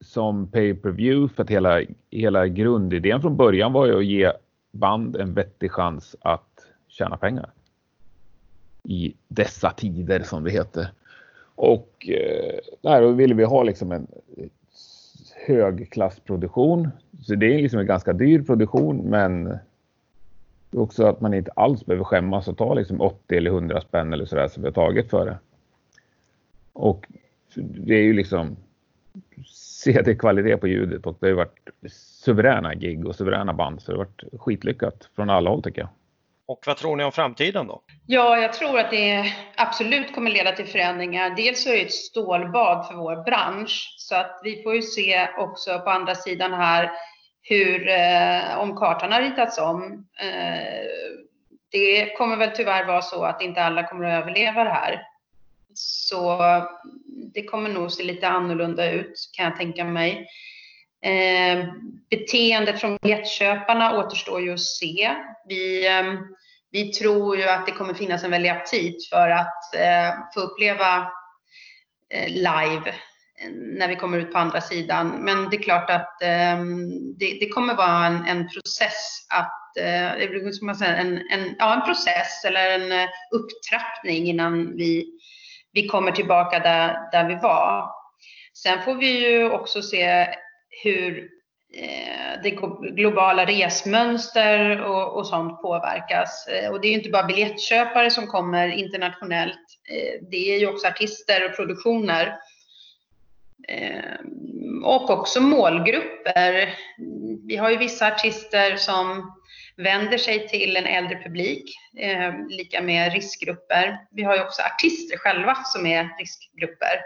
som 0.00 0.46
pay 0.46 0.74
per 0.74 0.90
view 0.90 1.34
för 1.34 1.42
att 1.42 1.50
hela, 1.50 1.82
hela 2.10 2.46
grundidén 2.46 3.20
från 3.20 3.36
början 3.36 3.72
var 3.72 3.86
ju 3.86 3.98
att 3.98 4.04
ge 4.04 4.32
band 4.72 5.16
en 5.16 5.34
vettig 5.34 5.70
chans 5.70 6.16
att 6.20 6.66
tjäna 6.88 7.16
pengar. 7.16 7.50
I 8.82 9.14
dessa 9.28 9.70
tider 9.70 10.22
som 10.22 10.44
det 10.44 10.50
heter. 10.50 10.92
Och 11.54 12.08
eh, 12.08 12.58
där 12.80 13.12
ville 13.12 13.34
vi 13.34 13.44
ha 13.44 13.62
liksom 13.62 13.92
en 13.92 14.06
högklassproduktion. 15.46 16.88
Så 17.22 17.34
det 17.34 17.54
är 17.54 17.62
liksom 17.62 17.80
en 17.80 17.86
ganska 17.86 18.12
dyr 18.12 18.42
produktion 18.42 18.96
men 18.96 19.44
det 20.70 20.76
är 20.76 20.80
också 20.80 21.06
att 21.06 21.20
man 21.20 21.34
inte 21.34 21.50
alls 21.56 21.86
behöver 21.86 22.04
skämmas 22.04 22.48
och 22.48 22.58
ta 22.58 22.74
liksom 22.74 23.00
80 23.00 23.36
eller 23.36 23.50
100 23.50 23.80
spänn 23.80 24.12
eller 24.12 24.24
sådär 24.24 24.48
som 24.48 24.62
vi 24.62 24.68
har 24.68 24.74
tagit 24.74 25.10
för 25.10 25.26
det. 25.26 25.38
Och 26.72 27.06
det 27.56 27.94
är 27.94 28.02
ju 28.02 28.12
liksom 28.12 28.56
CD-kvalitet 29.82 30.56
på 30.56 30.68
ljudet 30.68 31.06
och 31.06 31.16
det 31.20 31.26
har 31.26 31.30
ju 31.30 31.36
varit 31.36 31.68
suveräna 32.24 32.74
gig 32.74 33.06
och 33.06 33.16
suveräna 33.16 33.52
band 33.52 33.82
så 33.82 33.92
det 33.92 33.98
har 33.98 34.04
varit 34.04 34.22
skitlyckat 34.40 35.08
från 35.16 35.30
alla 35.30 35.50
håll 35.50 35.62
tycker 35.62 35.80
jag. 35.80 35.88
Och 36.46 36.62
vad 36.66 36.76
tror 36.76 36.96
ni 36.96 37.04
om 37.04 37.12
framtiden 37.12 37.66
då? 37.66 37.82
Ja, 38.06 38.38
jag 38.38 38.52
tror 38.52 38.78
att 38.78 38.90
det 38.90 39.24
absolut 39.56 40.14
kommer 40.14 40.30
leda 40.30 40.52
till 40.52 40.66
förändringar. 40.66 41.30
Dels 41.36 41.66
är 41.66 41.72
det 41.72 41.82
ett 41.82 41.92
stålbad 41.92 42.86
för 42.86 42.94
vår 42.94 43.24
bransch, 43.24 43.94
så 43.98 44.14
att 44.14 44.40
vi 44.44 44.62
får 44.62 44.74
ju 44.74 44.82
se 44.82 45.28
också 45.38 45.78
på 45.78 45.90
andra 45.90 46.14
sidan 46.14 46.52
här 46.52 46.90
hur, 47.42 47.88
eh, 47.88 48.58
om 48.58 48.76
kartan 48.76 49.12
har 49.12 49.22
ritats 49.22 49.58
om. 49.58 50.06
Eh, 50.20 50.86
det 51.70 52.16
kommer 52.18 52.36
väl 52.36 52.50
tyvärr 52.50 52.86
vara 52.86 53.02
så 53.02 53.24
att 53.24 53.42
inte 53.42 53.62
alla 53.62 53.86
kommer 53.86 54.04
att 54.04 54.22
överleva 54.22 54.64
det 54.64 54.70
här 54.70 55.02
så 55.74 56.38
det 57.34 57.42
kommer 57.42 57.70
nog 57.70 57.92
se 57.92 58.02
lite 58.02 58.28
annorlunda 58.28 58.90
ut 58.90 59.30
kan 59.32 59.44
jag 59.44 59.56
tänka 59.56 59.84
mig. 59.84 60.26
Eh, 61.04 61.64
beteendet 62.10 62.80
från 62.80 62.98
biljettköparna 63.02 63.98
återstår 63.98 64.40
ju 64.40 64.52
att 64.52 64.60
se. 64.60 65.14
Vi, 65.48 65.86
eh, 65.86 66.14
vi 66.70 66.92
tror 66.92 67.36
ju 67.36 67.48
att 67.48 67.66
det 67.66 67.72
kommer 67.72 67.94
finnas 67.94 68.24
en 68.24 68.30
väldig 68.30 68.50
aptit 68.50 69.08
för 69.08 69.30
att 69.30 69.74
eh, 69.74 70.14
få 70.34 70.40
uppleva 70.40 71.10
eh, 72.14 72.28
live 72.28 72.94
när 73.78 73.88
vi 73.88 73.96
kommer 73.96 74.18
ut 74.18 74.32
på 74.32 74.38
andra 74.38 74.60
sidan. 74.60 75.08
Men 75.08 75.50
det 75.50 75.56
är 75.56 75.62
klart 75.62 75.90
att 75.90 76.22
eh, 76.22 76.64
det, 77.18 77.38
det, 77.40 77.48
kommer 77.48 77.74
vara 77.74 78.06
en, 78.06 78.24
en 78.24 78.48
process 78.48 79.26
att, 79.28 79.56
som 80.54 80.66
man 80.66 80.74
säger, 80.74 80.96
en, 80.96 81.16
en, 81.30 81.56
ja, 81.58 81.74
en 81.74 81.86
process 81.86 82.44
eller 82.44 82.70
en 82.70 82.92
eh, 82.92 83.08
upptrappning 83.30 84.26
innan 84.26 84.76
vi, 84.76 85.06
vi 85.72 85.86
kommer 85.86 86.12
tillbaka 86.12 86.58
där, 86.58 87.10
där 87.12 87.28
vi 87.28 87.34
var. 87.34 87.90
Sen 88.54 88.82
får 88.82 88.94
vi 88.94 89.28
ju 89.28 89.50
också 89.50 89.82
se 89.82 90.26
hur 90.84 91.28
eh, 91.74 92.42
det 92.42 92.50
globala 92.94 93.44
resmönster 93.44 94.80
och, 94.80 95.16
och 95.16 95.26
sånt 95.26 95.62
påverkas. 95.62 96.46
Eh, 96.46 96.70
och 96.70 96.80
det 96.80 96.88
är 96.88 96.90
ju 96.90 96.96
inte 96.96 97.10
bara 97.10 97.26
biljettköpare 97.26 98.10
som 98.10 98.26
kommer 98.26 98.68
internationellt. 98.68 99.66
Eh, 99.90 100.26
det 100.30 100.54
är 100.54 100.58
ju 100.58 100.66
också 100.66 100.86
artister 100.86 101.48
och 101.48 101.56
produktioner 101.56 102.36
och 104.84 105.10
också 105.10 105.40
målgrupper. 105.40 106.74
Vi 107.46 107.56
har 107.56 107.70
ju 107.70 107.76
vissa 107.76 108.06
artister 108.06 108.76
som 108.76 109.32
vänder 109.82 110.18
sig 110.18 110.48
till 110.48 110.76
en 110.76 110.86
äldre 110.86 111.22
publik, 111.22 111.76
ehm, 111.98 112.48
lika 112.48 112.82
med 112.82 113.12
riskgrupper. 113.12 113.98
Vi 114.10 114.22
har 114.22 114.36
ju 114.36 114.42
också 114.42 114.62
artister 114.62 115.16
själva 115.16 115.54
som 115.54 115.86
är 115.86 116.08
riskgrupper. 116.18 117.00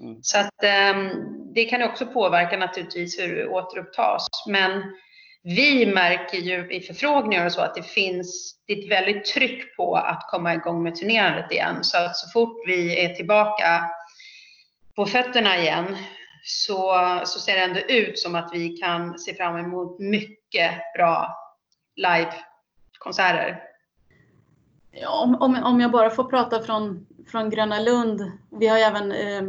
Mm. 0.00 0.22
Så 0.22 0.38
att 0.38 0.64
ehm, 0.64 1.10
det 1.54 1.64
kan 1.64 1.80
ju 1.80 1.86
också 1.86 2.06
påverka 2.06 2.56
naturligtvis 2.56 3.18
hur 3.18 3.36
det 3.36 3.48
återupptas. 3.48 4.26
Men 4.48 4.82
vi 5.42 5.86
märker 5.86 6.38
ju 6.38 6.72
i 6.72 6.80
förfrågningar 6.80 7.46
och 7.46 7.52
så 7.52 7.60
att 7.60 7.74
det 7.74 7.82
finns 7.82 8.56
det 8.66 8.72
ett 8.72 8.90
väldigt 8.90 9.24
tryck 9.24 9.76
på 9.76 9.96
att 9.96 10.26
komma 10.30 10.54
igång 10.54 10.82
med 10.82 10.94
turnerandet 10.94 11.52
igen. 11.52 11.84
Så 11.84 11.98
att 11.98 12.16
så 12.16 12.30
fort 12.30 12.62
vi 12.66 13.04
är 13.04 13.14
tillbaka 13.14 13.90
på 14.96 15.06
fötterna 15.06 15.58
igen 15.58 15.96
så, 16.44 17.20
så 17.24 17.40
ser 17.40 17.54
det 17.54 17.60
ändå 17.60 17.80
ut 17.80 18.18
som 18.18 18.34
att 18.34 18.50
vi 18.52 18.68
kan 18.68 19.18
se 19.18 19.34
fram 19.34 19.56
emot 19.56 19.98
mycket 20.00 20.72
bra 20.96 21.45
livekonserter. 21.96 23.62
Ja, 24.90 25.22
om, 25.22 25.34
om, 25.34 25.62
om 25.64 25.80
jag 25.80 25.90
bara 25.90 26.10
får 26.10 26.24
prata 26.24 26.62
från, 26.62 27.06
från 27.26 27.50
Gröna 27.50 27.80
Lund. 27.80 28.32
Vi 28.50 28.66
har 28.66 28.78
även 28.78 29.12
eh, 29.12 29.42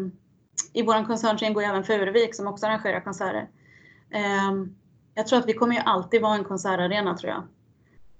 i 0.74 0.82
vår 0.82 1.06
koncern 1.06 1.40
så 1.40 1.46
ingår 1.46 1.62
även 1.62 1.84
Furuvik 1.84 2.36
som 2.36 2.48
också 2.48 2.66
arrangerar 2.66 3.00
konserter. 3.00 3.48
Eh, 4.10 4.54
jag 5.14 5.28
tror 5.28 5.40
att 5.40 5.48
vi 5.48 5.54
kommer 5.54 5.76
ju 5.76 5.82
alltid 5.82 6.22
vara 6.22 6.36
en 6.36 6.44
konsertarena 6.44 7.18
tror 7.18 7.32
jag. 7.32 7.44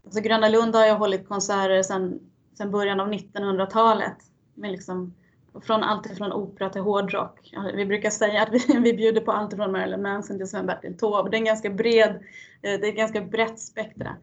Alltså 0.06 0.22
Gröna 0.22 0.50
Lund 0.50 0.76
har 0.76 0.86
ju 0.86 0.92
hållit 0.92 1.28
konserter 1.28 1.84
sedan, 1.84 2.20
sedan 2.58 2.72
början 2.72 3.00
av 3.00 3.12
1900-talet 3.12 4.18
med 4.54 4.72
liksom 4.72 5.14
från 5.62 5.84
allt 5.84 6.18
från 6.18 6.34
opera 6.34 6.70
till 6.70 6.82
hårdrock. 6.82 7.54
Vi 7.74 7.86
brukar 7.86 8.10
säga 8.10 8.44
att 8.44 8.50
vi, 8.52 8.80
vi 8.80 8.94
bjuder 8.94 9.22
på 9.22 9.32
allt 9.32 9.54
från 9.54 9.72
Marilyn 9.72 10.02
Manson 10.02 10.38
till 10.38 10.48
Sven-Bertil 10.48 10.98
Taube. 10.98 11.30
Det 11.30 11.36
är 11.36 11.40
en 11.40 11.46
ganska 11.46 11.70
bred, 11.70 12.10
eh, 12.62 12.80
det 12.80 12.88
är 12.88 12.90
ett 12.90 12.96
ganska 12.96 13.22
brett 13.22 13.60
spektra. 13.60 14.16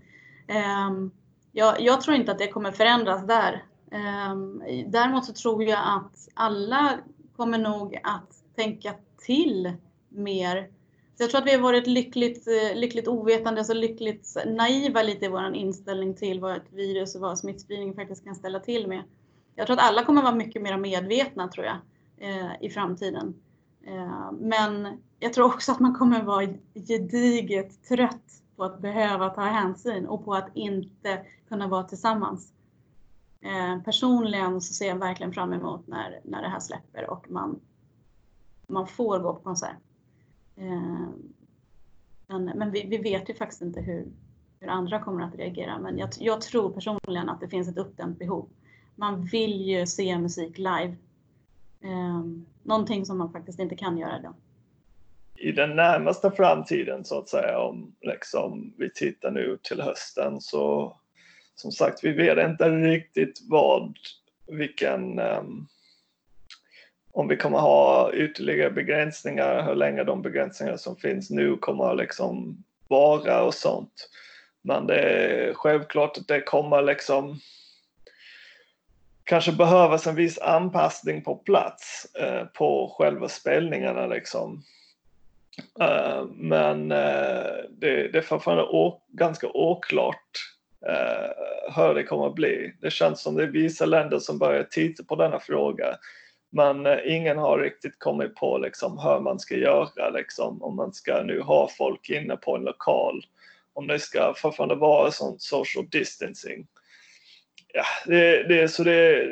Ehm, 0.48 1.10
jag, 1.52 1.80
jag, 1.80 2.00
tror 2.00 2.16
inte 2.16 2.32
att 2.32 2.38
det 2.38 2.48
kommer 2.48 2.72
förändras 2.72 3.26
där. 3.26 3.64
Ehm, 3.90 4.62
däremot 4.86 5.24
så 5.24 5.32
tror 5.32 5.64
jag 5.64 5.78
att 5.78 6.28
alla 6.34 6.98
kommer 7.36 7.58
nog 7.58 8.00
att 8.02 8.54
tänka 8.56 8.94
till 9.26 9.72
mer. 10.08 10.68
Så 11.16 11.22
jag 11.22 11.30
tror 11.30 11.40
att 11.40 11.46
vi 11.46 11.54
har 11.54 11.62
varit 11.62 11.86
lyckligt, 11.86 12.46
eh, 12.46 12.76
lyckligt 12.76 13.08
ovetande, 13.08 13.60
och 13.60 13.76
lyckligt 13.76 14.36
naiva 14.46 15.02
lite 15.02 15.24
i 15.24 15.28
vår 15.28 15.54
inställning 15.54 16.14
till 16.14 16.40
vad 16.40 16.56
ett 16.56 16.72
virus 16.72 17.14
och 17.14 17.20
vad 17.20 17.38
smittspridning 17.38 17.94
faktiskt 17.94 18.24
kan 18.24 18.34
ställa 18.34 18.60
till 18.60 18.86
med 18.86 19.02
jag 19.54 19.66
tror 19.66 19.76
att 19.76 19.88
alla 19.88 20.04
kommer 20.04 20.22
vara 20.22 20.34
mycket 20.34 20.62
mer 20.62 20.78
medvetna 20.78 21.48
tror 21.48 21.66
jag 21.66 21.76
eh, 22.16 22.52
i 22.60 22.70
framtiden. 22.70 23.34
Eh, 23.86 24.32
men 24.32 25.02
jag 25.18 25.32
tror 25.32 25.46
också 25.46 25.72
att 25.72 25.80
man 25.80 25.94
kommer 25.94 26.22
vara 26.22 26.46
gediget 26.74 27.84
trött 27.88 28.42
på 28.56 28.64
att 28.64 28.80
behöva 28.80 29.30
ta 29.30 29.40
hänsyn 29.40 30.06
och 30.06 30.24
på 30.24 30.34
att 30.34 30.48
inte 30.54 31.26
kunna 31.48 31.68
vara 31.68 31.82
tillsammans. 31.82 32.52
Eh, 33.40 33.82
personligen 33.82 34.60
så 34.60 34.74
ser 34.74 34.88
jag 34.88 34.98
verkligen 34.98 35.32
fram 35.32 35.52
emot 35.52 35.86
när, 35.86 36.20
när 36.24 36.42
det 36.42 36.48
här 36.48 36.60
släpper 36.60 37.10
och 37.10 37.30
man, 37.30 37.60
man 38.66 38.86
får 38.86 39.18
gå 39.18 39.34
på 39.34 39.40
konsert. 39.40 39.76
Men, 42.26 42.44
men 42.44 42.70
vi, 42.70 42.86
vi 42.88 42.98
vet 42.98 43.30
ju 43.30 43.34
faktiskt 43.34 43.62
inte 43.62 43.80
hur, 43.80 44.08
hur 44.60 44.68
andra 44.68 45.00
kommer 45.00 45.22
att 45.22 45.34
reagera. 45.34 45.78
Men 45.78 45.98
jag, 45.98 46.08
jag 46.18 46.40
tror 46.40 46.70
personligen 46.70 47.28
att 47.28 47.40
det 47.40 47.48
finns 47.48 47.68
ett 47.68 47.78
uppdämt 47.78 48.18
behov 48.18 48.48
man 48.94 49.24
vill 49.24 49.60
ju 49.60 49.86
se 49.86 50.18
musik 50.18 50.58
live. 50.58 50.96
Eh, 51.84 52.24
någonting 52.62 53.06
som 53.06 53.18
man 53.18 53.32
faktiskt 53.32 53.58
inte 53.58 53.76
kan 53.76 53.98
göra 53.98 54.18
idag. 54.18 54.34
I 55.36 55.52
den 55.52 55.76
närmaste 55.76 56.30
framtiden 56.30 57.04
så 57.04 57.18
att 57.18 57.28
säga, 57.28 57.58
om 57.58 57.94
liksom, 58.00 58.74
vi 58.78 58.90
tittar 58.90 59.30
nu 59.30 59.58
till 59.62 59.80
hösten 59.80 60.40
så 60.40 60.96
som 61.54 61.72
sagt, 61.72 62.04
vi 62.04 62.12
vet 62.12 62.38
inte 62.38 62.70
riktigt 62.70 63.40
vad, 63.48 63.96
vilken, 64.46 65.18
um, 65.18 65.68
om 67.12 67.28
vi 67.28 67.36
kommer 67.36 67.58
ha 67.58 68.12
ytterligare 68.12 68.70
begränsningar, 68.70 69.66
hur 69.66 69.74
länge 69.74 70.04
de 70.04 70.22
begränsningar 70.22 70.76
som 70.76 70.96
finns 70.96 71.30
nu 71.30 71.56
kommer 71.56 71.84
att 71.84 71.96
liksom 71.96 72.64
vara 72.88 73.42
och 73.42 73.54
sånt. 73.54 74.10
Men 74.62 74.86
det 74.86 74.98
är 74.98 75.54
självklart 75.54 76.18
att 76.18 76.28
det 76.28 76.40
kommer 76.40 76.82
liksom 76.82 77.40
kanske 79.24 79.52
behövas 79.52 80.06
en 80.06 80.14
viss 80.14 80.38
anpassning 80.38 81.22
på 81.22 81.36
plats 81.36 82.14
eh, 82.14 82.44
på 82.44 82.94
själva 82.98 83.28
spelningarna 83.28 84.06
liksom. 84.06 84.62
Eh, 85.80 86.24
men 86.34 86.92
eh, 86.92 87.54
det, 87.70 88.08
det 88.12 88.18
är 88.18 88.22
fortfarande 88.22 88.64
å, 88.64 89.02
ganska 89.08 89.48
oklart 89.48 90.30
eh, 90.86 91.74
hur 91.76 91.94
det 91.94 92.02
kommer 92.02 92.26
att 92.26 92.34
bli. 92.34 92.74
Det 92.80 92.90
känns 92.90 93.20
som 93.20 93.34
det 93.34 93.42
är 93.42 93.46
vissa 93.46 93.86
länder 93.86 94.18
som 94.18 94.38
börjar 94.38 94.62
titta 94.62 95.04
på 95.04 95.16
denna 95.16 95.40
fråga. 95.40 95.96
Men 96.50 96.86
eh, 96.86 96.98
ingen 97.04 97.38
har 97.38 97.58
riktigt 97.58 97.98
kommit 97.98 98.34
på 98.34 98.58
liksom, 98.58 98.98
hur 98.98 99.20
man 99.20 99.38
ska 99.38 99.56
göra, 99.56 100.10
liksom, 100.10 100.62
om 100.62 100.76
man 100.76 100.92
ska 100.92 101.22
nu 101.22 101.40
ha 101.40 101.68
folk 101.78 102.10
inne 102.10 102.36
på 102.36 102.56
en 102.56 102.64
lokal. 102.64 103.26
Om 103.72 103.86
det 103.86 103.98
ska 103.98 104.34
fortfarande 104.36 104.74
vara 104.74 105.10
sån 105.10 105.38
social 105.38 105.88
distancing 105.90 106.66
ja, 107.74 107.84
det, 108.06 108.42
det, 108.42 108.68
så 108.68 108.84
det, 108.84 109.28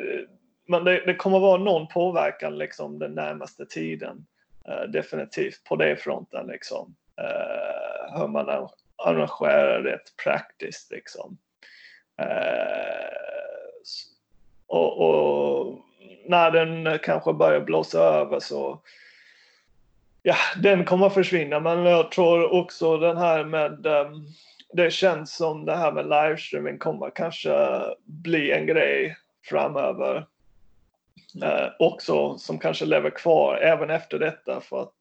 men 0.67 0.83
det, 0.83 1.03
det 1.05 1.15
kommer 1.15 1.39
vara 1.39 1.57
någon 1.57 1.87
påverkan 1.87 2.57
liksom 2.57 2.99
den 2.99 3.15
närmaste 3.15 3.65
tiden. 3.65 4.25
Uh, 4.69 4.91
definitivt 4.91 5.63
på 5.63 5.75
det 5.75 5.95
fronten 5.95 6.47
liksom. 6.47 6.95
Uh, 7.21 8.19
hur 8.19 8.27
man 8.27 8.69
arrangerar 8.97 9.81
det 9.83 9.99
praktiskt 10.23 10.91
liksom. 10.91 11.37
Uh, 12.21 12.27
och, 14.67 14.97
och, 14.97 15.79
när 16.25 16.51
den 16.51 16.99
kanske 16.99 17.33
börjar 17.33 17.59
blåsa 17.59 17.99
över 17.99 18.39
så 18.39 18.81
ja, 20.21 20.35
den 20.57 20.85
kommer 20.85 21.09
försvinna. 21.09 21.59
Men 21.59 21.85
jag 21.85 22.11
tror 22.11 22.53
också 22.53 22.97
den 22.97 23.17
här 23.17 23.43
med 23.43 23.85
um, 23.85 24.27
det 24.73 24.93
känns 24.93 25.35
som 25.35 25.65
det 25.65 25.75
här 25.75 25.91
med 25.91 26.05
livestreaming 26.05 26.77
kommer 26.77 27.09
kanske 27.09 27.81
bli 28.05 28.51
en 28.51 28.65
grej 28.65 29.17
framöver. 29.49 30.27
Eh, 31.43 31.67
också 31.79 32.37
som 32.37 32.59
kanske 32.59 32.85
lever 32.85 33.09
kvar 33.09 33.57
även 33.57 33.89
efter 33.89 34.19
detta 34.19 34.61
för 34.61 34.81
att 34.81 34.93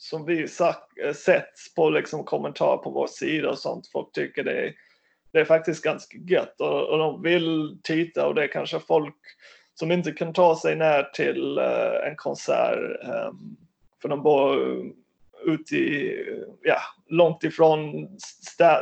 som 0.00 0.26
vi 0.26 0.48
sagt, 0.48 0.98
eh, 1.04 1.12
sett 1.12 1.54
på 1.76 1.90
liksom 1.90 2.24
kommentarer 2.24 2.76
på 2.76 2.90
vår 2.90 3.06
sida 3.06 3.50
och 3.50 3.58
sånt, 3.58 3.88
folk 3.92 4.12
tycker 4.12 4.44
det 4.44 4.66
är, 4.66 4.74
det 5.32 5.40
är 5.40 5.44
faktiskt 5.44 5.84
ganska 5.84 6.18
gött 6.18 6.60
och, 6.60 6.88
och 6.88 6.98
de 6.98 7.22
vill 7.22 7.78
titta 7.82 8.26
och 8.26 8.34
det 8.34 8.42
är 8.42 8.48
kanske 8.48 8.80
folk 8.80 9.16
som 9.74 9.92
inte 9.92 10.12
kan 10.12 10.32
ta 10.32 10.56
sig 10.56 10.76
ner 10.76 11.02
till 11.02 11.58
eh, 11.58 12.08
en 12.08 12.16
konsert 12.16 13.04
eh, 13.04 13.32
för 14.02 14.08
de 14.08 14.22
bor 14.22 14.82
ute 15.46 15.76
i, 15.76 16.24
ja, 16.62 16.78
långt 17.08 17.44
ifrån 17.44 18.08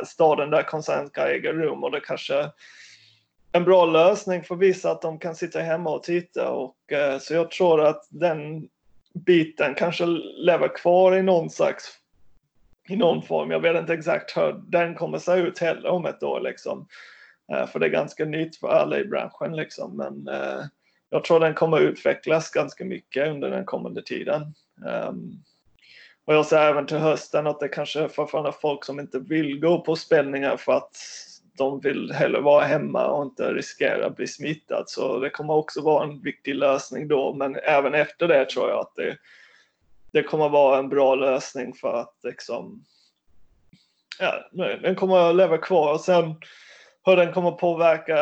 staden 0.05 0.49
där 0.49 0.63
konserten 0.63 1.07
ska 1.07 1.21
äga 1.21 1.53
rum 1.53 1.83
och 1.83 1.91
det 1.91 1.99
kanske 1.99 2.49
en 3.51 3.63
bra 3.63 3.85
lösning 3.85 4.43
för 4.43 4.55
vissa 4.55 4.91
att 4.91 5.01
de 5.01 5.19
kan 5.19 5.35
sitta 5.35 5.59
hemma 5.59 5.89
och 5.89 6.03
titta 6.03 6.49
och 6.51 6.91
eh, 6.91 7.19
så 7.19 7.33
jag 7.33 7.51
tror 7.51 7.85
att 7.85 8.07
den 8.09 8.69
biten 9.13 9.73
kanske 9.75 10.05
lever 10.37 10.75
kvar 10.75 11.15
i 11.15 11.23
någon 11.23 11.49
slags 11.49 11.99
i 12.89 12.95
någon 12.95 13.21
form. 13.21 13.51
Jag 13.51 13.59
vet 13.59 13.77
inte 13.77 13.93
exakt 13.93 14.37
hur 14.37 14.61
den 14.67 14.95
kommer 14.95 15.17
se 15.17 15.33
ut 15.33 15.59
heller 15.59 15.89
om 15.89 16.05
ett 16.05 16.23
år 16.23 16.41
liksom. 16.41 16.87
Eh, 17.53 17.67
för 17.67 17.79
det 17.79 17.85
är 17.85 17.89
ganska 17.89 18.25
nytt 18.25 18.57
för 18.57 18.67
alla 18.67 18.99
i 18.99 19.05
branschen 19.05 19.55
liksom. 19.55 19.97
Men, 19.97 20.27
eh, 20.27 20.65
jag 21.09 21.23
tror 21.23 21.39
den 21.39 21.53
kommer 21.53 21.79
utvecklas 21.79 22.49
ganska 22.49 22.85
mycket 22.85 23.27
under 23.27 23.49
den 23.49 23.65
kommande 23.65 24.01
tiden. 24.01 24.53
Um, 25.09 25.43
och 26.27 26.33
jag 26.33 26.45
ser 26.45 26.57
även 26.57 26.85
till 26.85 26.97
hösten 26.97 27.47
att 27.47 27.59
det 27.59 27.67
kanske 27.67 27.99
är 27.99 28.07
fortfarande 28.07 28.51
folk 28.51 28.85
som 28.85 28.99
inte 28.99 29.19
vill 29.19 29.59
gå 29.59 29.81
på 29.81 29.95
spelningar 29.95 30.57
för 30.57 30.71
att 30.71 30.97
de 31.57 31.79
vill 31.79 32.11
hellre 32.11 32.41
vara 32.41 32.65
hemma 32.65 33.07
och 33.07 33.25
inte 33.25 33.53
riskera 33.53 34.05
att 34.05 34.15
bli 34.15 34.27
smittad. 34.27 34.83
Så 34.87 35.19
det 35.19 35.29
kommer 35.29 35.53
också 35.53 35.81
vara 35.81 36.03
en 36.03 36.21
viktig 36.21 36.55
lösning 36.55 37.07
då. 37.07 37.33
Men 37.33 37.55
även 37.55 37.93
efter 37.93 38.27
det 38.27 38.45
tror 38.45 38.69
jag 38.69 38.79
att 38.79 38.95
det, 38.95 39.17
det 40.11 40.23
kommer 40.23 40.49
vara 40.49 40.79
en 40.79 40.89
bra 40.89 41.15
lösning 41.15 41.73
för 41.73 41.93
att 41.93 42.15
liksom, 42.23 42.83
ja, 44.19 44.49
den 44.81 44.95
kommer 44.95 45.29
att 45.29 45.35
leva 45.35 45.57
kvar. 45.57 45.93
Och 45.93 46.01
sen 46.01 46.35
hur 47.05 47.15
den 47.15 47.33
kommer 47.33 47.51
påverka, 47.51 48.17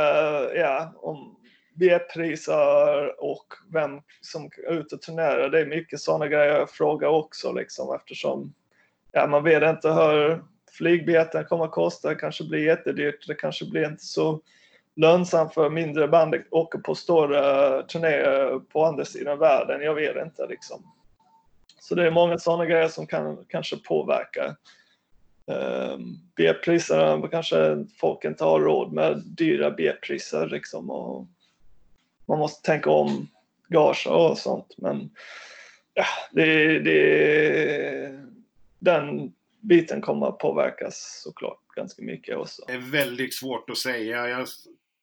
ja, 0.55 0.93
om 0.97 1.34
biljettpriser 1.75 3.23
och 3.23 3.53
vem 3.73 4.01
som 4.21 4.49
är 4.67 4.71
ute 4.73 4.95
och 4.95 5.01
turnerar. 5.01 5.49
Det 5.49 5.59
är 5.59 5.65
mycket 5.65 5.99
sådana 5.99 6.27
grejer 6.27 6.55
jag 6.55 6.69
frågar 6.69 7.07
också 7.07 7.51
liksom 7.51 7.95
eftersom 7.95 8.53
ja, 9.11 9.27
man 9.27 9.43
vet 9.43 9.63
inte 9.63 9.89
hur 9.89 10.43
flygbiljetten 10.71 11.45
kommer 11.45 11.65
att 11.65 11.71
kosta. 11.71 12.09
Det 12.09 12.15
kanske 12.15 12.43
blir 12.43 12.65
jättedyrt. 12.65 13.27
Det 13.27 13.35
kanske 13.35 13.65
blir 13.65 13.85
inte 13.85 14.05
så 14.05 14.41
lönsamt 14.95 15.53
för 15.53 15.69
mindre 15.69 16.07
band 16.07 16.35
att 16.35 16.41
åka 16.49 16.77
på 16.77 16.95
stora 16.95 17.81
turnéer 17.83 18.59
på 18.59 18.85
andra 18.85 19.05
sidan 19.05 19.39
världen. 19.39 19.81
Jag 19.81 19.95
vet 19.95 20.25
inte 20.25 20.47
liksom. 20.47 20.91
Så 21.79 21.95
det 21.95 22.07
är 22.07 22.11
många 22.11 22.37
sådana 22.37 22.65
grejer 22.65 22.87
som 22.87 23.07
kan 23.07 23.45
kanske 23.47 23.77
påverka. 23.77 24.55
Ehm, 25.47 25.91
um, 25.91 26.17
biljettpriserna 26.35 27.27
kanske 27.27 27.85
folk 27.99 28.25
inte 28.25 28.43
har 28.43 28.59
råd 28.59 28.93
med 28.93 29.23
dyra 29.25 29.71
biljettpriser 29.71 30.47
liksom. 30.47 30.89
Och 30.89 31.27
man 32.27 32.39
måste 32.39 32.65
tänka 32.71 32.89
om 32.89 33.27
gage 33.67 34.07
och 34.07 34.37
sånt. 34.37 34.73
Men 34.77 35.09
ja, 35.93 36.05
det, 36.31 36.79
det, 36.79 38.19
den 38.79 39.33
biten 39.61 40.01
kommer 40.01 40.27
att 40.27 40.39
påverkas 40.39 41.21
såklart 41.23 41.59
ganska 41.75 42.03
mycket 42.03 42.37
också. 42.37 42.63
Det 42.67 42.73
är 42.73 42.91
väldigt 42.91 43.33
svårt 43.33 43.69
att 43.69 43.77
säga. 43.77 44.27
Jag 44.27 44.47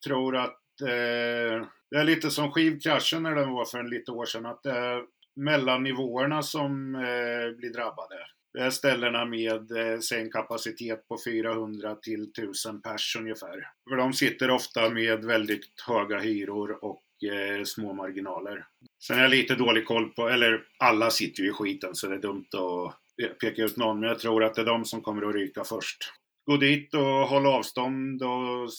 tror 0.05 0.35
att 0.37 0.81
eh, 0.81 1.67
det 1.91 1.97
är 1.97 2.03
lite 2.03 2.31
som 2.31 2.51
skivkraschen 2.51 3.23
när 3.23 3.35
den 3.35 3.51
var 3.51 3.65
för 3.65 3.79
en 3.79 3.89
lite 3.89 4.11
år 4.11 4.25
sedan. 4.25 4.45
Att 4.45 4.63
det 4.63 4.71
är 4.71 5.03
mellannivåerna 5.35 6.41
som 6.41 6.95
eh, 6.95 7.57
blir 7.57 7.73
drabbade. 7.73 8.15
Det 8.53 8.59
är 8.59 8.69
ställena 8.69 9.25
med 9.25 9.71
eh, 9.71 9.99
sängkapacitet 9.99 11.07
på 11.07 11.17
400 11.25 11.95
till 11.95 12.23
1000 12.23 12.81
pers 12.81 13.15
ungefär. 13.19 13.67
För 13.89 13.95
de 13.95 14.13
sitter 14.13 14.51
ofta 14.51 14.89
med 14.89 15.25
väldigt 15.25 15.83
höga 15.87 16.19
hyror 16.19 16.83
och 16.85 17.03
eh, 17.27 17.63
små 17.63 17.93
marginaler. 17.93 18.65
Sen 19.03 19.15
har 19.15 19.23
jag 19.23 19.31
lite 19.31 19.55
dålig 19.55 19.85
koll 19.85 20.09
på, 20.09 20.29
eller 20.29 20.63
alla 20.79 21.09
sitter 21.09 21.43
ju 21.43 21.49
i 21.49 21.53
skiten 21.53 21.95
så 21.95 22.07
det 22.07 22.15
är 22.15 22.19
dumt 22.19 22.47
att 22.53 22.93
eh, 23.23 23.29
peka 23.29 23.63
ut 23.63 23.77
någon, 23.77 23.99
men 23.99 24.09
jag 24.09 24.19
tror 24.19 24.43
att 24.43 24.55
det 24.55 24.61
är 24.61 24.65
de 24.65 24.85
som 24.85 25.01
kommer 25.01 25.29
att 25.29 25.35
ryka 25.35 25.63
först. 25.63 25.97
Gå 26.45 26.57
dit 26.57 26.93
och 26.93 27.01
håll 27.01 27.47
avstånd 27.47 28.23
och 28.23 28.69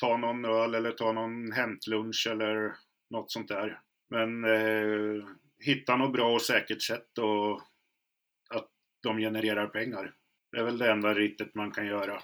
ta 0.00 0.16
någon 0.16 0.44
öl 0.44 0.74
eller 0.74 0.92
ta 0.92 1.12
någon 1.12 1.52
hämtlunch 1.52 2.28
eller 2.30 2.72
något 3.10 3.32
sånt 3.32 3.48
där. 3.48 3.80
Men 4.10 4.44
eh, 4.44 5.24
hitta 5.64 5.96
något 5.96 6.12
bra 6.12 6.34
och 6.34 6.42
säkert 6.42 6.82
sätt 6.82 7.18
och 7.18 7.60
att 8.54 8.68
de 9.02 9.18
genererar 9.18 9.66
pengar. 9.66 10.14
Det 10.52 10.58
är 10.58 10.64
väl 10.64 10.78
det 10.78 10.90
enda 10.90 11.14
rittet 11.14 11.54
man 11.54 11.70
kan 11.70 11.86
göra. 11.86 12.22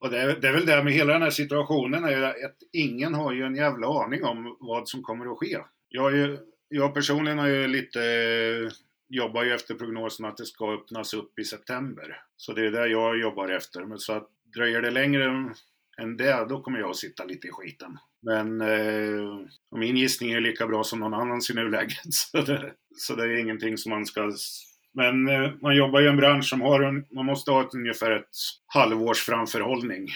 Och 0.00 0.10
det 0.10 0.18
är, 0.18 0.36
det 0.40 0.48
är, 0.48 0.52
väl 0.52 0.66
det 0.66 0.84
med 0.84 0.92
hela 0.92 1.12
den 1.12 1.22
här 1.22 1.30
situationen, 1.30 2.04
är 2.04 2.22
att 2.22 2.56
ingen 2.72 3.14
har 3.14 3.32
ju 3.32 3.42
en 3.42 3.56
jävla 3.56 3.86
aning 3.86 4.24
om 4.24 4.56
vad 4.60 4.88
som 4.88 5.02
kommer 5.02 5.32
att 5.32 5.38
ske. 5.38 5.58
Jag, 5.88 6.16
ju, 6.16 6.38
jag 6.68 6.94
personligen 6.94 7.38
har 7.38 7.48
ju 7.48 7.66
lite, 7.66 8.00
jobbar 9.08 9.44
ju 9.44 9.54
efter 9.54 9.74
prognosen 9.74 10.26
att 10.26 10.36
det 10.36 10.46
ska 10.46 10.74
öppnas 10.74 11.14
upp 11.14 11.38
i 11.38 11.44
september. 11.44 12.22
Så 12.36 12.52
det 12.52 12.66
är 12.66 12.70
det 12.70 12.86
jag 12.86 13.18
jobbar 13.18 13.48
efter. 13.48 13.84
Men 13.84 13.98
så 13.98 14.12
att 14.12 14.28
dröjer 14.56 14.82
det 14.82 14.90
längre 14.90 15.24
än 15.98 16.16
det, 16.16 16.46
då 16.48 16.60
kommer 16.60 16.78
jag 16.78 16.90
att 16.90 16.96
sitta 16.96 17.24
lite 17.24 17.46
i 17.46 17.50
skiten. 17.50 17.98
Men 18.22 18.60
eh, 18.60 19.46
min 19.76 19.96
gissning 19.96 20.32
är 20.32 20.40
lika 20.40 20.66
bra 20.66 20.84
som 20.84 21.00
någon 21.00 21.14
annans 21.14 21.50
i 21.50 21.54
nuläget. 21.54 21.98
Så 22.10 22.40
det, 22.40 22.72
så 22.96 23.14
det 23.14 23.22
är 23.22 23.40
ingenting 23.40 23.78
som 23.78 23.90
man 23.90 24.06
ska 24.06 24.32
men 24.94 25.28
eh, 25.28 25.50
man 25.62 25.76
jobbar 25.76 26.00
ju 26.00 26.06
i 26.06 26.08
en 26.08 26.16
bransch 26.16 26.48
som 26.48 26.60
har 26.60 26.80
en, 26.80 27.04
man 27.10 27.26
måste 27.26 27.50
ha 27.50 27.62
ett, 27.62 27.74
ungefär 27.74 28.10
ett 28.10 28.36
halvårs 28.66 29.18
framförhållning. 29.18 30.08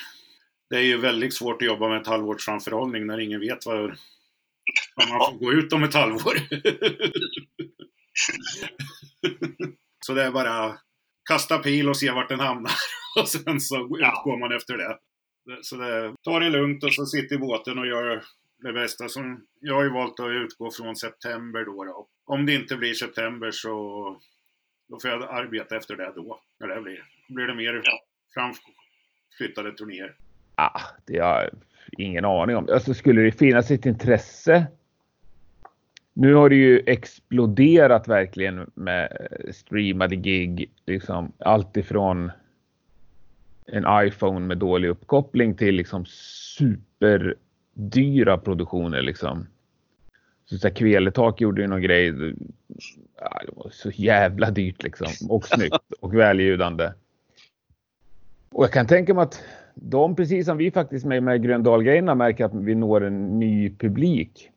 Det 0.70 0.77
är 0.77 0.83
ju 0.83 0.97
väldigt 0.97 1.35
svårt 1.35 1.62
att 1.62 1.68
jobba 1.68 1.89
med 1.89 2.01
ett 2.01 2.07
halvårs 2.07 2.45
framförhållning 2.45 3.07
när 3.07 3.20
ingen 3.20 3.41
vet 3.41 3.66
vad, 3.66 3.81
vad 4.95 5.09
man 5.09 5.18
får 5.20 5.39
gå 5.39 5.53
ut 5.53 5.72
om 5.72 5.83
ett 5.83 5.95
halvår. 5.95 6.35
så 10.07 10.14
det 10.14 10.22
är 10.22 10.31
bara 10.31 10.79
kasta 11.29 11.59
pil 11.59 11.89
och 11.89 11.97
se 11.97 12.11
vart 12.11 12.29
den 12.29 12.41
hamnar. 12.41 12.72
och 13.20 13.29
sen 13.29 13.61
så 13.61 13.77
utgår 13.77 14.39
man 14.39 14.57
efter 14.57 14.77
det. 14.77 14.99
Så 15.62 15.77
det, 15.77 16.14
ta 16.22 16.39
det 16.39 16.51
lugnt 16.51 16.85
och 16.85 16.95
så 16.95 17.07
sitta 17.07 17.35
i 17.35 17.39
båten 17.39 17.79
och 17.79 17.87
gör 17.87 18.22
det 18.62 18.72
bästa. 18.72 19.09
Som, 19.09 19.47
jag 19.61 19.75
har 19.75 19.83
ju 19.83 19.91
valt 19.91 20.20
att 20.20 20.31
utgå 20.31 20.70
från 20.70 20.97
september 20.97 21.64
då. 21.64 21.85
då. 21.85 22.09
Om 22.27 22.47
det 22.47 22.55
inte 22.55 22.77
blir 22.77 22.95
september 22.95 23.51
så 23.51 24.20
då 24.95 25.01
får 25.01 25.11
jag 25.11 25.23
arbeta 25.23 25.77
efter 25.77 25.97
det 25.97 26.13
då, 26.17 26.41
när 26.61 26.69
det 26.69 26.81
blir. 26.81 27.05
Då 27.29 27.35
blir 27.35 27.47
det 27.47 27.55
mer 27.55 27.83
framflyttade 28.35 29.73
turnéer. 29.73 30.15
Ah, 30.55 30.81
det 31.07 31.19
har 31.19 31.43
jag 31.43 31.51
ingen 31.99 32.25
aning 32.25 32.57
om. 32.57 32.69
Alltså 32.73 32.95
skulle 32.95 33.23
det 33.23 33.33
finnas 33.33 33.71
ett 33.71 33.87
intresse 33.87 34.67
nu 36.17 36.35
har 36.35 36.49
det 36.49 36.57
ju 36.57 36.83
exploderat 36.87 38.09
verkligen 38.09 38.71
med 38.75 39.29
streamade 39.51 40.17
gig. 40.17 40.71
Liksom 40.87 41.33
allt 41.39 41.77
ifrån 41.77 42.33
en 43.67 43.85
iPhone 44.07 44.47
med 44.47 44.59
dålig 44.59 44.89
uppkoppling 44.89 45.57
till 45.57 45.75
liksom 45.75 46.05
superdyra 46.57 48.39
produktioner. 48.39 49.03
Liksom. 49.03 49.47
Så, 50.59 50.71
Kveletak 50.71 51.41
gjorde 51.41 51.63
ju 51.63 51.69
någon 51.69 51.83
grej. 51.83 52.07
Ja, 53.21 53.41
det 53.47 53.53
var 53.57 53.71
så 53.71 53.91
jävla 53.91 54.51
dyrt 54.51 54.83
liksom. 54.83 55.31
Och 55.31 55.47
snyggt 55.49 55.93
och 56.01 56.15
väljudande. 56.15 56.93
Och 58.51 58.65
jag 58.65 58.73
kan 58.73 58.87
tänka 58.87 59.15
mig 59.15 59.23
att 59.23 59.43
de, 59.75 60.17
precis 60.17 60.47
som 60.47 60.57
vi 60.57 60.71
faktiskt 60.71 61.07
med, 61.07 61.23
med 61.23 61.43
Gröndal-grejerna, 61.43 62.15
märker 62.15 62.45
att 62.45 62.55
vi 62.55 62.75
når 62.75 63.05
en 63.05 63.39
ny 63.39 63.71
publik. 63.71 64.51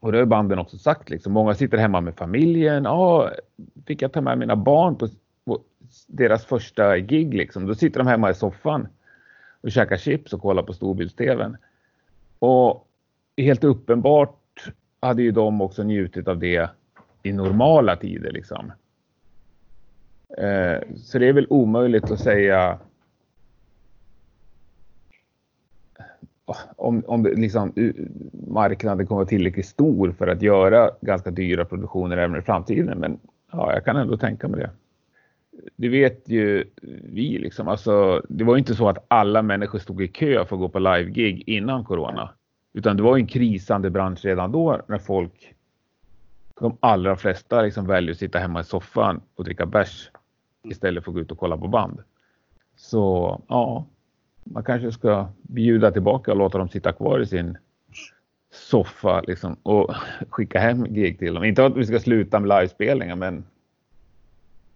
Och 0.00 0.12
det 0.12 0.18
har 0.18 0.24
banden 0.24 0.58
också 0.58 0.78
sagt 0.78 1.10
liksom. 1.10 1.32
Många 1.32 1.54
sitter 1.54 1.78
hemma 1.78 2.00
med 2.00 2.14
familjen. 2.14 2.84
Ja, 2.84 3.32
fick 3.86 4.02
jag 4.02 4.12
ta 4.12 4.20
med 4.20 4.38
mina 4.38 4.56
barn 4.56 4.96
på, 4.96 5.08
på 5.44 5.60
deras 6.06 6.44
första 6.44 6.98
gig 6.98 7.34
liksom. 7.34 7.66
Då 7.66 7.74
sitter 7.74 7.98
de 7.98 8.06
hemma 8.06 8.30
i 8.30 8.34
soffan 8.34 8.88
och 9.60 9.72
käkar 9.72 9.96
chips 9.96 10.32
och 10.32 10.40
kollar 10.40 10.62
på 10.62 10.72
storbilds-tvn. 10.72 11.56
Och 12.38 12.88
helt 13.36 13.64
uppenbart 13.64 14.40
hade 15.00 15.22
ju 15.22 15.30
de 15.30 15.60
också 15.60 15.82
njutit 15.82 16.28
av 16.28 16.38
det 16.38 16.70
i 17.22 17.32
normala 17.32 17.96
tider 17.96 18.32
liksom. 18.32 18.72
Eh, 20.38 20.96
så 20.96 21.18
det 21.18 21.28
är 21.28 21.32
väl 21.32 21.46
omöjligt 21.50 22.10
att 22.10 22.20
säga 22.20 22.78
om, 26.76 27.02
om 27.06 27.24
liksom, 27.24 27.72
marknaden 28.48 29.06
kommer 29.06 29.24
tillräckligt 29.24 29.66
stor 29.66 30.12
för 30.12 30.26
att 30.26 30.42
göra 30.42 30.90
ganska 31.00 31.30
dyra 31.30 31.64
produktioner 31.64 32.16
även 32.16 32.38
i 32.38 32.42
framtiden. 32.42 32.98
Men 32.98 33.18
ja, 33.52 33.72
jag 33.72 33.84
kan 33.84 33.96
ändå 33.96 34.16
tänka 34.16 34.48
mig 34.48 34.60
det. 34.60 34.70
Det 35.76 35.88
vet 35.88 36.28
ju 36.28 36.64
vi 37.12 37.38
liksom. 37.38 37.68
Alltså, 37.68 38.22
det 38.28 38.44
var 38.44 38.56
inte 38.56 38.74
så 38.74 38.88
att 38.88 39.04
alla 39.08 39.42
människor 39.42 39.78
stod 39.78 40.02
i 40.02 40.08
kö 40.08 40.44
för 40.44 40.56
att 40.56 40.60
gå 40.60 40.68
på 40.68 40.78
live-gig 40.78 41.42
innan 41.46 41.84
corona. 41.84 42.30
Utan 42.76 42.96
det 42.96 43.02
var 43.02 43.16
en 43.16 43.26
krisande 43.26 43.90
bransch 43.90 44.24
redan 44.24 44.52
då 44.52 44.80
när 44.86 44.98
folk, 44.98 45.54
de 46.60 46.76
allra 46.80 47.16
flesta 47.16 47.62
liksom 47.62 47.86
väljer 47.86 48.10
att 48.10 48.18
sitta 48.18 48.38
hemma 48.38 48.60
i 48.60 48.64
soffan 48.64 49.20
och 49.34 49.44
dricka 49.44 49.66
bärs 49.66 50.10
istället 50.62 51.04
för 51.04 51.10
att 51.10 51.14
gå 51.14 51.20
ut 51.20 51.30
och 51.30 51.38
kolla 51.38 51.56
på 51.56 51.68
band. 51.68 52.02
Så 52.76 53.40
ja, 53.48 53.86
man 54.44 54.64
kanske 54.64 54.92
ska 54.92 55.28
bjuda 55.42 55.90
tillbaka 55.90 56.30
och 56.30 56.36
låta 56.36 56.58
dem 56.58 56.68
sitta 56.68 56.92
kvar 56.92 57.20
i 57.20 57.26
sin 57.26 57.58
soffa 58.52 59.20
liksom, 59.20 59.56
och 59.62 59.94
skicka 60.30 60.58
hem 60.58 60.84
gig 60.94 61.18
till 61.18 61.34
dem. 61.34 61.44
Inte 61.44 61.66
att 61.66 61.76
vi 61.76 61.86
ska 61.86 62.00
sluta 62.00 62.40
med 62.40 62.48
livespelningar 62.48 63.16
men 63.16 63.44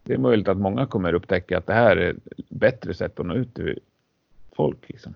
det 0.03 0.14
är 0.14 0.18
möjligt 0.18 0.48
att 0.48 0.59
många 0.59 0.86
kommer 0.86 1.12
upptäcka 1.12 1.59
att 1.59 1.66
det 1.66 1.74
här 1.74 1.96
är 1.96 2.11
ett 2.11 2.48
bättre 2.48 2.94
sätt 2.94 3.20
att 3.20 3.26
nå 3.26 3.34
ut 3.34 3.55
till 3.55 3.78
folk. 4.53 4.88
Liksom. 4.88 5.14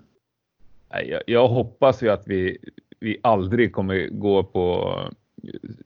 Jag, 1.03 1.23
jag 1.27 1.49
hoppas 1.49 2.03
ju 2.03 2.09
att 2.09 2.27
vi, 2.27 2.59
vi 3.01 3.21
aldrig 3.23 3.73
kommer 3.73 4.09
gå 4.09 4.45
på 4.45 4.99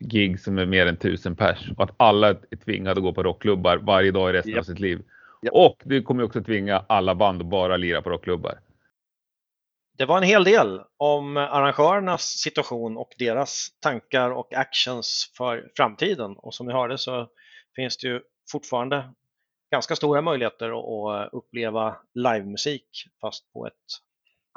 gig 0.01 0.41
som 0.41 0.59
är 0.59 0.67
mer 0.67 0.87
än 0.87 0.97
tusen 0.97 1.37
pers 1.37 1.71
och 1.77 1.85
att 1.85 1.95
alla 1.97 2.29
är 2.29 2.57
tvingade 2.65 2.99
att 2.99 3.03
gå 3.03 3.13
på 3.13 3.23
rockklubbar 3.23 3.77
varje 3.77 4.11
dag 4.11 4.31
i 4.31 4.33
resten 4.33 4.53
yep. 4.53 4.59
av 4.59 4.65
sitt 4.65 4.81
liv. 4.81 4.99
Yep. 5.43 5.53
Och 5.55 5.83
det 5.85 6.03
kommer 6.03 6.23
också 6.23 6.43
tvinga 6.43 6.85
alla 6.89 7.15
band 7.15 7.43
att 7.43 7.49
bara 7.49 7.77
lira 7.77 8.03
på 8.03 8.11
rockklubbar. 8.11 8.59
det 9.99 10.05
var 10.05 10.17
en 10.17 10.23
hel 10.23 10.45
del 10.45 10.81
om 10.97 11.37
arrangörernas 11.37 12.23
situation 12.23 12.97
och 12.97 13.15
deras 13.19 13.69
tankar 13.81 14.31
och 14.31 14.55
actions 14.55 15.33
för 15.37 15.71
framtiden. 15.77 16.37
Och 16.37 16.55
som 16.55 16.67
ni 16.67 16.73
hörde 16.73 16.99
så 16.99 17.29
finns 17.77 17.97
det 17.97 18.09
ju 18.09 18.21
fortfarande 18.53 19.15
ganska 19.71 19.97
stora 19.97 20.23
möjligheter 20.23 20.69
att 20.69 21.33
uppleva 21.33 21.97
livemusik 22.15 22.89
fast 23.21 23.53
på 23.53 23.67
ett 23.67 23.75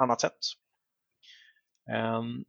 annat 0.02 0.20
sätt. 0.20 0.38
Ehm, 1.90 2.44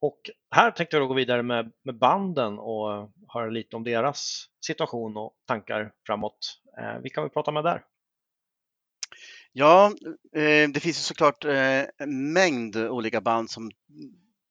och 0.00 0.20
här 0.54 0.70
tänkte 0.70 0.96
jag 0.96 1.08
gå 1.08 1.14
vidare 1.14 1.42
med, 1.42 1.72
med 1.84 1.98
banden 1.98 2.58
och 2.58 3.10
höra 3.28 3.50
lite 3.50 3.76
om 3.76 3.84
deras 3.84 4.46
situation 4.66 5.16
och 5.16 5.32
tankar 5.46 5.92
framåt. 6.06 6.60
Ehm, 6.80 7.02
vi 7.02 7.10
kan 7.10 7.24
väl 7.24 7.30
prata 7.30 7.50
med 7.52 7.64
där. 7.64 7.84
Ja, 9.52 9.92
eh, 10.36 10.68
det 10.70 10.80
finns 10.80 10.98
ju 10.98 11.02
såklart 11.02 11.44
eh, 11.44 11.80
en 11.98 12.32
mängd 12.32 12.76
olika 12.76 13.20
band 13.20 13.50
som 13.50 13.70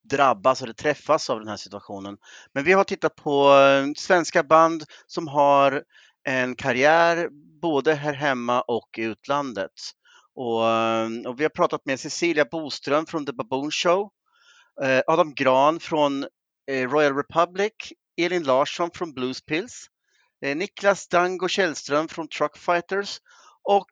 drabbas 0.03 0.61
eller 0.61 0.73
träffas 0.73 1.29
av 1.29 1.39
den 1.39 1.47
här 1.47 1.57
situationen. 1.57 2.17
Men 2.53 2.63
vi 2.63 2.73
har 2.73 2.83
tittat 2.83 3.15
på 3.15 3.53
eh, 3.53 3.85
svenska 3.97 4.43
band 4.43 4.83
som 5.07 5.27
har 5.27 5.83
en 6.23 6.55
karriär 6.55 7.29
både 7.61 7.93
här 7.93 8.13
hemma 8.13 8.61
och 8.61 8.89
i 8.97 9.01
utlandet. 9.03 9.71
Och, 10.35 10.67
ehm, 10.67 11.25
och 11.25 11.39
vi 11.39 11.43
har 11.43 11.49
pratat 11.49 11.85
med 11.85 11.99
Cecilia 11.99 12.45
Boström 12.45 13.05
från 13.05 13.25
The 13.25 13.31
Baboon 13.31 13.71
Show, 13.71 14.09
eh, 14.83 15.01
Adam 15.07 15.33
Gran 15.33 15.79
från 15.79 16.23
eh, 16.71 16.89
Royal 16.89 17.15
Republic, 17.15 17.73
Elin 18.21 18.43
Larsson 18.43 18.89
från 18.93 19.13
Blues 19.13 19.45
Pills, 19.45 19.85
eh, 20.45 20.55
Niklas 20.55 21.07
Dango 21.07 21.47
Källström 21.47 22.07
från 22.07 22.27
Truck 22.27 22.57
Fighters 22.57 23.19
och 23.63 23.91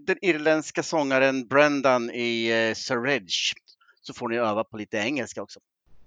den 0.00 0.18
irländska 0.22 0.82
sångaren 0.82 1.48
Brendan 1.48 2.10
i 2.10 2.48
Sir 2.76 2.94
Surridge. 2.94 3.54
Så 4.00 4.14
får 4.14 4.28
ni 4.28 4.36
öva 4.36 4.64
på 4.64 4.76
lite 4.76 4.96
engelska 4.96 5.42
också. 5.42 5.60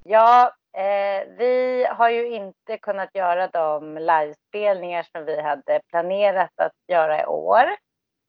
Ja, 0.03 0.53
eh, 0.77 1.27
vi 1.37 1.85
har 1.89 2.09
ju 2.09 2.35
inte 2.35 2.77
kunnat 2.77 3.15
göra 3.15 3.47
de 3.47 3.97
livespelningar 3.97 5.07
som 5.11 5.25
vi 5.25 5.41
hade 5.41 5.81
planerat 5.89 6.51
att 6.55 6.75
göra 6.87 7.21
i 7.21 7.25
år. 7.25 7.63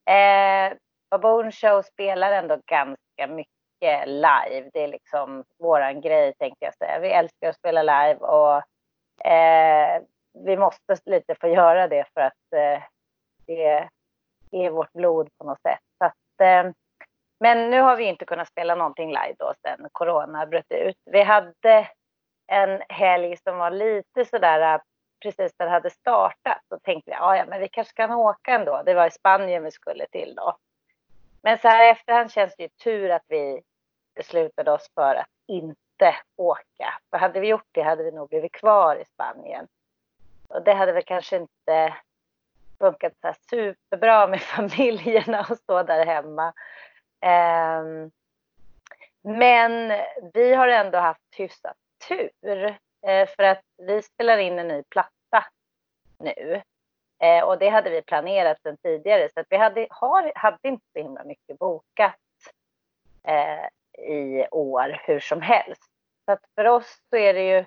Eh, 0.06 0.72
Baboon 1.12 1.52
Show 1.52 1.82
spelar 1.82 2.32
ändå 2.32 2.58
ganska 2.66 3.26
mycket 3.26 4.08
live. 4.08 4.70
Det 4.72 4.80
är 4.80 4.88
liksom 4.88 5.44
våran 5.58 6.00
grej 6.00 6.34
tänkte 6.38 6.64
jag 6.64 6.74
säga. 6.74 6.98
Vi 6.98 7.10
älskar 7.10 7.48
att 7.48 7.56
spela 7.56 7.82
live 7.82 8.20
och 8.20 8.56
eh, 9.26 10.02
vi 10.44 10.56
måste 10.56 10.96
lite 11.04 11.34
få 11.34 11.48
göra 11.48 11.88
det 11.88 12.04
för 12.14 12.20
att 12.20 12.52
eh, 12.56 12.82
det 13.46 13.88
är 14.52 14.70
vårt 14.70 14.92
blod 14.92 15.28
på 15.38 15.44
något 15.44 15.62
sätt. 15.62 15.80
Så 15.98 16.04
att, 16.04 16.40
eh, 16.40 16.72
men 17.40 17.70
nu 17.70 17.80
har 17.80 17.96
vi 17.96 18.04
inte 18.04 18.24
kunnat 18.24 18.48
spela 18.48 18.74
någonting 18.74 19.08
live 19.08 19.34
då 19.38 19.52
sedan 19.62 19.88
corona 19.92 20.46
bröt 20.46 20.72
ut. 20.72 20.96
Vi 21.04 21.22
hade 21.22 21.88
en 22.46 22.82
helg 22.88 23.36
som 23.36 23.58
var 23.58 23.70
lite 23.70 24.24
sådär 24.24 24.74
eh, 24.74 24.80
precis 25.22 25.52
när 25.58 25.66
det 25.66 25.72
hade 25.72 25.90
startat. 25.90 26.60
Då 26.70 26.78
tänkte 26.82 27.10
vi, 27.10 27.16
ah, 27.20 27.36
ja 27.36 27.44
men 27.48 27.60
vi 27.60 27.68
kanske 27.68 27.94
kan 27.94 28.12
åka 28.12 28.54
ändå. 28.54 28.82
Det 28.86 28.94
var 28.94 29.06
i 29.06 29.10
Spanien 29.10 29.64
vi 29.64 29.70
skulle 29.70 30.06
till 30.06 30.34
då. 30.34 30.56
Men 31.42 31.58
så 31.58 31.68
här 31.68 31.92
efterhand 31.92 32.32
känns 32.32 32.56
det 32.56 32.62
ju 32.62 32.68
tur 32.68 33.10
att 33.10 33.24
vi 33.28 33.62
beslutade 34.14 34.72
oss 34.72 34.90
för 34.94 35.14
att 35.14 35.30
inte 35.48 36.16
åka. 36.36 36.98
För 37.10 37.18
hade 37.18 37.40
vi 37.40 37.48
gjort 37.48 37.68
det 37.72 37.82
hade 37.82 38.04
vi 38.04 38.10
nog 38.10 38.28
blivit 38.28 38.52
kvar 38.52 38.96
i 38.96 39.04
Spanien. 39.04 39.68
Och 40.48 40.62
det 40.62 40.72
hade 40.72 40.92
väl 40.92 41.04
kanske 41.04 41.36
inte 41.36 41.94
funkat 42.78 43.12
så 43.20 43.32
superbra 43.50 44.26
med 44.26 44.40
familjerna 44.56 45.46
och 45.50 45.58
stå 45.58 45.82
där 45.82 46.06
hemma. 46.06 46.52
Um, 47.80 48.10
men 49.22 49.92
vi 50.34 50.54
har 50.54 50.68
ändå 50.68 50.98
haft 50.98 51.34
hyfsat 51.36 51.76
tur 52.08 52.78
eh, 53.06 53.28
för 53.28 53.42
att 53.42 53.62
vi 53.76 54.02
spelar 54.02 54.38
in 54.38 54.58
en 54.58 54.68
ny 54.68 54.82
platta 54.82 55.46
nu. 56.18 56.62
Eh, 57.22 57.44
och 57.44 57.58
det 57.58 57.68
hade 57.68 57.90
vi 57.90 58.02
planerat 58.02 58.62
sedan 58.62 58.76
tidigare 58.76 59.28
så 59.34 59.40
att 59.40 59.46
vi 59.50 59.56
hade, 59.56 59.86
har, 59.90 60.32
hade 60.34 60.68
inte 60.68 60.86
så 60.92 60.98
himla 60.98 61.24
mycket 61.24 61.58
bokat 61.58 62.16
eh, 63.24 63.66
i 64.04 64.46
år 64.50 65.00
hur 65.04 65.20
som 65.20 65.40
helst. 65.40 65.90
Så 66.24 66.32
att 66.32 66.44
för 66.54 66.64
oss 66.64 67.02
så 67.10 67.16
är 67.16 67.34
det 67.34 67.48
ju, 67.48 67.64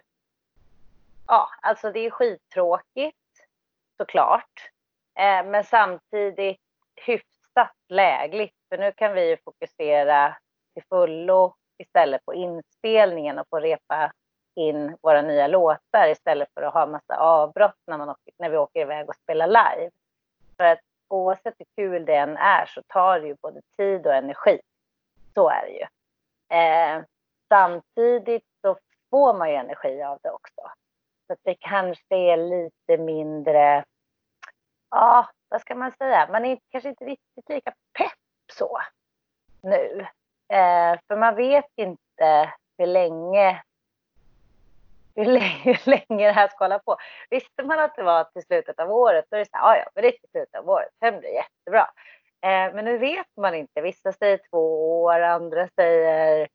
ja 1.27 1.49
alltså 1.61 1.91
det 1.91 1.99
är 1.99 2.09
skittråkigt 2.09 3.17
såklart. 3.97 4.71
Eh, 5.19 5.45
men 5.45 5.63
samtidigt 5.63 6.61
hyfsat 7.05 7.75
lägligt. 7.87 8.55
För 8.69 8.77
nu 8.77 8.91
kan 8.91 9.13
vi 9.13 9.29
ju 9.29 9.37
fokusera 9.45 10.37
till 10.73 10.83
fullo 10.89 11.55
istället 11.77 12.25
på 12.25 12.33
inspelningen 12.33 13.39
och 13.39 13.47
få 13.49 13.59
repa 13.59 14.11
in 14.55 14.97
våra 15.01 15.21
nya 15.21 15.47
låtar 15.47 16.07
istället 16.07 16.49
för 16.53 16.61
att 16.61 16.73
ha 16.73 16.85
massa 16.85 17.17
avbrott 17.17 17.79
när, 17.87 17.97
man 17.97 18.09
åker, 18.09 18.33
när 18.37 18.49
vi 18.49 18.57
åker 18.57 18.79
iväg 18.79 19.09
och 19.09 19.15
spelar 19.15 19.47
live. 19.47 19.91
För 20.57 20.63
att 20.63 20.79
oavsett 21.07 21.55
hur 21.57 21.65
kul 21.75 22.05
det 22.05 22.15
än 22.15 22.37
är 22.37 22.65
så 22.65 22.81
tar 22.87 23.19
det 23.19 23.27
ju 23.27 23.35
både 23.41 23.61
tid 23.77 24.07
och 24.07 24.15
energi. 24.15 24.59
Så 25.33 25.49
är 25.49 25.65
det 25.65 25.71
ju. 25.71 25.85
Eh, 26.57 27.03
samtidigt 27.49 28.45
så 28.61 28.77
får 29.09 29.33
man 29.33 29.49
ju 29.49 29.55
energi 29.55 30.03
av 30.03 30.19
det 30.23 30.31
också. 30.31 30.71
Så 31.27 31.33
att 31.33 31.39
det 31.43 31.55
kanske 31.59 32.15
är 32.15 32.37
lite 32.37 33.03
mindre 33.03 33.85
ja, 34.95 35.29
vad 35.49 35.61
ska 35.61 35.75
man 35.75 35.91
säga, 35.91 36.27
man 36.31 36.45
är 36.45 36.59
kanske 36.69 36.89
inte 36.89 37.05
riktigt 37.05 37.49
lika 37.49 37.73
pepp 37.97 38.11
så 38.53 38.79
nu. 39.61 40.07
Eh, 40.53 40.99
för 41.07 41.15
man 41.15 41.35
vet 41.35 41.71
inte 41.75 42.53
hur 42.77 42.87
länge, 42.87 43.63
hur 45.15 45.25
länge, 45.39 45.61
hur 45.63 45.89
länge 45.89 46.27
det 46.27 46.31
här 46.31 46.47
ska 46.47 46.63
hålla 46.63 46.79
på. 46.79 46.97
Visste 47.29 47.63
man 47.63 47.79
att 47.79 47.95
det 47.95 48.03
var 48.03 48.23
till 48.23 48.43
slutet 48.43 48.79
av 48.79 48.91
året, 48.91 49.25
då 49.29 49.35
är 49.35 49.39
det 49.39 49.45
så 49.45 49.57
här, 49.57 49.71
ah, 49.71 49.77
ja, 49.77 49.89
men 49.95 50.01
det 50.01 50.07
är 50.07 50.11
till 50.11 50.29
slutet 50.31 50.55
av 50.55 50.69
året, 50.69 50.89
sen 50.99 51.19
blir 51.19 51.29
det 51.29 51.35
jättebra. 51.35 51.87
Eh, 52.41 52.75
men 52.75 52.85
nu 52.85 52.97
vet 52.97 53.37
man 53.37 53.55
inte. 53.55 53.81
Vissa 53.81 54.13
säger 54.13 54.39
två 54.49 55.03
år, 55.03 55.19
andra 55.19 55.67
säger 55.75 56.47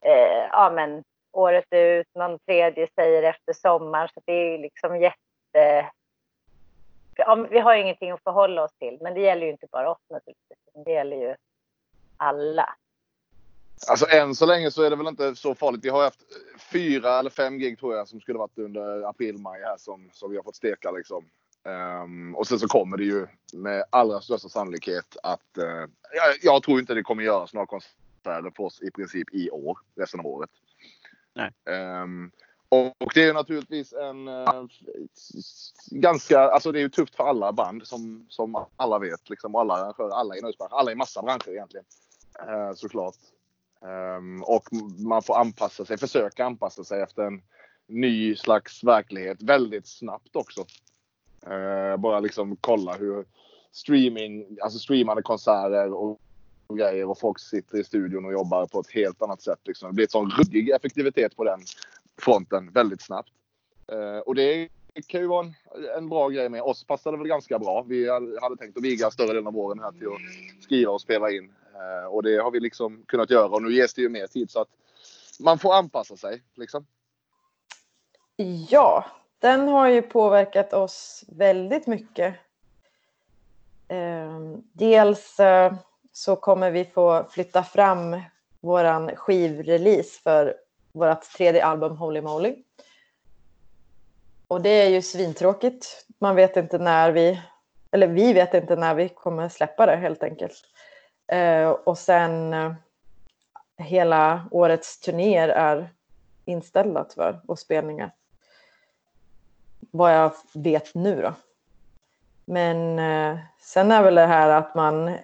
eh, 0.00 0.46
ja, 0.50 0.72
men 0.74 1.04
året 1.32 1.66
ut, 1.70 2.06
någon 2.14 2.38
tredje 2.38 2.86
säger 2.94 3.22
efter 3.22 3.52
sommaren. 3.52 4.08
Så 4.14 4.20
det 4.24 4.32
är 4.32 4.58
liksom 4.58 5.00
jätte 5.00 5.90
ja, 7.16 7.46
vi 7.50 7.58
har 7.58 7.74
ingenting 7.74 8.10
att 8.10 8.22
förhålla 8.22 8.62
oss 8.62 8.74
till, 8.78 8.98
men 9.00 9.14
det 9.14 9.20
gäller 9.20 9.46
ju 9.46 9.52
inte 9.52 9.66
bara 9.72 9.90
oss 9.90 10.04
naturligtvis. 10.10 10.84
Det 10.84 10.92
gäller 10.92 11.16
ju 11.16 11.34
alla. 12.16 12.74
Alltså 13.88 14.06
än 14.08 14.34
så 14.34 14.46
länge 14.46 14.70
så 14.70 14.82
är 14.82 14.90
det 14.90 14.96
väl 14.96 15.06
inte 15.06 15.34
så 15.34 15.54
farligt. 15.54 15.84
Vi 15.84 15.88
har 15.88 16.02
haft 16.02 16.22
fyra 16.72 17.18
eller 17.18 17.30
fem 17.30 17.58
gig 17.58 17.78
tror 17.78 17.96
jag 17.96 18.08
som 18.08 18.20
skulle 18.20 18.38
varit 18.38 18.58
under 18.58 19.08
april, 19.08 19.38
maj 19.38 19.60
här 19.60 19.76
som, 19.78 20.10
som 20.12 20.30
vi 20.30 20.36
har 20.36 20.44
fått 20.44 20.56
steka 20.56 20.90
liksom. 20.90 21.24
Um, 22.02 22.36
och 22.36 22.46
sen 22.46 22.58
så 22.58 22.68
kommer 22.68 22.96
det 22.96 23.04
ju 23.04 23.26
med 23.54 23.84
allra 23.90 24.20
största 24.20 24.48
sannolikhet 24.48 25.16
att 25.22 25.58
uh, 25.58 25.64
jag, 26.12 26.36
jag, 26.42 26.62
tror 26.62 26.80
inte 26.80 26.94
det 26.94 27.02
kommer 27.02 27.22
göras 27.22 27.54
några 27.54 27.66
konserter 27.66 28.52
för 28.56 28.64
oss 28.64 28.82
i 28.82 28.90
princip 28.90 29.34
i 29.34 29.50
år, 29.50 29.78
resten 29.96 30.20
av 30.20 30.26
året. 30.26 30.50
Nej. 31.34 31.52
Um, 32.02 32.30
och 32.68 33.10
det 33.14 33.24
är 33.24 33.34
naturligtvis 33.34 33.92
en 33.92 34.28
eh, 34.28 34.64
ganska, 35.90 36.40
alltså 36.40 36.72
det 36.72 36.78
är 36.78 36.82
ju 36.82 36.88
tufft 36.88 37.14
för 37.14 37.24
alla 37.24 37.52
band 37.52 37.86
som, 37.86 38.26
som 38.28 38.66
alla 38.76 38.98
vet 38.98 39.30
liksom. 39.30 39.54
Alla 39.54 39.74
arrangörer, 39.74 40.10
alla 40.10 40.36
i 40.36 40.40
nöjesbranschen, 40.40 40.76
alla 40.78 40.92
i 40.92 40.94
massa 40.94 41.22
branscher 41.22 41.50
egentligen. 41.50 41.86
Eh, 42.48 42.72
såklart. 42.74 43.14
Um, 43.82 44.42
och 44.42 44.64
man 44.98 45.22
får 45.22 45.38
anpassa 45.38 45.84
sig, 45.84 45.98
försöka 45.98 46.44
anpassa 46.44 46.84
sig 46.84 47.02
efter 47.02 47.22
en 47.22 47.42
ny 47.86 48.36
slags 48.36 48.84
verklighet 48.84 49.42
väldigt 49.42 49.86
snabbt 49.86 50.36
också. 50.36 50.60
Uh, 51.46 51.96
bara 51.96 52.20
liksom 52.20 52.56
kolla 52.56 52.92
hur 52.92 53.24
streaming, 53.72 54.58
alltså 54.62 54.78
streamade 54.78 55.22
konserter 55.22 55.92
och 55.92 56.20
grejer 56.76 57.10
och 57.10 57.18
folk 57.18 57.38
sitter 57.38 57.78
i 57.78 57.84
studion 57.84 58.24
och 58.24 58.32
jobbar 58.32 58.66
på 58.66 58.80
ett 58.80 58.90
helt 58.90 59.22
annat 59.22 59.42
sätt. 59.42 59.58
Liksom. 59.64 59.88
Det 59.88 59.94
blir 59.94 60.04
ett 60.04 60.10
sån 60.10 60.30
ruggig 60.30 60.70
effektivitet 60.70 61.36
på 61.36 61.44
den 61.44 61.60
fronten 62.20 62.70
väldigt 62.72 63.02
snabbt. 63.02 63.30
Ehm, 63.92 64.22
och 64.26 64.34
det 64.34 64.68
kan 65.06 65.20
ju 65.20 65.26
vara 65.26 65.46
en, 65.46 65.54
en, 65.96 66.08
bra 66.08 66.28
grej 66.28 66.48
med. 66.48 66.62
Oss 66.62 66.84
passade 66.84 67.16
väl 67.16 67.26
ganska 67.26 67.58
bra. 67.58 67.82
Vi 67.82 68.10
hade 68.40 68.56
tänkt 68.58 68.76
att 68.76 68.84
viga 68.84 69.10
större 69.10 69.26
delen 69.26 69.46
av 69.46 69.52
våren 69.52 69.78
här 69.78 69.92
till 69.92 70.06
att 70.06 70.64
skriva 70.64 70.92
och 70.92 71.00
spela 71.00 71.30
in. 71.30 71.52
Eh, 71.80 72.06
och 72.06 72.22
det 72.22 72.36
har 72.36 72.50
vi 72.50 72.60
liksom 72.60 73.04
kunnat 73.06 73.30
göra 73.30 73.48
och 73.48 73.62
nu 73.62 73.72
ges 73.72 73.94
det 73.94 74.02
ju 74.02 74.08
mer 74.08 74.26
tid 74.26 74.50
så 74.50 74.60
att 74.60 74.68
man 75.40 75.58
får 75.58 75.74
anpassa 75.74 76.16
sig 76.16 76.42
liksom. 76.54 76.86
Ja, 78.70 79.06
den 79.38 79.68
har 79.68 79.88
ju 79.88 80.02
påverkat 80.02 80.72
oss 80.72 81.24
väldigt 81.28 81.86
mycket. 81.86 82.34
Ehm, 83.88 84.52
eh, 84.54 84.58
dels 84.72 85.36
så 86.12 86.36
kommer 86.36 86.70
vi 86.70 86.84
få 86.84 87.26
flytta 87.30 87.62
fram 87.62 88.20
våran 88.60 89.16
skivrelease 89.16 90.20
för 90.22 90.54
vårt 90.92 91.22
tredje 91.22 91.64
album 91.64 91.96
Holy 91.96 92.20
Moly. 92.20 92.56
Och 94.48 94.60
det 94.60 94.70
är 94.70 94.88
ju 94.88 95.02
svintråkigt. 95.02 96.06
Man 96.18 96.36
vet 96.36 96.56
inte 96.56 96.78
när 96.78 97.12
vi, 97.12 97.40
eller 97.90 98.06
vi 98.06 98.32
vet 98.32 98.54
inte 98.54 98.76
när 98.76 98.94
vi 98.94 99.08
kommer 99.08 99.48
släppa 99.48 99.86
det 99.86 99.96
helt 99.96 100.22
enkelt. 100.22 100.64
Eh, 101.30 101.70
och 101.70 101.98
sen 101.98 102.54
eh, 102.54 102.72
hela 103.76 104.48
årets 104.50 105.00
turnéer 105.00 105.48
är 105.48 105.88
inställda 106.44 107.04
tyvärr 107.04 107.40
och 107.46 107.58
spelningar. 107.58 108.10
Vad 109.90 110.14
jag 110.14 110.32
vet 110.54 110.94
nu 110.94 111.22
då. 111.22 111.32
Men 112.44 112.98
eh, 112.98 113.38
sen 113.60 113.92
är 113.92 114.02
väl 114.02 114.14
det 114.14 114.26
här 114.26 114.48
att 114.48 114.74
man 114.74 115.16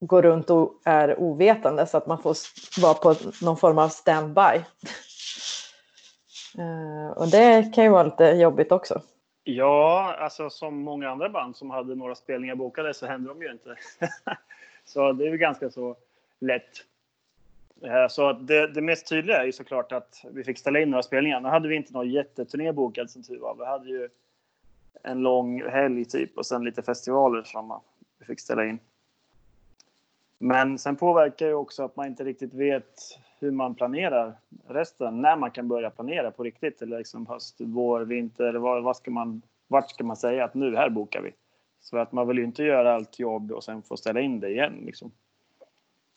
går 0.00 0.22
runt 0.22 0.50
och 0.50 0.72
är 0.84 1.20
ovetande 1.20 1.86
så 1.86 1.96
att 1.96 2.06
man 2.06 2.22
får 2.22 2.36
vara 2.80 2.94
på 2.94 3.14
någon 3.42 3.56
form 3.56 3.78
av 3.78 3.88
standby. 3.88 4.64
eh, 6.58 7.10
och 7.16 7.28
det 7.28 7.74
kan 7.74 7.84
ju 7.84 7.90
vara 7.90 8.02
lite 8.02 8.24
jobbigt 8.24 8.72
också. 8.72 9.00
Ja, 9.44 10.16
alltså 10.18 10.50
som 10.50 10.82
många 10.82 11.10
andra 11.10 11.28
band 11.28 11.56
som 11.56 11.70
hade 11.70 11.94
några 11.94 12.14
spelningar 12.14 12.54
bokade 12.54 12.94
så 12.94 13.06
hände 13.06 13.28
de 13.28 13.42
ju 13.42 13.52
inte. 13.52 13.76
så 14.84 15.12
det 15.12 15.26
är 15.26 15.30
ju 15.30 15.38
ganska 15.38 15.70
så 15.70 15.96
lätt. 16.38 16.84
Eh, 17.82 18.08
så 18.08 18.32
det, 18.32 18.66
det 18.66 18.80
mest 18.80 19.08
tydliga 19.08 19.38
är 19.38 19.44
ju 19.44 19.52
såklart 19.52 19.92
att 19.92 20.24
vi 20.30 20.44
fick 20.44 20.58
ställa 20.58 20.80
in 20.80 20.90
några 20.90 21.02
spelningar. 21.02 21.40
Nu 21.40 21.48
hade 21.48 21.68
vi 21.68 21.76
inte 21.76 21.92
någon 21.92 22.10
jätteturné 22.10 22.72
bokad 22.72 23.10
som 23.10 23.22
tur 23.22 23.38
var. 23.38 23.54
Vi 23.54 23.64
hade 23.64 23.88
ju 23.88 24.08
en 25.02 25.18
lång 25.18 25.62
helg 25.62 26.04
typ 26.04 26.38
och 26.38 26.46
sen 26.46 26.64
lite 26.64 26.82
festivaler 26.82 27.42
som 27.42 27.80
vi 28.18 28.24
fick 28.24 28.40
ställa 28.40 28.64
in. 28.64 28.78
Men 30.38 30.78
sen 30.78 30.96
påverkar 30.96 31.46
ju 31.46 31.54
också 31.54 31.84
att 31.84 31.96
man 31.96 32.06
inte 32.06 32.24
riktigt 32.24 32.54
vet 32.54 33.18
hur 33.38 33.50
man 33.50 33.74
planerar 33.74 34.34
resten, 34.68 35.20
när 35.20 35.36
man 35.36 35.50
kan 35.50 35.68
börja 35.68 35.90
planera 35.90 36.30
på 36.30 36.42
riktigt. 36.42 36.82
Eller 36.82 36.98
liksom 36.98 37.26
höst, 37.26 37.56
vår, 37.58 38.00
vinter, 38.00 38.54
vad, 38.54 38.82
vad 38.82 38.96
ska 38.96 39.10
man, 39.10 39.42
vart 39.68 39.90
ska 39.90 40.04
man 40.04 40.16
säga 40.16 40.44
att 40.44 40.54
nu 40.54 40.76
här 40.76 40.88
bokar 40.88 41.20
vi? 41.20 41.32
Så 41.82 41.98
att 41.98 42.12
man 42.12 42.28
vill 42.28 42.38
ju 42.38 42.44
inte 42.44 42.62
göra 42.62 42.94
allt 42.94 43.18
jobb 43.18 43.52
och 43.52 43.64
sen 43.64 43.82
få 43.82 43.96
ställa 43.96 44.20
in 44.20 44.40
det 44.40 44.50
igen. 44.50 44.82
Liksom. 44.86 45.12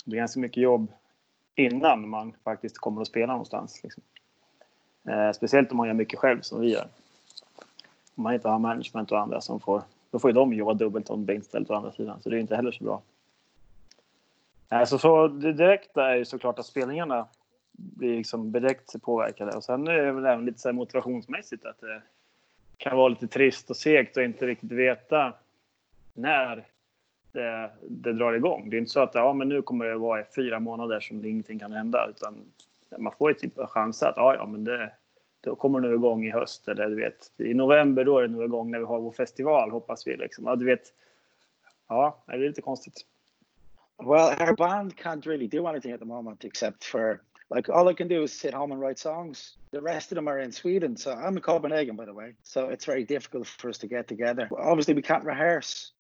Det 0.05 0.15
är 0.15 0.19
ganska 0.19 0.39
mycket 0.39 0.63
jobb 0.63 0.91
innan 1.55 2.09
man 2.09 2.33
faktiskt 2.43 2.77
kommer 2.77 3.01
att 3.01 3.07
spela 3.07 3.33
någonstans. 3.33 3.83
Liksom. 3.83 4.03
Eh, 5.09 5.31
speciellt 5.31 5.71
om 5.71 5.77
man 5.77 5.87
gör 5.87 5.93
mycket 5.93 6.19
själv 6.19 6.41
som 6.41 6.61
vi 6.61 6.71
gör. 6.71 6.87
Om 8.15 8.23
man 8.23 8.33
inte 8.33 8.49
har 8.49 8.59
management 8.59 9.11
och 9.11 9.19
andra 9.19 9.41
som 9.41 9.59
får, 9.59 9.81
då 10.11 10.19
får 10.19 10.29
ju 10.29 10.33
de 10.33 10.53
jobba 10.53 10.73
dubbelt 10.73 11.09
om 11.09 11.29
inställt 11.29 11.69
å 11.69 11.73
andra 11.73 11.91
sidan. 11.91 12.21
Så 12.21 12.29
det 12.29 12.37
är 12.37 12.39
inte 12.39 12.55
heller 12.55 12.71
så 12.71 12.83
bra. 12.83 13.01
Alltså, 14.69 14.97
så 14.97 15.27
det 15.27 15.53
direkta 15.53 16.11
är 16.11 16.15
ju 16.15 16.25
såklart 16.25 16.59
att 16.59 16.65
spelningarna 16.65 17.27
blir 17.71 18.17
liksom 18.17 18.51
direkt 18.51 19.01
påverkade. 19.01 19.51
Och 19.51 19.63
sen 19.63 19.87
är 19.87 19.93
det 19.93 20.11
väl 20.11 20.25
även 20.25 20.45
lite 20.45 20.59
så 20.59 20.73
motivationsmässigt 20.73 21.65
att 21.65 21.79
det 21.79 22.01
kan 22.77 22.97
vara 22.97 23.07
lite 23.07 23.27
trist 23.27 23.69
och 23.69 23.77
segt 23.77 24.17
och 24.17 24.23
inte 24.23 24.47
riktigt 24.47 24.71
veta 24.71 25.33
när 26.15 26.67
det, 27.31 27.71
det 27.81 28.13
drar 28.13 28.33
igång. 28.33 28.69
Det 28.69 28.77
är 28.77 28.79
inte 28.79 28.91
så 28.91 28.99
att 28.99 29.15
ja, 29.15 29.33
men 29.33 29.49
nu 29.49 29.61
kommer 29.61 29.85
det 29.85 29.97
vara 29.97 30.25
fyra 30.35 30.59
månader 30.59 30.99
som 30.99 31.25
ingenting 31.25 31.59
kan 31.59 31.71
hända. 31.71 32.07
Utan 32.09 32.45
man 32.97 33.13
får 33.17 33.29
ju 33.31 33.35
typ 33.35 33.57
en 33.57 33.67
chans 33.67 34.03
att 34.03 34.17
ja, 34.17 34.35
ja, 34.35 34.45
men 34.45 34.63
det, 34.63 34.91
då 35.41 35.55
kommer 35.55 35.79
det 35.79 35.87
nog 35.87 35.99
igång 35.99 36.25
i 36.25 36.31
höst. 36.31 36.67
Eller 36.67 36.89
du 36.89 36.95
vet, 36.95 37.31
i 37.37 37.53
november 37.53 38.05
då 38.05 38.17
är 38.17 38.21
det 38.21 38.33
nog 38.33 38.43
igång 38.43 38.71
när 38.71 38.79
vi 38.79 38.85
har 38.85 38.99
vår 38.99 39.11
festival 39.11 39.71
hoppas 39.71 40.07
vi. 40.07 40.17
Liksom. 40.17 40.45
Ja, 40.45 40.55
du 40.55 40.65
vet, 40.65 40.93
ja, 41.87 42.23
det 42.27 42.33
är 42.33 42.37
lite 42.37 42.61
konstigt. 42.61 43.05
Well, 43.97 44.35
our 44.41 44.55
band 44.55 44.95
can't 44.95 45.25
really 45.25 45.47
do 45.47 45.67
anything 45.67 45.93
at 45.93 45.99
the 45.99 46.05
moment 46.05 46.43
except 46.43 46.83
for 46.83 47.21
like 47.49 47.69
all 47.69 47.87
I 47.87 47.93
can 47.93 48.07
do 48.07 48.23
is 48.23 48.33
sit 48.33 48.53
home 48.53 48.71
and 48.71 48.81
write 48.81 48.99
songs. 48.99 49.57
The 49.71 49.81
rest 49.81 50.11
of 50.11 50.15
them 50.15 50.27
are 50.27 50.39
in 50.39 50.51
Sweden, 50.51 50.97
so 50.97 51.11
I'm 51.11 51.37
in 51.37 51.41
Copenhagen, 51.41 51.95
by 51.95 52.05
the 52.05 52.13
way. 52.13 52.33
So 52.43 52.69
it's 52.69 52.85
very 52.85 53.05
difficult 53.05 53.47
for 53.47 53.69
us 53.69 53.77
to 53.79 53.87
get 53.87 54.07
together. 54.07 54.49
Obviously, 54.57 54.93
we 54.93 55.01
can't 55.01 55.23
rehearse. 55.23 55.91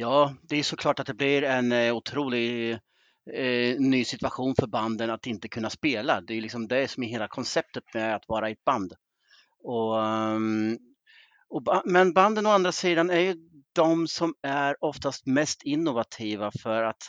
Ja, 0.00 0.34
det 0.42 0.56
är 0.56 0.62
såklart 0.62 1.00
att 1.00 1.06
det 1.06 1.14
blir 1.14 1.42
en 1.42 1.72
eh, 1.72 1.96
otrolig 1.96 2.72
eh, 3.34 3.78
ny 3.78 4.04
situation 4.04 4.54
för 4.58 4.66
banden 4.66 5.10
att 5.10 5.26
inte 5.26 5.48
kunna 5.48 5.70
spela. 5.70 6.20
Det 6.20 6.34
är 6.34 6.40
liksom 6.40 6.68
det 6.68 6.88
som 6.88 7.02
är 7.02 7.08
hela 7.08 7.28
konceptet 7.28 7.84
med 7.94 8.14
att 8.14 8.28
vara 8.28 8.48
i 8.48 8.52
ett 8.52 8.64
band. 8.64 8.92
Och, 9.62 10.06
ehm, 10.06 10.78
och, 11.48 11.82
men 11.84 12.12
banden 12.12 12.46
å 12.46 12.50
andra 12.50 12.72
sidan 12.72 13.10
är 13.10 13.20
ju 13.20 13.34
de 13.72 14.06
som 14.06 14.34
är 14.42 14.84
oftast 14.84 15.26
mest 15.26 15.62
innovativa 15.62 16.50
för 16.62 16.82
att 16.82 17.02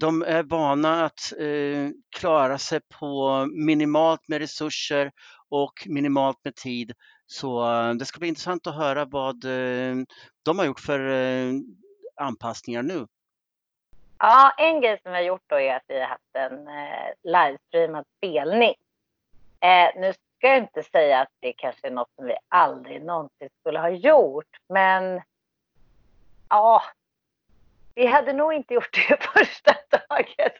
de 0.00 0.22
är 0.22 0.42
vana 0.42 1.04
att 1.04 1.32
eh, 1.38 1.90
klara 2.16 2.58
sig 2.58 2.80
på 2.98 3.46
minimalt 3.66 4.28
med 4.28 4.38
resurser 4.38 5.10
och 5.48 5.72
minimalt 5.86 6.38
med 6.44 6.56
tid. 6.56 6.92
Så 7.26 7.72
eh, 7.72 7.94
det 7.94 8.04
ska 8.04 8.18
bli 8.18 8.28
intressant 8.28 8.66
att 8.66 8.76
höra 8.76 9.04
vad 9.04 9.44
eh, 9.44 9.96
de 10.42 10.58
har 10.58 10.66
gjort 10.66 10.80
för 10.80 11.10
eh, 11.10 11.52
anpassningar 12.20 12.82
nu. 12.82 13.06
Ja, 14.18 14.54
en 14.58 14.80
grej 14.80 15.00
som 15.02 15.12
vi 15.12 15.18
har 15.18 15.24
gjort 15.24 15.44
då 15.46 15.60
är 15.60 15.76
att 15.76 15.84
vi 15.88 16.00
har 16.00 16.06
haft 16.06 16.34
en 16.34 16.68
eh, 16.68 17.12
livestreamad 17.22 18.04
spelning. 18.16 18.74
Eh, 19.60 20.00
nu 20.00 20.12
ska 20.12 20.48
jag 20.48 20.58
inte 20.58 20.82
säga 20.82 21.20
att 21.20 21.28
det 21.40 21.52
kanske 21.52 21.86
är 21.86 21.90
något 21.90 22.14
som 22.16 22.26
vi 22.26 22.36
aldrig 22.48 23.04
någonsin 23.04 23.48
skulle 23.60 23.78
ha 23.78 23.88
gjort, 23.88 24.56
men 24.68 25.22
ja, 26.48 26.82
vi 27.94 28.06
hade 28.06 28.32
nog 28.32 28.52
inte 28.52 28.74
gjort 28.74 29.08
det 29.08 29.22
första 29.34 29.74
taget 29.74 30.54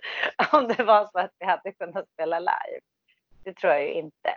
om 0.53 0.69
det 0.69 0.85
var 0.85 1.09
så 1.13 1.19
att 1.19 1.33
vi 1.39 1.47
hade 1.47 1.73
kunnat 1.73 2.09
spela 2.09 2.39
live. 2.39 2.81
Det 3.45 3.53
tror 3.53 3.73
jag 3.73 3.83
ju 3.83 3.93
inte. 3.93 4.37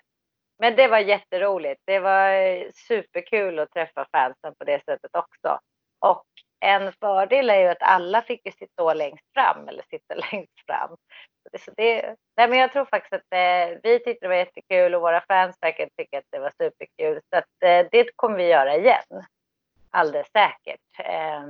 Men 0.60 0.76
det 0.76 0.88
var 0.88 1.00
jätteroligt. 1.00 1.82
Det 1.86 2.00
var 2.00 2.30
eh, 2.30 2.64
superkul 2.74 3.60
att 3.60 3.72
träffa 3.72 4.08
fansen 4.12 4.56
på 4.56 4.64
det 4.64 4.86
sättet 4.86 5.16
också. 5.16 5.60
Och 6.00 6.26
en 6.64 6.94
fördel 6.94 7.50
är 7.50 7.60
ju 7.60 7.68
att 7.68 7.82
alla 7.82 8.22
fick 8.22 8.46
ju 8.46 8.52
sitta 8.52 8.94
längst 8.94 9.34
fram 9.34 9.68
eller 9.68 9.84
sitta 9.90 10.16
längst 10.32 10.66
fram. 10.66 10.98
Så 11.60 11.72
det, 11.78 12.16
nej 12.38 12.48
men 12.50 12.60
jag 12.60 12.72
tror 12.72 12.86
faktiskt 12.86 13.14
att 13.14 13.34
eh, 13.34 13.80
vi 13.84 14.00
tyckte 14.00 14.26
det 14.26 14.28
var 14.28 14.36
jättekul 14.36 14.96
och 14.96 15.02
våra 15.02 15.22
fans 15.22 15.56
säkert 15.60 15.90
tycka 15.98 16.18
att 16.18 16.26
det 16.32 16.40
var 16.40 16.52
superkul. 16.58 17.22
Så 17.30 17.38
att, 17.38 17.64
eh, 17.66 17.88
det 17.92 18.10
kommer 18.16 18.38
vi 18.38 18.48
göra 18.48 18.76
igen 18.76 19.26
alldeles 19.90 20.32
säkert. 20.32 21.00
Eh, 21.00 21.44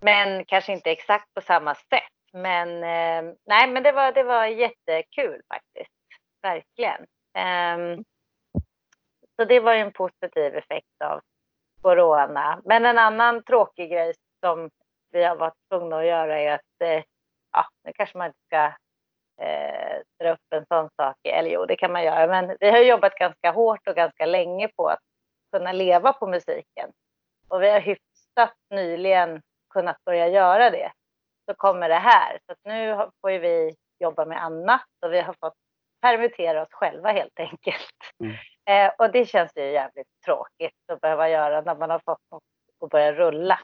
men 0.00 0.44
kanske 0.44 0.72
inte 0.72 0.90
exakt 0.90 1.34
på 1.34 1.40
samma 1.40 1.74
sätt. 1.74 2.02
Men 2.32 2.84
ehm, 2.84 3.36
nej, 3.46 3.68
men 3.68 3.82
det 3.82 3.92
var, 3.92 4.12
det 4.12 4.22
var 4.22 4.46
jättekul 4.46 5.42
faktiskt. 5.48 5.92
Verkligen. 6.42 7.06
Ehm, 7.34 8.04
så 9.36 9.44
det 9.44 9.60
var 9.60 9.74
ju 9.74 9.80
en 9.80 9.92
positiv 9.92 10.56
effekt 10.56 11.02
av 11.04 11.20
corona. 11.82 12.60
Men 12.64 12.86
en 12.86 12.98
annan 12.98 13.42
tråkig 13.42 13.90
grej 13.90 14.14
som 14.40 14.70
vi 15.10 15.24
har 15.24 15.36
varit 15.36 15.54
tvungna 15.70 15.98
att 15.98 16.06
göra 16.06 16.38
är 16.38 16.54
att, 16.54 16.82
eh, 16.84 17.02
ja, 17.52 17.66
nu 17.84 17.92
kanske 17.94 18.18
man 18.18 18.26
inte 18.26 18.38
ska 18.46 18.64
eh, 19.44 20.00
dra 20.20 20.32
upp 20.32 20.52
en 20.54 20.66
sån 20.66 20.88
sak, 20.96 21.16
eller 21.24 21.50
jo, 21.50 21.66
det 21.66 21.76
kan 21.76 21.92
man 21.92 22.04
göra, 22.04 22.26
men 22.26 22.56
vi 22.60 22.70
har 22.70 22.78
jobbat 22.78 23.14
ganska 23.14 23.50
hårt 23.50 23.88
och 23.88 23.94
ganska 23.94 24.26
länge 24.26 24.68
på 24.68 24.86
att 24.86 25.00
kunna 25.52 25.72
leva 25.72 26.12
på 26.12 26.26
musiken. 26.26 26.90
Och 27.48 27.62
vi 27.62 27.70
har 27.70 27.80
hyfsat 27.80 28.54
nyligen 28.70 29.42
kunnat 29.74 29.96
börja 30.04 30.28
göra 30.28 30.70
det. 30.70 30.92
Så 31.50 31.54
kommer 31.54 31.88
det 31.88 31.94
här. 31.94 32.38
Så 32.46 32.68
nu 32.68 32.96
får 33.20 33.38
vi 33.38 33.74
jobba 33.98 34.24
med 34.24 34.42
annat 34.42 34.86
och 35.06 35.12
vi 35.12 35.20
har 35.20 35.34
fått 35.40 35.54
permittera 36.00 36.62
oss 36.62 36.72
själva 36.72 37.12
helt 37.12 37.40
enkelt. 37.40 37.94
Mm. 38.24 38.36
Eh, 38.68 38.90
och 38.98 39.12
det 39.12 39.26
känns 39.26 39.52
ju 39.56 39.62
jävligt 39.62 40.20
tråkigt 40.24 40.90
att 40.92 41.00
behöva 41.00 41.28
göra 41.28 41.60
när 41.60 41.74
man 41.74 41.90
har 41.90 41.98
fått 41.98 42.30
något 42.30 42.42
att 42.80 42.90
börja 42.90 43.12
rulla. 43.12 43.60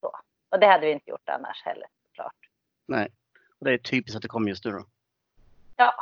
Så. 0.00 0.12
Och 0.48 0.60
det 0.60 0.66
hade 0.66 0.86
vi 0.86 0.92
inte 0.92 1.10
gjort 1.10 1.28
annars 1.28 1.62
heller 1.64 1.86
såklart. 2.06 2.36
Nej, 2.86 3.08
och 3.58 3.66
det 3.66 3.72
är 3.72 3.78
typiskt 3.78 4.16
att 4.16 4.22
det 4.22 4.28
kommer 4.28 4.48
just 4.48 4.64
nu 4.64 4.70
då. 4.70 4.84
Ja, 5.76 5.94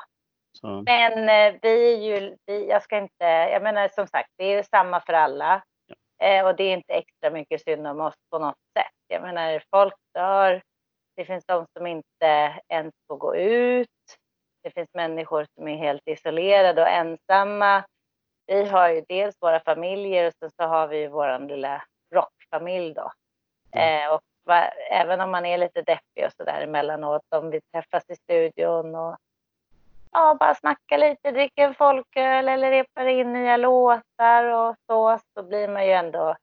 så. 0.52 0.66
Men 0.66 1.18
eh, 1.18 1.58
vi 1.62 1.92
är 1.92 1.98
ju, 1.98 2.36
vi, 2.46 2.68
jag 2.68 2.82
ska 2.82 2.98
inte, 2.98 3.24
jag 3.24 3.62
menar 3.62 3.88
som 3.88 4.06
sagt, 4.06 4.30
det 4.36 4.44
är 4.44 4.56
ju 4.56 4.62
samma 4.62 5.00
för 5.00 5.12
alla. 5.12 5.62
Ja. 5.86 6.26
Eh, 6.26 6.46
och 6.46 6.56
det 6.56 6.64
är 6.64 6.72
inte 6.72 6.92
extra 6.92 7.30
mycket 7.30 7.62
synd 7.62 7.86
om 7.86 8.00
oss 8.00 8.14
på 8.30 8.38
något 8.38 8.58
sätt. 8.78 8.94
Jag 9.06 9.22
menar, 9.22 9.62
folk 9.70 9.94
dör. 10.14 10.62
Det 11.16 11.24
finns 11.24 11.44
de 11.46 11.66
som 11.72 11.86
inte 11.86 12.60
ens 12.68 12.94
får 13.08 13.16
gå 13.16 13.36
ut. 13.36 13.88
Det 14.62 14.70
finns 14.70 14.94
människor 14.94 15.46
som 15.54 15.68
är 15.68 15.76
helt 15.76 16.02
isolerade 16.06 16.82
och 16.82 16.88
ensamma. 16.88 17.84
Vi 18.46 18.64
har 18.64 18.88
ju 18.88 19.04
dels 19.08 19.36
våra 19.40 19.60
familjer 19.60 20.26
och 20.26 20.34
sen 20.34 20.50
så 20.50 20.62
har 20.62 20.88
vi 20.88 21.08
vår 21.08 21.48
lilla 21.48 21.82
rockfamilj 22.14 22.94
då. 22.94 23.12
Mm. 23.72 24.04
Eh, 24.04 24.14
och 24.14 24.20
va, 24.44 24.64
även 24.90 25.20
om 25.20 25.30
man 25.30 25.46
är 25.46 25.58
lite 25.58 25.82
deppig 25.82 26.26
och 26.26 26.32
sådär 26.32 26.60
emellanåt, 26.62 27.22
om 27.28 27.50
vi 27.50 27.60
träffas 27.60 28.10
i 28.10 28.16
studion 28.16 28.94
och 28.94 29.16
ja, 30.12 30.36
bara 30.40 30.54
snacka 30.54 30.96
lite, 30.96 31.30
dricka 31.30 31.62
en 31.62 31.74
folköl 31.74 32.48
eller 32.48 32.70
repar 32.70 33.06
in 33.06 33.32
nya 33.32 33.56
låtar 33.56 34.44
och 34.44 34.76
så, 34.86 35.18
så 35.34 35.42
blir 35.42 35.68
man 35.68 35.86
ju 35.86 35.92
ändå 35.92 36.36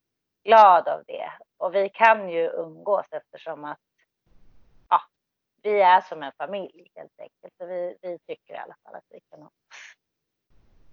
glad 0.43 0.87
av 0.87 1.03
det. 1.07 1.31
Och 1.57 1.75
vi 1.75 1.89
kan 1.89 2.29
ju 2.29 2.49
umgås 2.49 3.05
eftersom 3.11 3.65
att 3.65 3.77
vi 5.63 5.81
är 5.81 6.01
som 6.01 6.23
en 6.23 6.31
familj 6.37 6.91
helt 6.95 7.19
enkelt. 7.19 7.53
Så 7.57 7.65
vi, 7.65 7.95
vi 8.01 8.17
tycker 8.27 8.53
i 8.53 8.57
alla 8.57 8.75
fall 8.83 8.95
att 8.95 9.05
vi 9.09 9.19
kan 9.29 9.39
umgås. 9.39 9.51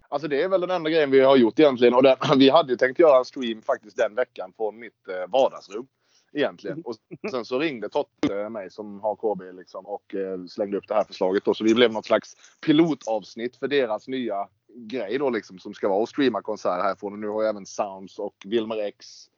Alltså 0.09 0.27
det 0.27 0.43
är 0.43 0.49
väl 0.49 0.61
den 0.61 0.71
enda 0.71 0.89
grejen 0.89 1.11
vi 1.11 1.19
har 1.19 1.37
gjort 1.37 1.59
egentligen. 1.59 1.93
Och 1.93 2.03
den, 2.03 2.17
vi 2.37 2.49
hade 2.49 2.71
ju 2.71 2.77
tänkt 2.77 2.99
göra 2.99 3.17
en 3.17 3.25
stream 3.25 3.61
faktiskt 3.61 3.97
den 3.97 4.15
veckan 4.15 4.53
från 4.57 4.79
mitt 4.79 5.07
eh, 5.07 5.31
vardagsrum 5.31 5.87
egentligen. 6.33 6.81
Och 6.85 6.95
sen 7.31 7.45
så 7.45 7.59
ringde 7.59 7.89
Totte 7.89 8.49
mig 8.49 8.71
som 8.71 9.01
har 9.01 9.15
KB 9.15 9.55
liksom 9.57 9.85
och 9.85 10.15
eh, 10.15 10.45
slängde 10.45 10.77
upp 10.77 10.87
det 10.87 10.93
här 10.93 11.03
förslaget 11.03 11.45
då. 11.45 11.53
Så 11.53 11.63
vi 11.63 11.75
blev 11.75 11.91
något 11.91 12.05
slags 12.05 12.35
pilotavsnitt 12.65 13.55
för 13.55 13.67
deras 13.67 14.07
nya 14.07 14.47
grej 14.75 15.17
då 15.17 15.29
liksom 15.29 15.59
som 15.59 15.73
ska 15.73 15.89
vara 15.89 16.03
att 16.03 16.09
streama 16.09 16.41
konserter 16.41 16.83
härifrån. 16.83 17.13
Och 17.13 17.19
nu 17.19 17.27
har 17.27 17.43
jag 17.43 17.49
även 17.49 17.65
Sounds 17.65 18.19
och 18.19 18.35
Wilmer 18.45 18.77
X 18.77 19.29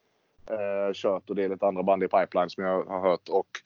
eh, 0.50 0.94
kört 0.94 1.30
och 1.30 1.36
det 1.36 1.44
är 1.44 1.50
lite 1.50 1.68
andra 1.68 1.84
band 1.84 2.04
i 2.04 2.08
pipeline 2.08 2.50
som 2.50 2.64
jag 2.64 2.84
har 2.84 3.10
hört. 3.10 3.30
Och 3.30 3.62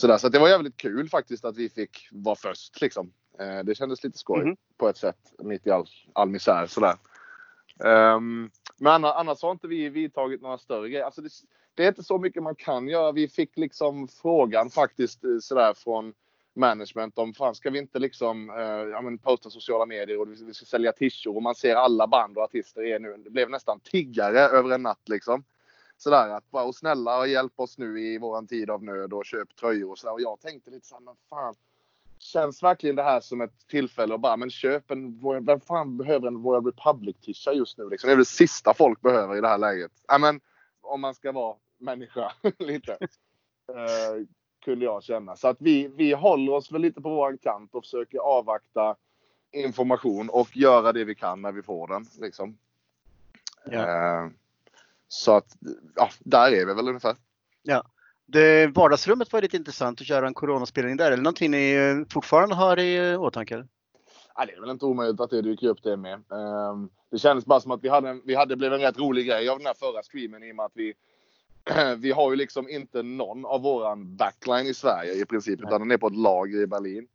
sådär. 0.00 0.18
Så 0.18 0.28
det 0.28 0.38
var 0.38 0.48
jävligt 0.48 0.76
kul 0.76 1.08
faktiskt 1.08 1.44
att 1.44 1.56
vi 1.56 1.68
fick 1.68 2.08
vara 2.12 2.36
först 2.36 2.80
liksom. 2.80 3.12
Eh, 3.38 3.64
det 3.64 3.74
kändes 3.74 4.04
lite 4.04 4.18
skoj 4.18 4.44
Mhm. 4.44 4.56
på 4.76 4.88
ett 4.88 4.96
sätt 4.96 5.18
mitt 5.38 5.66
i 5.66 5.70
all, 5.70 5.86
all 6.12 6.28
misär 6.28 6.66
sådär. 6.66 6.94
Um, 7.78 8.50
men 8.78 8.92
annars, 8.92 9.14
annars 9.16 9.42
har 9.42 9.50
inte 9.50 9.68
vi 9.68 9.88
vidtagit 9.88 10.42
några 10.42 10.58
större 10.58 10.88
grejer. 10.88 11.04
Alltså 11.04 11.20
det, 11.22 11.28
det 11.74 11.84
är 11.84 11.88
inte 11.88 12.02
så 12.02 12.18
mycket 12.18 12.42
man 12.42 12.54
kan 12.54 12.88
göra. 12.88 13.12
Vi 13.12 13.28
fick 13.28 13.56
liksom 13.56 14.08
frågan 14.08 14.70
faktiskt 14.70 15.24
eh, 15.24 15.30
sådär 15.40 15.74
från 15.74 16.14
management 16.54 17.18
om 17.18 17.34
fan 17.34 17.54
ska 17.54 17.70
vi 17.70 17.78
inte 17.78 17.98
liksom 17.98 18.50
eh, 18.50 18.56
ja, 18.66 19.00
men 19.00 19.18
posta 19.18 19.50
sociala 19.50 19.86
medier 19.86 20.20
och 20.20 20.28
vi 20.32 20.44
vi 20.44 20.54
ska 20.54 20.64
sälja 20.64 20.92
t-shirts 20.92 21.26
och 21.26 21.42
man 21.42 21.54
ser 21.54 21.74
alla 21.74 22.06
band 22.06 22.36
och 22.38 22.42
artister 22.44 22.82
är 22.84 22.98
nu. 22.98 23.16
Det 23.24 23.30
blev 23.30 23.50
nästan 23.50 23.80
tiggare 23.80 24.40
över 24.40 24.70
en 24.70 24.82
natt 24.82 25.08
liksom. 25.08 25.44
Sådär 25.96 26.28
att 26.28 26.50
bara 26.50 26.64
och 26.64 26.74
snälla 26.74 27.18
och 27.18 27.28
hjälp 27.28 27.52
oss 27.56 27.78
nu 27.78 28.00
i 28.00 28.18
våran 28.18 28.46
tid 28.46 28.70
av 28.70 28.84
nöd 28.84 29.12
och 29.12 29.24
köp 29.24 29.56
tröjor 29.56 29.90
och 29.90 29.98
sådär. 29.98 30.12
Och 30.12 30.20
jag 30.20 30.40
tänkte 30.40 30.70
lite 30.70 30.86
såhär, 30.86 31.02
men 31.02 31.14
fan. 31.30 31.54
Känns 32.18 32.62
verkligen 32.62 32.96
det 32.96 33.02
här 33.02 33.20
som 33.20 33.40
ett 33.40 33.68
tillfälle 33.68 34.14
att 34.14 34.20
bara, 34.20 34.36
men 34.36 34.50
köp 34.50 34.90
en, 34.90 35.20
vem 35.46 35.60
fan 35.60 35.96
behöver 35.96 36.28
en 36.28 36.42
Royal 36.42 36.64
Republic-tisha 36.64 37.52
just 37.52 37.78
nu 37.78 37.88
liksom? 37.88 38.08
Det 38.08 38.14
är 38.14 38.16
det 38.16 38.24
sista 38.24 38.74
folk 38.74 39.00
behöver 39.00 39.36
i 39.36 39.40
det 39.40 39.48
här 39.48 39.58
läget. 39.58 39.92
Ja 40.08 40.18
men, 40.18 40.40
om 40.80 41.00
man 41.00 41.14
ska 41.14 41.32
vara 41.32 41.56
människa 41.78 42.32
lite. 42.58 42.92
Eh, 43.68 44.26
kunde 44.64 44.84
jag 44.84 45.02
känna. 45.02 45.36
Så 45.36 45.48
att 45.48 45.56
vi, 45.60 45.88
vi 45.88 46.12
håller 46.12 46.52
oss 46.52 46.72
väl 46.72 46.80
lite 46.80 47.00
på 47.00 47.08
vår 47.08 47.36
kant 47.36 47.74
och 47.74 47.84
försöker 47.84 48.18
avvakta 48.18 48.96
information 49.52 50.28
och 50.28 50.56
göra 50.56 50.92
det 50.92 51.04
vi 51.04 51.14
kan 51.14 51.42
när 51.42 51.52
vi 51.52 51.62
får 51.62 51.88
den. 51.88 52.06
Liksom. 52.20 52.58
Eh, 53.72 54.26
så 55.08 55.36
att, 55.36 55.46
ja, 55.96 56.10
där 56.18 56.52
är 56.52 56.66
vi 56.66 56.74
väl 56.74 56.88
ungefär. 56.88 57.16
Ja. 57.62 57.82
Det, 58.26 58.66
vardagsrummet 58.66 59.32
var 59.32 59.42
lite 59.42 59.56
intressant 59.56 60.00
att 60.00 60.06
köra 60.06 60.26
en 60.26 60.34
coronaspelning 60.34 60.96
där. 60.96 61.06
Är 61.12 61.16
det 61.16 61.22
någonting 61.22 61.50
ni 61.50 61.72
eh, 61.74 62.12
fortfarande 62.12 62.54
har 62.54 62.78
i 62.78 63.10
eh, 63.12 63.22
åtanke? 63.22 63.66
Ja, 64.34 64.44
det 64.46 64.52
är 64.52 64.60
väl 64.60 64.70
inte 64.70 64.84
omöjligt 64.84 65.20
att 65.20 65.30
det 65.30 65.42
dyker 65.42 65.68
upp 65.68 65.82
det 65.82 65.96
med. 65.96 66.12
Ehm, 66.14 66.88
det 67.10 67.18
kändes 67.18 67.46
bara 67.46 67.60
som 67.60 67.70
att 67.70 67.84
vi 67.84 67.88
hade, 67.88 68.08
en, 68.08 68.22
vi 68.24 68.34
hade 68.34 68.56
blev 68.56 68.72
en 68.72 68.80
rätt 68.80 68.98
rolig 68.98 69.26
grej 69.26 69.48
av 69.48 69.58
den 69.58 69.66
här 69.66 69.74
förra 69.74 70.02
streamen 70.02 70.42
i 70.44 70.52
och 70.52 70.56
med 70.56 70.64
att 70.64 70.72
vi 70.74 70.94
vi 71.96 72.12
har 72.12 72.30
ju 72.30 72.36
liksom 72.36 72.68
inte 72.68 73.02
någon 73.02 73.46
av 73.46 73.62
våran 73.62 74.16
backline 74.16 74.66
i 74.66 74.74
Sverige 74.74 75.12
i 75.12 75.24
princip 75.24 75.60
utan 75.60 75.80
den 75.80 75.90
är 75.90 75.96
på 75.96 76.06
ett 76.06 76.16
lager 76.16 76.62
i 76.62 76.66
Berlin. 76.66 77.06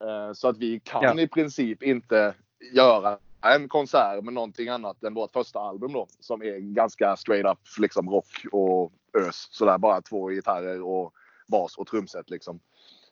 Eh, 0.00 0.32
Så 0.32 0.48
att 0.48 0.58
vi 0.58 0.80
kan 0.84 1.02
Ja. 1.02 1.20
i 1.20 1.28
princip 1.28 1.82
inte 1.82 2.34
göra 2.72 3.18
en 3.42 3.68
konsert 3.68 4.24
med 4.24 4.34
någonting 4.34 4.68
annat 4.68 5.02
än 5.02 5.14
vårt 5.14 5.32
första 5.32 5.60
album 5.60 5.92
då 5.92 6.06
som 6.20 6.42
är 6.42 6.58
ganska 6.58 7.16
straight 7.16 7.46
up 7.46 7.58
liksom 7.78 8.10
rock 8.10 8.44
och 8.52 8.92
ös. 9.18 9.48
Sådär 9.50 9.78
bara 9.78 10.02
två 10.02 10.28
gitarrer 10.28 10.82
och 10.82 11.12
bas 11.46 11.76
och 11.76 11.86
trumset 11.86 12.30
liksom. 12.30 12.60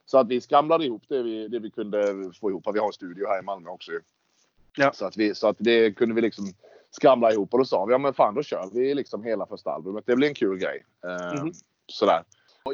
Så 0.06 0.18
att 0.18 0.28
vi 0.28 0.40
skramlade 0.40 0.84
ihop 0.84 1.02
det 1.08 1.22
vi, 1.22 1.48
det 1.48 1.58
vi 1.58 1.70
kunde 1.70 2.14
få 2.40 2.50
ihop. 2.50 2.66
Vi 2.72 2.78
har 2.78 2.86
en 2.86 2.92
studio 2.92 3.26
här 3.28 3.38
i 3.38 3.42
Malmö 3.44 3.70
också. 3.70 3.92
Ja. 4.76 4.92
Så, 4.92 5.06
att 5.06 5.16
vi, 5.16 5.34
så 5.34 5.48
att 5.48 5.56
det 5.58 5.92
kunde 5.92 6.14
vi 6.14 6.20
liksom 6.20 6.44
skramla 6.90 7.32
ihop 7.32 7.52
och 7.52 7.58
då 7.58 7.64
sa 7.64 7.84
vi 7.84 7.92
ja 7.92 7.98
men 7.98 8.14
fan 8.14 8.34
då 8.34 8.42
kör 8.42 8.70
vi 8.72 8.94
liksom 8.94 9.24
hela 9.24 9.46
första 9.46 9.70
albumet. 9.70 10.04
Det 10.06 10.16
blir 10.16 10.28
en 10.28 10.34
kul 10.34 10.58
grej. 10.58 10.84
Eh, 11.04 11.42
Mhm. 11.42 11.52
Sådär. 11.86 12.22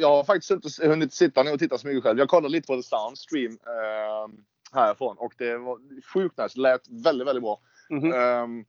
Jag 0.00 0.08
har 0.08 0.24
faktiskt 0.24 0.50
inte 0.50 0.88
hunnit 0.88 1.12
sitta 1.12 1.42
ner 1.42 1.52
och 1.52 1.58
titta 1.58 1.78
så 1.78 1.86
mycket 1.86 2.02
själv. 2.02 2.18
Jag 2.18 2.28
kollade 2.28 2.52
lite 2.52 2.66
på 2.66 2.76
The 2.76 2.82
Sound 2.82 3.18
Stream 3.18 3.52
eh, 3.52 4.34
härifrån 4.74 5.16
och 5.18 5.34
det 5.38 5.58
var 5.58 5.78
sjukt 6.14 6.38
nice. 6.38 6.52
Det 6.54 6.60
lät 6.60 6.88
väldigt, 6.88 7.28
väldigt 7.28 7.42
bra. 7.42 7.60
Ehm, 8.14 8.64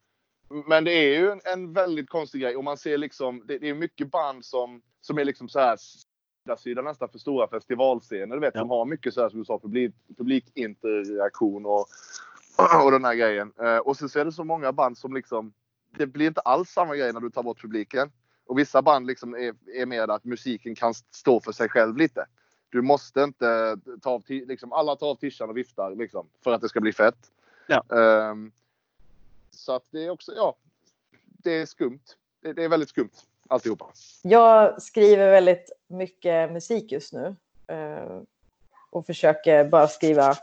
men 0.68 0.84
det 0.84 0.92
är 0.92 1.20
ju 1.20 1.32
en, 1.32 1.42
en 1.54 1.74
väldigt 1.74 2.10
konstig 2.10 2.42
grej 2.42 2.56
och 2.56 2.64
man 2.64 2.78
ser 2.78 2.98
liksom, 2.98 3.44
det, 3.48 3.58
det 3.58 3.70
är 3.70 3.74
mycket 3.74 4.12
band 4.12 4.46
som, 4.46 4.82
som 5.02 5.18
är 5.18 5.26
liksom 5.26 5.50
så 5.50 5.60
här 5.60 5.78
sida 6.58 6.82
nästan 6.82 7.10
för 7.10 7.20
stora 7.20 7.48
festivalscener. 7.48 8.36
Du 8.36 8.42
vet, 8.42 8.54
som 8.54 8.70
har 8.70 8.86
mycket 8.86 9.14
så 9.14 9.22
här 9.22 9.30
som 9.30 9.40
du 9.40 9.46
sa, 9.46 9.60
publik, 9.60 9.96
publikinteraktion 10.18 11.66
och, 11.66 11.86
och 12.86 12.92
den 12.92 13.06
här 13.06 13.16
grejen. 13.16 13.54
Eh, 13.62 13.78
och 13.78 13.98
sen 13.98 14.10
så 14.10 14.20
är 14.20 14.26
det 14.26 14.32
så 14.32 14.44
många 14.44 14.72
band 14.72 14.98
som 14.98 15.14
liksom, 15.14 15.54
det 15.98 16.08
blir 16.08 16.28
inte 16.28 16.42
alls 16.42 16.70
samma 16.70 16.96
grej 16.96 17.14
när 17.14 17.20
du 17.20 17.30
tar 17.30 17.44
bort 17.44 17.62
publiken. 17.62 18.12
Och 18.48 18.60
vissa 18.60 18.82
band 18.82 19.08
liksom 19.08 19.34
är, 19.34 19.54
är 19.76 19.86
med 19.86 20.12
att 20.12 20.24
musiken 20.24 20.76
kan 20.76 20.94
stå 20.94 21.40
för 21.40 21.52
sig 21.52 21.70
själv 21.70 21.98
lite. 21.98 22.26
Du 22.76 22.82
måste 22.82 23.22
inte 23.22 23.78
ta 24.02 24.10
av, 24.10 24.24
liksom, 24.28 24.74
alla 24.74 24.96
tar 24.96 25.08
av 25.08 25.16
tishan 25.16 25.50
och 25.50 25.58
viftar 25.58 25.96
liksom, 25.96 26.28
för 26.44 26.52
att 26.52 26.62
det 26.62 26.70
ska 26.70 26.82
bli 26.82 26.94
fett. 26.94 27.32
Ehm, 27.92 28.52
så 29.52 29.76
att 29.76 29.84
det 29.92 30.06
är 30.06 30.10
också, 30.10 30.32
ja, 30.36 30.56
det 31.22 31.52
är 31.52 31.66
skumt. 31.66 32.00
Det, 32.42 32.54
det 32.54 32.64
är 32.64 32.70
väldigt 32.70 32.90
skumt 32.90 33.12
alltihopa. 33.48 33.86
Jag 34.22 34.82
skriver 34.82 35.32
väldigt 35.32 35.72
mycket 35.88 36.52
musik 36.52 36.92
just 36.92 37.14
nu 37.14 37.36
eh, 37.68 38.22
och 38.90 39.06
försöker 39.06 39.64
bara 39.64 39.88
skriva 39.88 40.36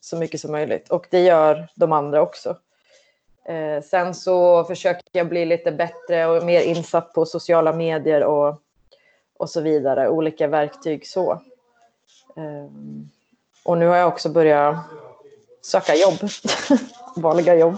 så 0.00 0.16
mycket 0.16 0.40
som 0.40 0.52
möjligt. 0.52 0.90
Och 0.90 1.06
det 1.10 1.20
gör 1.20 1.68
de 1.74 1.92
andra 1.92 2.22
också. 2.22 2.56
Eh, 3.44 3.82
Sen 3.82 4.14
så 4.14 4.64
försöker 4.64 5.02
jag 5.12 5.28
bli 5.28 5.44
lite 5.44 5.72
bättre 5.72 6.26
och 6.26 6.44
mer 6.44 6.60
insatt 6.60 7.12
på 7.12 7.26
sociala 7.26 7.72
medier 7.72 8.24
och, 8.24 8.62
och 9.36 9.50
så 9.50 9.60
vidare. 9.60 10.08
Olika 10.08 10.46
verktyg 10.46 11.06
så. 11.06 11.42
Eh, 12.36 12.70
Och 13.62 13.78
nu 13.78 13.86
har 13.86 13.96
jag 13.96 14.08
också 14.08 14.28
börjat 14.28 14.76
söka 15.62 15.94
jobb. 15.94 16.30
Vanliga 17.16 17.54
jobb. 17.56 17.76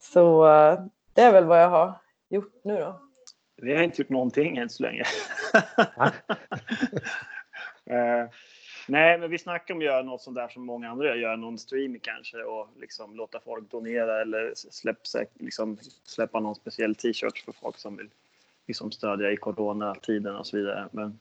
Så 0.00 0.46
eh, 0.46 0.80
det 1.14 1.22
är 1.22 1.32
väl 1.32 1.44
vad 1.44 1.62
jag 1.62 1.68
har 1.68 1.94
gjort 2.28 2.60
nu 2.62 2.78
då. 2.78 3.00
Vi 3.56 3.74
har 3.76 3.82
inte 3.82 4.02
gjort 4.02 4.08
någonting 4.08 4.56
än 4.56 4.68
så 4.70 4.82
länge. 4.82 5.04
Eh, 7.90 8.28
nej, 8.88 9.18
men 9.18 9.30
vi 9.30 9.38
snackar 9.38 9.74
om 9.74 9.80
att 9.80 9.84
göra 9.84 10.02
något 10.02 10.22
sånt 10.22 10.36
där 10.36 10.48
som 10.48 10.66
många 10.66 10.90
andra 10.90 11.06
gör. 11.06 11.14
Göra 11.14 11.36
någon 11.36 11.58
stream 11.58 11.98
kanske 12.02 12.42
och 12.42 12.68
liksom 12.80 13.16
låta 13.16 13.40
folk 13.40 13.70
donera 13.70 14.20
eller 14.22 14.52
släpp, 14.54 14.98
liksom, 15.34 15.78
släppa 16.04 16.40
någon 16.40 16.54
speciell 16.54 16.94
t-shirt 16.94 17.38
för 17.38 17.52
folk 17.52 17.78
som 17.78 17.96
vill 17.96 18.08
liksom, 18.66 18.92
stödja 18.92 19.30
i 19.30 19.36
coronatiden 19.36 20.36
och 20.36 20.46
så 20.46 20.56
vidare. 20.56 20.88
Men 20.92 21.18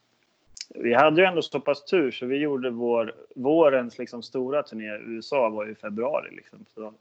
vi 0.76 0.94
hade 0.94 1.22
ju 1.22 1.28
ändå 1.28 1.42
så 1.42 1.60
pass 1.60 1.86
tur 1.86 2.12
så 2.12 2.26
vi 2.26 2.38
gjorde 2.38 2.70
vår, 2.70 3.14
vårens 3.36 3.98
liksom, 3.98 4.24
stora 4.24 4.64
turné 4.64 4.96
i 4.96 5.02
USA 5.06 5.50
var 5.50 5.66
ju 5.66 5.72
i 5.72 5.76
februari. 5.76 6.36
Liksom. 6.36 6.66
Så 6.74 6.94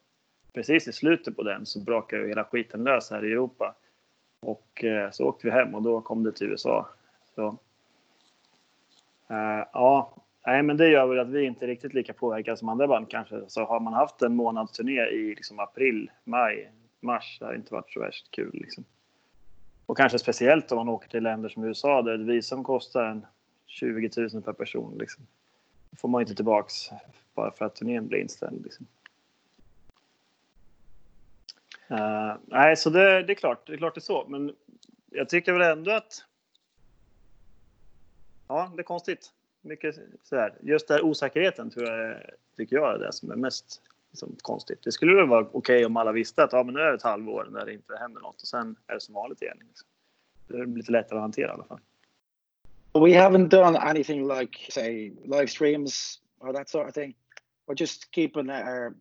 precis 0.52 0.88
i 0.88 0.92
slutet 0.92 1.36
på 1.36 1.42
den 1.42 1.66
så 1.66 1.80
brakade 1.80 2.22
ju 2.22 2.28
hela 2.28 2.44
skiten 2.44 2.84
lös 2.84 3.10
här 3.10 3.24
i 3.24 3.32
Europa. 3.32 3.74
Och 4.40 4.84
eh, 4.84 5.10
så 5.10 5.24
åkte 5.24 5.46
vi 5.46 5.50
hem 5.50 5.74
och 5.74 5.82
då 5.82 6.00
kom 6.00 6.22
det 6.22 6.32
till 6.32 6.46
USA. 6.46 6.88
Så, 7.34 7.46
eh, 9.28 9.64
ja, 9.72 10.14
nej, 10.46 10.62
men 10.62 10.76
det 10.76 10.88
gör 10.88 11.06
väl 11.06 11.18
att 11.18 11.28
vi 11.28 11.44
inte 11.44 11.64
är 11.64 11.68
riktigt 11.68 11.94
lika 11.94 12.12
påverkade 12.12 12.56
som 12.56 12.68
andra 12.68 12.86
band 12.86 13.10
kanske. 13.10 13.40
Så 13.48 13.64
har 13.64 13.80
man 13.80 13.92
haft 13.92 14.22
en 14.22 14.36
månads 14.36 14.72
turné 14.72 15.06
i 15.06 15.34
liksom 15.34 15.60
april, 15.60 16.10
maj, 16.24 16.70
mars, 17.00 17.36
det 17.40 17.46
har 17.46 17.54
inte 17.54 17.74
varit 17.74 17.92
så 17.92 18.00
värst 18.00 18.30
kul. 18.30 18.50
Liksom. 18.54 18.84
Och 19.86 19.96
kanske 19.96 20.18
speciellt 20.18 20.72
om 20.72 20.76
man 20.78 20.88
åker 20.88 21.08
till 21.08 21.22
länder 21.22 21.48
som 21.48 21.64
USA 21.64 22.02
där 22.02 22.14
ett 22.14 22.20
visum 22.20 22.64
kostar 22.64 23.04
en 23.04 23.26
20 23.66 24.10
000 24.32 24.42
per 24.42 24.52
person. 24.52 24.98
Liksom. 24.98 25.26
Får 25.96 26.08
man 26.08 26.20
inte 26.20 26.34
tillbaks 26.34 26.90
bara 27.34 27.50
för 27.50 27.64
att 27.64 27.74
turnén 27.74 28.08
blir 28.08 28.18
inställd. 28.18 28.64
Liksom. 28.64 28.86
Uh, 31.90 32.36
nej, 32.46 32.76
så 32.76 32.90
det, 32.90 33.22
det 33.22 33.32
är 33.32 33.34
klart, 33.34 33.66
det 33.66 33.72
är 33.72 33.76
klart 33.76 33.94
det 33.94 33.98
är 33.98 34.02
så. 34.02 34.26
Men 34.28 34.54
jag 35.10 35.28
tycker 35.28 35.52
väl 35.52 35.78
ändå 35.78 35.90
att. 35.90 36.24
Ja, 38.48 38.72
det 38.74 38.80
är 38.80 38.84
konstigt. 38.84 39.32
Mycket 39.60 39.96
sådär. 40.22 40.54
Just 40.60 40.88
den 40.88 41.02
osäkerheten 41.02 41.70
tror 41.70 41.86
jag, 41.86 41.98
är- 41.98 42.34
tycker 42.56 42.76
jag 42.76 42.94
är 42.94 42.98
det 42.98 43.12
som 43.12 43.30
är 43.30 43.36
mest 43.36 43.82
liksom, 44.10 44.36
konstigt. 44.42 44.82
Det 44.82 44.92
skulle 44.92 45.14
väl 45.14 45.28
vara 45.28 45.46
okej 45.52 45.86
om 45.86 45.96
alla 45.96 46.12
visste 46.12 46.44
att 46.44 46.52
ja, 46.52 46.62
men 46.62 46.74
nu 46.74 46.80
är 46.80 46.88
det 46.88 46.94
ett 46.94 47.02
halvår 47.02 47.48
när 47.50 47.66
det 47.66 47.72
inte 47.72 47.96
händer 47.96 48.20
något 48.20 48.42
och 48.42 48.48
sen 48.48 48.76
är 48.86 48.94
det 48.94 49.00
som 49.00 49.14
vanligt 49.14 49.42
igen. 49.42 49.58
Liksom. 49.68 49.88
Det 50.48 50.58
är 50.58 50.66
lite 50.66 50.92
lättare 50.92 51.18
att 51.18 51.22
hantera 51.22 51.48
i 51.48 51.50
alla 51.50 51.64
fall. 51.64 51.80
We 52.98 53.12
haven't 53.12 53.48
done 53.48 53.76
anything 53.76 54.26
like, 54.26 54.56
say, 54.70 55.12
live 55.24 55.50
streams 55.50 56.18
or 56.40 56.52
that 56.52 56.68
sort 56.68 56.88
of 56.88 56.94
thing. 56.94 57.14
We're 57.66 57.74
just 57.74 58.12
keeping 58.12 58.50
our 58.50 58.94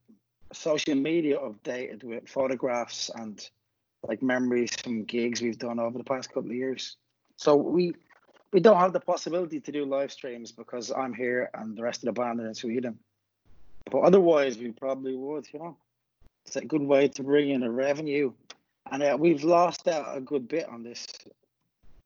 social 0.53 0.95
media 0.95 1.37
updated 1.37 2.03
with 2.03 2.27
photographs 2.27 3.11
and 3.13 3.47
like 4.07 4.21
memories 4.21 4.75
from 4.75 5.03
gigs 5.03 5.41
we've 5.41 5.57
done 5.57 5.79
over 5.79 5.97
the 5.97 6.03
past 6.03 6.33
couple 6.33 6.49
of 6.49 6.55
years. 6.55 6.97
So 7.37 7.55
we 7.55 7.93
we 8.51 8.59
don't 8.59 8.77
have 8.77 8.93
the 8.93 8.99
possibility 8.99 9.59
to 9.59 9.71
do 9.71 9.85
live 9.85 10.11
streams 10.11 10.51
because 10.51 10.91
I'm 10.91 11.13
here 11.13 11.49
and 11.53 11.75
the 11.75 11.83
rest 11.83 12.03
of 12.03 12.05
the 12.05 12.21
band 12.21 12.39
are 12.39 12.47
in 12.47 12.55
Sweden. 12.55 12.99
But 13.91 13.99
otherwise, 13.99 14.57
we 14.57 14.71
probably 14.71 15.15
would. 15.15 15.45
You 15.51 15.59
know, 15.59 15.77
it's 16.45 16.55
a 16.55 16.63
good 16.63 16.81
way 16.81 17.07
to 17.09 17.23
bring 17.23 17.49
in 17.49 17.63
a 17.63 17.71
revenue, 17.71 18.31
and 18.91 19.03
uh, 19.03 19.17
we've 19.19 19.43
lost 19.43 19.87
out 19.87 20.17
a 20.17 20.21
good 20.21 20.47
bit 20.47 20.69
on 20.69 20.83
this 20.83 21.05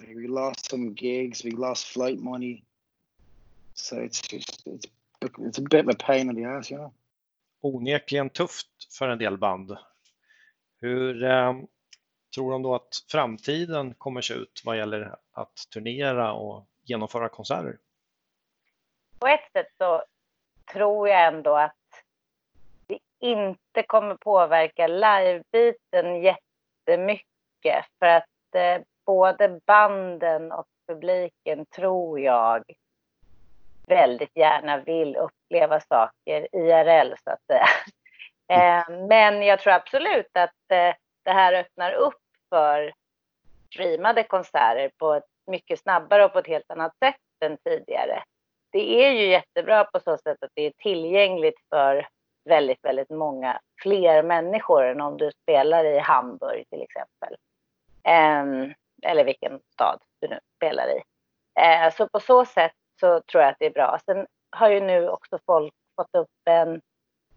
We 0.08 0.28
lost 0.28 0.70
some 0.70 0.94
gigs. 0.94 1.46
We 1.46 1.52
lost 1.52 1.88
flight 1.88 2.20
money. 2.20 2.64
So 3.74 3.96
it's 3.96 4.22
just 4.22 4.68
it's 4.68 4.88
it's 5.40 5.58
a 5.58 5.62
bit 5.62 5.86
of 5.86 5.90
a 5.90 5.96
pain 5.96 6.30
in 6.30 6.36
the 6.36 6.44
ass, 6.46 6.72
you 6.72 6.78
know. 6.78 6.94
Onekligen 7.62 8.30
tufft 8.30 8.94
för 8.98 9.08
en 9.08 9.18
del 9.18 9.38
band. 9.38 9.78
Hur 10.82 11.24
eh, 11.24 11.54
tror 12.36 12.52
de 12.52 12.62
då 12.62 12.76
att 12.76 13.06
framtiden 13.08 13.94
kommer 13.94 14.22
se 14.22 14.34
ut 14.34 14.62
vad 14.66 14.78
gäller 14.78 15.16
att 15.32 15.70
turnera 15.70 16.34
och 16.34 16.66
genomföra 16.84 17.30
konserter? 17.30 17.78
På 19.20 19.28
ett 19.28 19.52
sätt 19.54 19.68
så 19.78 20.04
tror 20.74 21.10
jag 21.10 21.28
ändå 21.28 21.56
att 21.56 21.76
det 22.88 23.00
inte 23.20 23.84
kommer 23.88 24.16
påverka 24.16 24.88
livebiten 24.88 26.22
jättemycket 26.22 27.86
för 28.00 28.06
att 28.06 28.56
eh, 28.56 28.82
både 29.10 29.60
banden 29.66 30.52
och 30.52 30.66
publiken 30.88 31.66
tror 31.66 32.20
jag 32.20 32.64
väldigt 33.88 34.38
gärna 34.38 34.78
vill 34.78 35.16
uppleva 35.16 35.80
saker 35.80 36.48
IRL 36.56 37.14
så 37.24 37.30
att 37.30 37.46
säga. 37.48 37.66
Eh, 38.52 38.90
men 39.08 39.44
jag 39.44 39.60
tror 39.60 39.74
absolut 39.74 40.30
att 40.34 40.72
eh, 40.72 40.96
det 41.24 41.32
här 41.32 41.54
öppnar 41.54 41.92
upp 41.92 42.22
för 42.50 42.94
streamade 43.72 44.24
konserter 44.24 44.92
på 44.98 45.14
ett 45.14 45.28
mycket 45.48 45.80
snabbare 45.80 46.26
och 46.26 46.34
på 46.34 46.40
ett 46.40 46.48
helt 46.48 46.72
annat 46.72 46.98
sätt 46.98 47.16
än 47.46 47.58
tidigare. 47.58 48.24
Det 48.72 49.06
är 49.06 49.12
ju 49.12 49.26
jättebra 49.26 49.84
på 49.84 50.00
så 50.00 50.18
sätt 50.18 50.38
att 50.42 50.52
det 50.54 50.62
är 50.62 50.74
tillgängligt 50.78 51.60
för 51.70 52.08
väldigt, 52.50 52.84
väldigt 52.84 53.10
många 53.10 53.60
fler 53.84 54.24
människor 54.24 54.86
än 54.86 55.02
om 55.02 55.18
du 55.18 55.32
spelar 55.44 55.86
i 55.86 56.00
Hamburg 56.00 56.66
till 56.70 56.82
exempel. 56.82 57.36
Eller 59.02 59.24
vilken 59.24 59.60
stad 59.74 60.00
du 60.22 60.28
nu 60.28 60.40
spelar 60.56 60.88
i. 60.88 61.02
Eh, 61.60 61.94
så 61.94 62.08
på 62.08 62.20
så 62.20 62.46
sätt 62.46 62.74
så 63.00 63.22
tror 63.22 63.44
jag 63.44 63.52
att 63.52 63.60
det 63.60 63.66
är 63.66 63.74
bra. 63.74 64.00
Sen 64.06 64.28
har 64.50 64.70
ju 64.70 64.80
nu 64.80 65.10
också 65.10 65.40
folk 65.46 65.74
fått 65.96 66.16
upp 66.16 66.30
en 66.46 66.82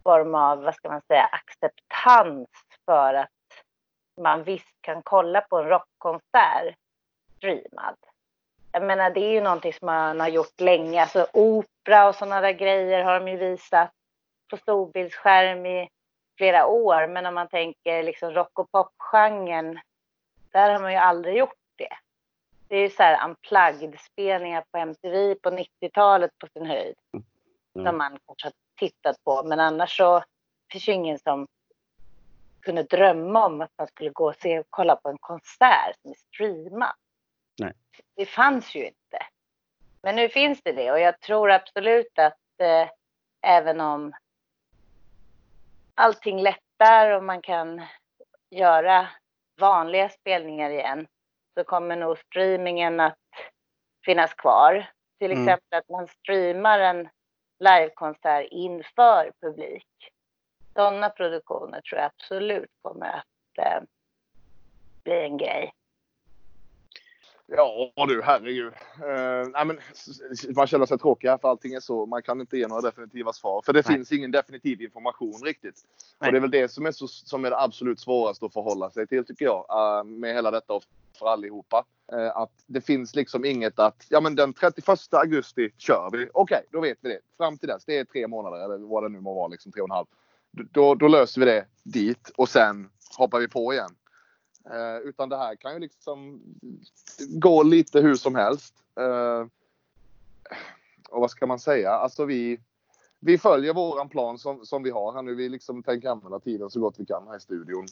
form 0.03 0.35
av, 0.35 0.63
vad 0.63 0.75
ska 0.75 0.89
man 0.89 1.01
säga, 1.07 1.23
acceptans 1.23 2.49
för 2.85 3.13
att 3.13 3.29
man 4.21 4.43
visst 4.43 4.81
kan 4.81 5.01
kolla 5.03 5.41
på 5.41 5.57
en 5.57 5.67
rockkonsert 5.67 6.75
streamad. 7.37 7.97
Jag 8.71 8.83
menar, 8.83 9.09
det 9.09 9.19
är 9.19 9.31
ju 9.31 9.41
någonting 9.41 9.73
som 9.73 9.85
man 9.85 10.19
har 10.19 10.27
gjort 10.27 10.61
länge. 10.61 11.01
Alltså 11.01 11.27
opera 11.33 12.07
och 12.07 12.15
sådana 12.15 12.41
där 12.41 12.51
grejer 12.51 13.03
har 13.03 13.19
de 13.19 13.31
ju 13.31 13.37
visat 13.37 13.91
på 14.49 14.57
storbildsskärm 14.57 15.65
i 15.65 15.89
flera 16.37 16.65
år. 16.65 17.07
Men 17.07 17.25
om 17.25 17.33
man 17.33 17.47
tänker 17.47 18.03
liksom 18.03 18.31
rock 18.31 18.59
och 18.59 18.71
popgenren, 18.71 19.79
där 20.53 20.69
har 20.73 20.79
man 20.79 20.91
ju 20.91 20.97
aldrig 20.97 21.37
gjort 21.37 21.53
det. 21.75 21.97
Det 22.67 22.75
är 22.75 22.81
ju 22.81 22.89
så 22.89 23.03
här 23.03 23.29
unplugged-spelningar 23.29 24.63
på 24.71 24.77
MTV 24.77 25.35
på 25.35 25.49
90-talet 25.49 26.31
på 26.39 26.47
sin 26.47 26.65
höjd. 26.65 26.95
Mm. 27.13 27.87
Som 27.87 27.97
man 27.97 28.19
kanske 28.25 28.47
har 28.47 28.53
tittat 28.79 29.23
på. 29.23 29.43
Men 29.43 29.59
annars 29.59 29.97
så 29.97 30.23
finns 30.71 30.87
ju 30.87 30.91
ingen 30.91 31.19
som 31.19 31.47
kunde 32.61 32.83
drömma 32.83 33.45
om 33.45 33.61
att 33.61 33.71
man 33.77 33.87
skulle 33.87 34.09
gå 34.09 34.27
och 34.27 34.35
se 34.35 34.59
och 34.59 34.65
kolla 34.69 34.95
på 34.95 35.09
en 35.09 35.17
konsert 35.17 35.95
som 36.01 36.11
är 36.11 36.15
streamad. 36.15 36.95
Nej. 37.59 37.73
Det 38.15 38.25
fanns 38.25 38.75
ju 38.75 38.85
inte. 38.85 39.17
Men 40.01 40.15
nu 40.15 40.29
finns 40.29 40.61
det 40.63 40.71
det 40.71 40.91
och 40.91 40.99
jag 40.99 41.19
tror 41.19 41.51
absolut 41.51 42.19
att 42.19 42.61
eh, 42.61 42.89
även 43.41 43.81
om 43.81 44.13
allting 45.95 46.41
lättar 46.41 47.09
och 47.09 47.23
man 47.23 47.41
kan 47.41 47.81
göra 48.49 49.07
vanliga 49.61 50.09
spelningar 50.09 50.69
igen 50.69 51.07
så 51.53 51.63
kommer 51.63 51.95
nog 51.95 52.17
streamingen 52.17 52.99
att 52.99 53.17
finnas 54.05 54.33
kvar. 54.33 54.89
Till 55.19 55.31
Mm. 55.31 55.43
exempel 55.47 55.79
att 55.79 55.89
man 55.89 56.07
streamar 56.07 56.79
en 56.79 57.09
livekonsert 57.59 58.47
inför 58.51 59.31
publik. 59.41 59.87
Sådana 60.73 61.09
produktioner 61.09 61.81
tror 61.81 62.01
jag 62.01 62.11
absolut 62.15 62.69
kommer 62.81 63.07
att 63.07 63.57
eh, 63.57 63.81
bli 65.03 65.23
en 65.25 65.37
grej. 65.37 65.71
Ja 67.47 67.91
du, 68.07 68.21
herregud. 68.21 68.73
Uh, 68.99 69.49
nej, 69.53 69.65
men, 69.65 69.79
man 70.55 70.67
känner 70.67 70.85
sig 70.85 70.97
tråkig 70.97 71.27
här 71.27 71.37
för 71.37 71.49
allting 71.49 71.73
är 71.73 71.79
så. 71.79 72.05
Man 72.05 72.21
kan 72.21 72.41
inte 72.41 72.57
ge 72.57 72.67
några 72.67 72.81
definitiva 72.81 73.33
svar. 73.33 73.61
För 73.65 73.73
det 73.73 73.87
Nej. 73.87 73.95
finns 73.95 74.11
ingen 74.11 74.31
definitiv 74.31 74.81
information 74.81 75.41
riktigt. 75.43 75.81
Nej. 76.19 76.27
Och 76.27 76.31
det 76.31 76.37
är 76.37 76.41
väl 76.41 76.51
det 76.51 76.67
som 76.67 76.85
är, 76.85 76.91
så, 76.91 77.07
som 77.07 77.45
är 77.45 77.49
det 77.49 77.59
absolut 77.59 77.99
svåraste 77.99 78.45
att 78.45 78.53
förhålla 78.53 78.89
sig 78.89 79.07
till 79.07 79.25
tycker 79.25 79.45
jag. 79.45 79.65
eh, 79.69 80.03
med 80.03 80.35
hela 80.35 80.51
detta 80.51 80.73
och 80.73 80.83
för 81.19 81.25
allihopa. 81.25 81.85
Eh, 82.13 82.37
att 82.37 82.51
det 82.65 82.81
finns 82.81 83.15
liksom 83.15 83.45
inget 83.45 83.79
att, 83.79 84.05
ja 84.09 84.21
men 84.21 84.35
den 84.35 84.53
31 84.53 85.13
augusti 85.13 85.69
kör 85.77 86.09
vi. 86.11 86.29
Okej, 86.33 86.65
då 86.71 86.81
vet 86.81 86.97
vi 87.01 87.09
det. 87.09 87.19
Fram 87.37 87.57
till 87.57 87.67
dess, 87.67 87.85
det 87.85 87.97
är 87.97 88.05
tre 88.05 88.27
månader 88.27 88.63
eller 88.65 88.77
vad 88.77 89.03
det 89.03 89.09
nu 89.09 89.19
må 89.19 89.33
vara, 89.33 89.47
liksom 89.47 89.71
tre 89.71 89.81
och 89.81 89.87
en 89.87 89.95
halv. 89.95 90.05
Då, 90.51 90.95
då 90.95 91.07
löser 91.07 91.39
vi 91.41 91.45
det 91.45 91.65
dit 91.83 92.31
och 92.35 92.49
sen 92.49 92.89
hoppar 93.17 93.39
vi 93.39 93.47
på 93.47 93.73
igen. 93.73 93.89
Eh, 94.71 94.97
utan 94.97 95.29
det 95.29 95.37
här 95.37 95.55
kan 95.55 95.73
ju 95.73 95.79
liksom 95.79 96.41
gå 97.19 97.63
lite 97.63 98.01
hur 98.01 98.15
som 98.15 98.35
helst. 98.35 98.73
Eh, 98.99 99.47
och 101.09 101.21
vad 101.21 101.31
ska 101.31 101.47
man 101.47 101.59
säga? 101.59 101.91
Alltså 101.91 102.25
vi, 102.25 102.59
vi 103.19 103.37
följer 103.37 103.73
våran 103.73 104.09
plan 104.09 104.37
som, 104.37 104.65
som 104.65 104.83
vi 104.83 104.89
har 104.89 105.13
här 105.13 105.21
nu. 105.21 105.35
Vi 105.35 105.49
liksom 105.49 105.83
tänker 105.83 106.09
använda 106.09 106.39
tiden 106.39 106.69
så 106.69 106.79
gott 106.79 106.95
vi 106.97 107.05
kan 107.05 107.27
här 107.27 107.37
i 107.37 107.39
studion. 107.39 107.85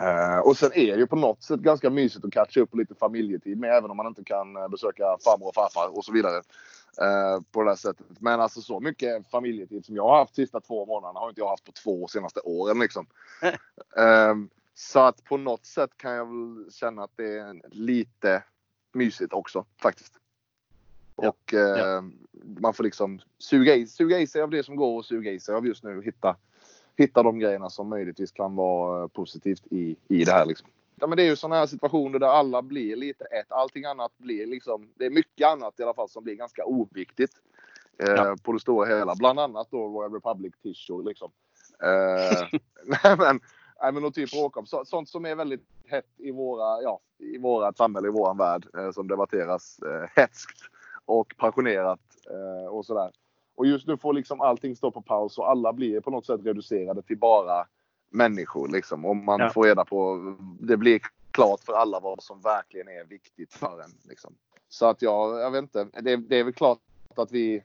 Eh, 0.00 0.38
och 0.38 0.56
sen 0.56 0.72
är 0.74 0.92
det 0.92 0.98
ju 0.98 1.06
på 1.06 1.16
något 1.16 1.42
sätt 1.42 1.60
ganska 1.60 1.90
mysigt 1.90 2.24
att 2.24 2.32
catcha 2.32 2.60
upp 2.60 2.70
på 2.70 2.76
lite 2.76 2.94
familjetid 2.94 3.58
med 3.58 3.70
även 3.70 3.90
om 3.90 3.96
man 3.96 4.06
inte 4.06 4.24
kan 4.24 4.56
eh, 4.56 4.68
besöka 4.68 5.16
farmor 5.24 5.48
och 5.48 5.54
farfar 5.54 5.96
och 5.96 6.04
så 6.04 6.12
vidare. 6.12 6.42
Eh, 6.98 7.40
på 7.52 7.62
det 7.62 7.70
här 7.70 7.76
sättet. 7.76 8.06
Men 8.18 8.40
alltså 8.40 8.60
så 8.60 8.80
mycket 8.80 9.30
familjetid 9.30 9.86
som 9.86 9.96
jag 9.96 10.08
har 10.08 10.18
haft 10.18 10.34
sista 10.34 10.60
två 10.60 10.86
månaderna 10.86 11.20
har 11.20 11.28
inte 11.28 11.40
jag 11.40 11.48
haft 11.48 11.64
på 11.64 11.72
två 11.72 12.08
senaste 12.08 12.40
åren 12.40 12.78
liksom. 12.78 13.06
Ehm, 13.96 14.48
så 14.80 15.00
att 15.00 15.24
på 15.24 15.36
något 15.36 15.66
sätt 15.66 15.90
kan 15.96 16.12
jag 16.12 16.26
väl 16.26 16.72
känna 16.72 17.04
att 17.04 17.16
det 17.16 17.38
är 17.38 17.60
lite 17.68 18.42
mysigt 18.92 19.32
också 19.32 19.64
faktiskt. 19.82 20.12
Och 21.14 21.54
eh, 21.54 22.02
man 22.42 22.74
får 22.74 22.84
liksom 22.84 23.20
suga 23.38 23.74
i, 23.74 23.86
suga 23.86 24.18
i 24.18 24.26
sig 24.26 24.42
av 24.42 24.50
det 24.50 24.62
som 24.62 24.76
går 24.76 24.98
och 24.98 25.04
suga 25.04 25.30
i 25.30 25.40
sig 25.40 25.54
av 25.54 25.66
just 25.66 25.84
nu. 25.84 26.02
Hitta, 26.02 26.36
hitta 26.96 27.22
de 27.22 27.38
grejerna 27.38 27.70
som 27.70 27.88
möjligtvis 27.88 28.32
kan 28.32 28.54
vara 28.54 29.02
eh, 29.02 29.08
positivt 29.08 29.62
i, 29.70 29.96
i 30.08 30.24
det 30.24 30.32
här. 30.32 30.46
Liksom. 30.46 30.68
Ja, 30.94 31.06
men 31.06 31.16
det 31.16 31.22
är 31.22 31.26
ju 31.26 31.36
sådana 31.36 31.56
här 31.56 31.66
situationer 31.66 32.18
där 32.18 32.26
alla 32.26 32.62
blir 32.62 32.96
lite 32.96 33.24
ett. 33.24 33.52
Allting 33.52 33.84
annat 33.84 34.18
blir 34.18 34.46
liksom, 34.46 34.88
det 34.94 35.06
är 35.06 35.10
mycket 35.10 35.46
annat 35.46 35.80
i 35.80 35.82
alla 35.82 35.94
fall 35.94 36.08
som 36.08 36.24
blir 36.24 36.34
ganska 36.34 36.64
oviktigt. 36.64 37.32
Eh, 37.98 38.34
På 38.42 38.52
det 38.52 38.60
stora 38.60 38.98
hela. 38.98 39.14
Bland 39.14 39.40
annat 39.40 39.68
då 39.70 39.88
Royal 39.88 40.12
Republic 40.12 40.54
t-shirt 40.62 41.04
liksom. 41.04 41.30
Eh, 41.82 42.60
nej, 42.84 43.16
men, 43.18 43.40
nej, 43.82 43.92
men 43.92 44.04
och 44.04 44.14
typ 44.14 44.34
råkap. 44.34 44.68
Så, 44.68 44.84
sånt 44.84 45.08
som 45.08 45.26
är 45.26 45.34
väldigt 45.34 45.64
hett 45.86 46.10
i 46.16 46.30
våra, 46.30 46.82
ja, 46.82 47.00
i 47.18 47.38
vårat 47.38 47.76
samhälle, 47.76 48.08
i 48.08 48.10
våran 48.10 48.36
värld. 48.36 48.66
Eh, 48.78 48.90
som 48.90 49.08
debatteras 49.08 49.78
eh, 49.78 50.08
hetskt 50.16 50.58
och 51.04 51.34
passionerat 51.38 52.00
eh, 52.30 52.66
och 52.74 52.86
sådär. 52.86 53.10
Och 53.54 53.66
just 53.66 53.86
nu 53.86 53.96
får 53.96 54.12
liksom 54.12 54.40
allting 54.40 54.76
stå 54.76 54.90
på 54.90 55.02
paus 55.02 55.38
och 55.38 55.50
alla 55.50 55.72
blir 55.72 56.00
på 56.00 56.10
något 56.10 56.26
sätt 56.26 56.40
reducerade 56.44 57.02
till 57.02 57.18
bara 57.18 57.66
människor 58.10 58.68
liksom. 58.68 59.04
Och 59.04 59.16
man 59.16 59.40
Ja. 59.40 59.50
får 59.50 59.64
reda 59.64 59.84
på, 59.84 60.18
det 60.60 60.76
blir 60.76 61.00
klart 61.30 61.60
för 61.60 61.72
alla 61.72 62.00
vad 62.00 62.22
som 62.22 62.40
verkligen 62.40 62.88
är 62.88 63.04
viktigt 63.04 63.54
för 63.54 63.82
en. 63.82 63.90
Liksom. 64.08 64.34
Så 64.68 64.86
att 64.86 65.02
jag, 65.02 65.40
jag 65.40 65.50
vet 65.50 65.62
inte, 65.62 65.88
det, 66.00 66.16
det 66.16 66.36
är 66.38 66.44
väl 66.44 66.52
klart 66.52 66.78
att 67.16 67.32
vi, 67.32 67.62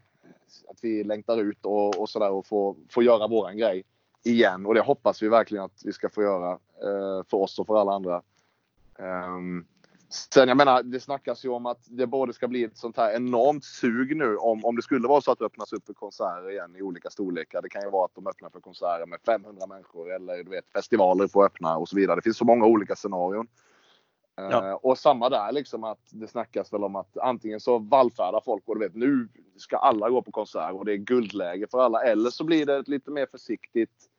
att 0.68 0.78
vi 0.82 1.04
längtar 1.04 1.38
ut 1.42 1.66
och, 1.66 2.00
och 2.02 2.10
sådär 2.10 2.32
och 2.32 2.46
får, 2.48 2.76
får 2.90 3.04
göra 3.04 3.28
våran 3.28 3.58
grej 3.58 3.84
igen. 4.26 4.66
Och 4.66 4.74
det 4.74 4.82
hoppas 4.82 5.22
vi 5.22 5.28
verkligen 5.28 5.64
att 5.64 5.82
vi 5.86 5.94
ska 5.94 6.10
få 6.10 6.24
göra 6.24 6.52
eh, 6.52 7.24
för 7.30 7.38
oss 7.38 7.60
och 7.60 7.68
för 7.68 7.82
alla 7.82 7.92
andra. 7.92 8.22
Ehm, 9.00 9.66
sen 10.10 10.48
jag 10.48 10.58
menar, 10.58 10.84
det 10.84 11.00
snackas 11.00 11.46
ju 11.46 11.50
om 11.50 11.66
att 11.66 11.80
det 11.86 12.08
både 12.08 12.34
ska 12.34 12.48
bli 12.48 12.64
ett 12.64 12.78
sånt 12.78 12.98
här 12.98 13.16
enormt 13.16 13.64
sug 13.64 14.18
nu 14.18 14.38
om, 14.38 14.66
om 14.66 14.76
det 14.76 14.82
skulle 14.82 15.08
vara 15.08 15.22
så 15.22 15.32
att 15.32 15.40
det 15.40 15.46
öppnas 15.46 15.74
upp 15.74 15.86
för 15.86 15.94
konserter 15.94 16.52
igen 16.52 16.76
i 16.76 16.82
olika 16.82 17.10
storlekar. 17.10 17.62
Det 17.62 17.70
kan 17.70 17.82
ju 17.82 17.90
vara 17.90 18.06
att 18.06 18.16
de 18.16 18.28
öppnar 18.28 18.50
för 18.50 18.60
konserter 18.60 19.06
med 19.06 19.20
500 19.26 19.68
människor 19.68 20.14
eller 20.14 20.44
du 20.44 20.50
vet 20.50 20.72
festivaler 20.74 21.28
får 21.28 21.46
öppna 21.46 21.78
och 21.78 21.90
så 21.90 21.96
vidare. 21.96 22.16
Det 22.16 22.22
finns 22.22 22.38
så 22.38 22.46
många 22.46 22.66
olika 22.66 22.96
scenarion. 22.96 23.48
Ja. 24.36 24.70
Eh, 24.70 24.74
och 24.74 24.98
samma 24.98 25.30
där 25.30 25.52
liksom 25.52 25.84
att 25.84 26.00
det 26.10 26.28
snackas 26.28 26.74
väl 26.74 26.84
om 26.84 26.96
att 26.96 27.18
antingen 27.18 27.60
så 27.60 27.78
vallfärdar 27.78 28.42
folk 28.46 28.64
och 28.66 28.80
du 28.80 28.86
vet 28.86 28.96
nu 28.96 29.28
ska 29.58 29.78
alla 29.78 30.10
gå 30.10 30.22
på 30.22 30.32
konsert 30.32 30.74
och 30.74 30.86
det 30.86 30.94
är 30.94 30.98
guldläge 30.98 31.68
för 31.72 31.80
alla. 31.80 32.04
Eller 32.04 32.30
så 32.30 32.44
blir 32.44 32.66
det 32.66 32.78
ett 32.78 32.88
lite 32.88 33.12
mer 33.12 33.28
försiktigt 33.32 34.10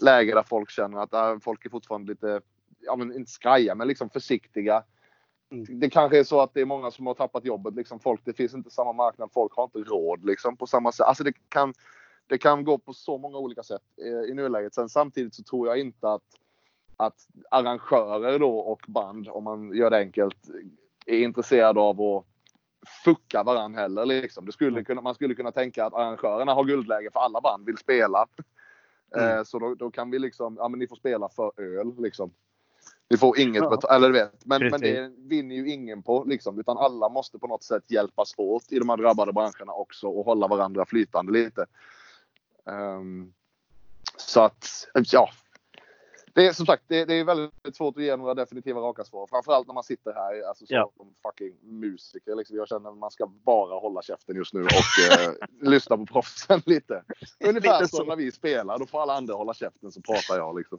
läge 0.00 0.34
där 0.34 0.42
folk 0.42 0.70
känner 0.70 0.98
att 0.98 1.14
äh, 1.14 1.38
folk 1.38 1.66
är 1.66 1.70
fortfarande 1.70 2.12
lite, 2.12 2.40
ja 2.80 2.96
men 2.96 3.16
inte 3.16 3.30
skraja 3.30 3.74
men 3.74 3.88
liksom 3.88 4.10
försiktiga. 4.10 4.84
Det 5.68 5.90
kanske 5.90 6.18
är 6.18 6.24
så 6.24 6.40
att 6.40 6.54
det 6.54 6.60
är 6.60 6.64
många 6.64 6.90
som 6.90 7.06
har 7.06 7.14
tappat 7.14 7.44
jobbet. 7.44 7.74
Liksom 7.74 8.00
folk, 8.00 8.20
det 8.24 8.32
finns 8.32 8.54
inte 8.54 8.70
samma 8.70 8.92
marknad. 8.92 9.30
Folk 9.32 9.52
har 9.52 9.64
inte 9.64 9.78
råd 9.78 10.24
liksom, 10.24 10.56
på 10.56 10.66
samma 10.66 10.92
sätt. 10.92 11.06
Alltså 11.06 11.24
det 11.24 11.32
kan, 11.48 11.74
det 12.26 12.38
kan 12.38 12.64
gå 12.64 12.78
på 12.78 12.92
så 12.92 13.18
många 13.18 13.38
olika 13.38 13.62
sätt 13.62 13.82
eh, 14.04 14.30
i 14.30 14.34
nuläget. 14.34 14.74
Sen 14.74 14.88
samtidigt 14.88 15.34
så 15.34 15.42
tror 15.42 15.68
jag 15.68 15.78
inte 15.78 16.08
att, 16.12 16.22
att 16.96 17.26
arrangörer 17.50 18.38
då 18.38 18.58
och 18.58 18.80
band, 18.88 19.28
om 19.28 19.44
man 19.44 19.74
gör 19.74 19.90
det 19.90 19.98
enkelt, 19.98 20.48
är 21.06 21.18
intresserade 21.18 21.80
av 21.80 22.00
att 22.00 22.24
fucka 23.04 23.42
varandra 23.42 23.80
heller. 23.80 24.06
Liksom. 24.06 24.46
Det 24.46 24.52
skulle 24.52 24.84
kunna, 24.84 25.00
man 25.00 25.14
skulle 25.14 25.34
kunna 25.34 25.52
tänka 25.52 25.84
att 25.86 25.94
arrangörerna 25.94 26.54
har 26.54 26.64
guldläge 26.64 27.10
för 27.12 27.20
alla 27.20 27.40
band 27.40 27.66
vill 27.66 27.78
spela. 27.78 28.26
Mm. 29.14 29.38
Eh, 29.38 29.44
så 29.44 29.58
då, 29.58 29.74
då 29.74 29.90
kan 29.90 30.10
vi 30.10 30.18
liksom, 30.18 30.56
ja 30.58 30.68
men 30.68 30.78
ni 30.78 30.86
får 30.86 30.96
spela 30.96 31.28
för 31.28 31.52
öl 31.56 31.94
liksom. 31.98 32.30
Ni 33.10 33.16
får 33.16 33.38
inget 33.38 33.62
betalt, 33.62 33.84
eller 33.84 34.08
du 34.08 34.12
vet. 34.12 34.46
Men, 34.46 34.70
men 34.70 34.80
det 34.80 35.12
vinner 35.18 35.54
ju 35.54 35.70
ingen 35.70 36.02
på 36.02 36.24
liksom. 36.24 36.60
Utan 36.60 36.78
alla 36.78 37.08
måste 37.08 37.38
på 37.38 37.46
något 37.46 37.62
sätt 37.62 37.90
hjälpas 37.90 38.34
åt 38.36 38.72
i 38.72 38.78
de 38.78 38.88
här 38.88 38.96
drabbade 38.96 39.32
branscherna 39.32 39.72
också 39.72 40.08
och 40.08 40.24
hålla 40.24 40.48
varandra 40.48 40.86
flytande 40.86 41.32
lite. 41.32 41.66
Ehm, 42.66 43.32
så 44.16 44.40
att, 44.40 44.88
ja. 44.94 45.28
Det 46.34 46.46
är 46.46 46.52
som 46.52 46.66
sagt, 46.66 46.82
det, 46.86 47.04
det 47.04 47.14
är 47.14 47.24
väldigt 47.24 47.76
svårt 47.76 47.96
att 47.96 48.02
ge 48.02 48.16
några 48.16 48.34
definitiva 48.34 48.80
raka 48.80 49.04
svar. 49.04 49.26
Framförallt 49.26 49.66
när 49.66 49.74
man 49.74 49.82
sitter 49.84 50.12
här 50.12 50.48
alltså, 50.48 50.66
så 50.66 50.74
Ja. 50.74 50.90
som 50.96 51.14
fucking 51.22 51.52
musiker. 51.62 52.34
Liksom. 52.34 52.56
Jag 52.56 52.68
känner 52.68 52.90
att 52.90 52.96
man 52.98 53.10
ska 53.10 53.26
bara 53.26 53.78
hålla 53.78 54.02
käften 54.02 54.36
just 54.36 54.54
nu 54.54 54.60
och 54.62 55.20
eh, 55.20 55.32
lyssna 55.70 55.96
på 55.96 56.06
proffsen 56.06 56.62
lite. 56.66 57.02
Ungefär 57.44 57.80
Lite 57.80 57.96
som 57.96 58.06
när 58.08 58.16
vi 58.16 58.32
spelar. 58.32 58.78
Då 58.78 58.86
får 58.86 59.02
alla 59.02 59.14
andra 59.14 59.34
hålla 59.34 59.54
käften 59.54 59.92
så 59.92 60.00
pratar 60.00 60.36
jag. 60.36 60.58
Liksom. 60.58 60.78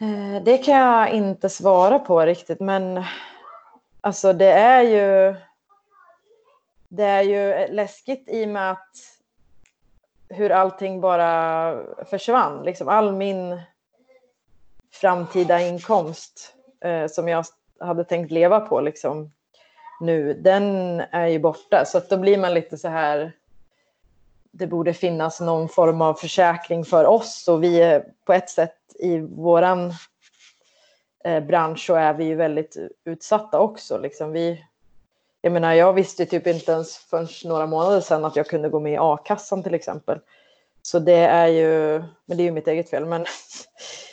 Eh, 0.00 0.42
Det 0.44 0.58
kan 0.58 0.74
jag 0.76 1.10
inte 1.12 1.48
svara 1.48 1.98
på 1.98 2.20
riktigt, 2.20 2.60
men 2.60 3.04
alltså 4.00 4.32
det 4.32 4.52
är 4.52 4.82
ju. 4.82 5.34
Det 6.88 7.04
är 7.04 7.22
ju 7.22 7.72
läskigt 7.74 8.24
i 8.28 8.44
och 8.44 8.48
med 8.48 8.70
att 8.70 8.96
hur 10.28 10.50
allting 10.52 11.00
bara 11.00 11.74
försvann. 12.04 12.62
Liksom 12.64 12.88
all 12.88 13.12
min 13.12 13.60
framtida 14.90 15.60
inkomst 15.60 16.54
eh, 16.84 17.06
som 17.06 17.28
jag 17.28 17.44
hade 17.80 18.04
tänkt 18.04 18.30
leva 18.30 18.60
på 18.60 18.80
liksom 18.80 19.30
nu, 20.00 20.34
den 20.34 21.00
är 21.00 21.26
ju 21.26 21.38
borta. 21.38 21.84
Så 21.84 21.98
att 21.98 22.10
då 22.10 22.16
blir 22.16 22.38
man 22.38 22.54
lite 22.54 22.78
så 22.78 22.88
här. 22.88 23.32
Det 24.50 24.66
borde 24.66 24.94
finnas 24.94 25.40
någon 25.40 25.68
form 25.68 26.02
av 26.02 26.14
försäkring 26.14 26.84
för 26.84 27.04
oss 27.04 27.48
och 27.48 27.62
vi 27.62 27.82
är 27.82 28.04
på 28.24 28.32
ett 28.32 28.50
sätt 28.50 28.76
i 28.98 29.18
våran 29.18 29.92
eh, 31.24 31.44
bransch 31.44 31.86
så 31.86 31.94
är 31.94 32.14
vi 32.14 32.24
ju 32.24 32.34
väldigt 32.34 32.76
utsatta 33.04 33.60
också. 33.60 33.98
Liksom 33.98 34.32
vi, 34.32 34.64
jag 35.40 35.52
menar, 35.52 35.74
jag 35.74 35.92
visste 35.92 36.26
typ 36.26 36.46
inte 36.46 36.72
ens 36.72 36.96
förrän 36.96 37.28
några 37.44 37.66
månader 37.66 38.00
sedan 38.00 38.24
att 38.24 38.36
jag 38.36 38.46
kunde 38.46 38.68
gå 38.68 38.80
med 38.80 38.92
i 38.92 38.98
a-kassan 39.00 39.62
till 39.62 39.74
exempel. 39.74 40.20
Så 40.82 40.98
det 40.98 41.18
är 41.18 41.46
ju, 41.46 41.98
men 42.26 42.36
det 42.36 42.42
är 42.42 42.44
ju 42.44 42.50
mitt 42.50 42.68
eget 42.68 42.90
fel. 42.90 43.06
Men 43.06 43.26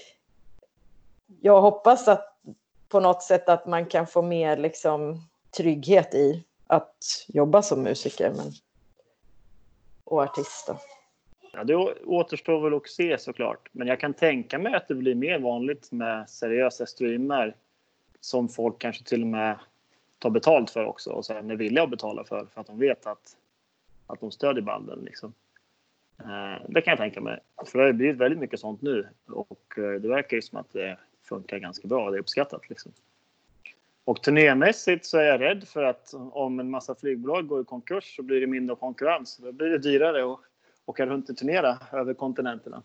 jag 1.46 1.62
hoppas 1.62 2.08
att 2.08 2.38
på 2.90 3.00
något 3.00 3.24
sätt 3.24 3.50
att 3.50 3.66
man 3.66 3.86
kan 3.86 4.08
få 4.08 4.22
mer 4.22 4.58
liksom, 4.58 5.22
trygghet 5.58 6.16
i 6.16 6.44
att 6.68 7.26
jobba 7.28 7.62
som 7.62 7.84
musiker 7.84 8.34
men, 8.38 8.52
och 10.04 10.24
artist. 10.24 10.68
Då. 10.68 10.80
Ja, 11.54 11.64
det 11.64 11.76
återstår 12.06 12.62
väl 12.62 12.74
att 12.74 12.90
se 12.90 13.18
såklart. 13.18 13.70
Men 13.72 13.88
jag 13.88 14.00
kan 14.00 14.14
tänka 14.14 14.60
mig 14.60 14.74
att 14.74 14.88
det 14.88 14.96
blir 14.96 15.16
mer 15.16 15.40
vanligt 15.40 15.92
med 15.92 16.30
seriösa 16.30 16.86
streamer 16.86 17.56
som 18.20 18.50
folk 18.50 18.80
kanske 18.80 19.04
till 19.04 19.22
och 19.22 19.28
med 19.28 19.60
tar 20.20 20.30
betalt 20.30 20.70
för 20.70 20.86
också 20.86 21.10
och 21.10 21.26
sen 21.26 21.52
är 21.52 21.56
villiga 21.56 21.84
att 21.84 21.90
betala 21.90 22.24
för 22.24 22.46
för 22.54 22.62
att 22.62 22.68
de 22.68 22.80
vet 22.80 23.08
att, 23.08 23.38
att 24.08 24.20
de 24.20 24.32
stödjer 24.32 24.64
banden. 24.64 25.00
Liksom. 25.00 25.34
Eh, 26.20 26.66
det 26.70 26.82
kan 26.82 26.92
jag 26.92 26.98
tänka 26.98 27.22
mig. 27.22 27.40
För 27.66 27.80
det 27.80 27.86
har 27.86 27.94
blivit 27.94 28.18
väldigt 28.18 28.40
mycket 28.40 28.60
sånt 28.60 28.82
nu 28.82 29.08
och 29.28 29.74
eh, 29.78 30.02
det 30.02 30.08
verkar 30.08 30.38
ju 30.38 30.42
som 30.42 30.58
att 30.58 30.74
det 30.74 30.98
funkar 31.26 31.58
ganska 31.58 31.88
bra. 31.88 32.12
Det 32.12 32.18
är 32.18 32.20
uppskattat. 32.20 32.70
Liksom. 32.70 32.92
Och 34.06 34.22
turnémässigt 34.22 35.06
så 35.06 35.18
är 35.18 35.24
jag 35.24 35.42
rädd 35.42 35.68
för 35.68 35.84
att 35.84 36.14
om 36.32 36.60
en 36.60 36.70
massa 36.70 36.96
flygbolag 36.96 37.48
går 37.48 37.62
i 37.62 37.66
konkurs 37.66 38.16
så 38.16 38.24
blir 38.24 38.42
det 38.42 38.48
mindre 38.48 38.76
konkurrens. 38.76 39.38
Då 39.38 39.52
blir 39.52 39.70
det 39.70 39.78
dyrare 39.78 40.34
att 40.34 40.40
åka 40.86 41.06
runt 41.06 41.30
och 41.30 41.38
turnera 41.38 41.78
över 41.92 42.14
kontinenterna. 42.14 42.84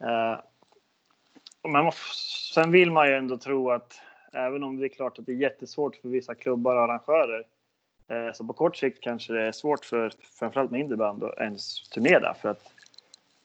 Eh, 0.00 0.38
man, 1.68 1.92
sen 2.54 2.70
vill 2.70 2.90
man 2.90 3.08
ju 3.08 3.14
ändå 3.14 3.36
tro 3.36 3.70
att 3.70 4.00
även 4.32 4.62
om 4.62 4.76
det 4.76 4.86
är 4.86 4.88
klart 4.88 5.18
att 5.18 5.26
det 5.26 5.32
är 5.32 5.36
jättesvårt 5.36 5.96
för 5.96 6.08
vissa 6.08 6.34
klubbar 6.34 6.76
och 6.76 6.82
arrangörer 6.82 7.46
eh, 8.08 8.32
så 8.32 8.44
på 8.44 8.52
kort 8.52 8.76
sikt 8.76 9.00
kanske 9.00 9.32
det 9.32 9.42
är 9.42 9.52
svårt 9.52 9.84
för 9.84 10.12
framförallt 10.38 10.70
mindre 10.70 10.96
band 10.96 11.24
att 11.24 11.38
ens 11.38 11.88
turnera 11.88 12.34
för 12.34 12.48
att 12.48 12.72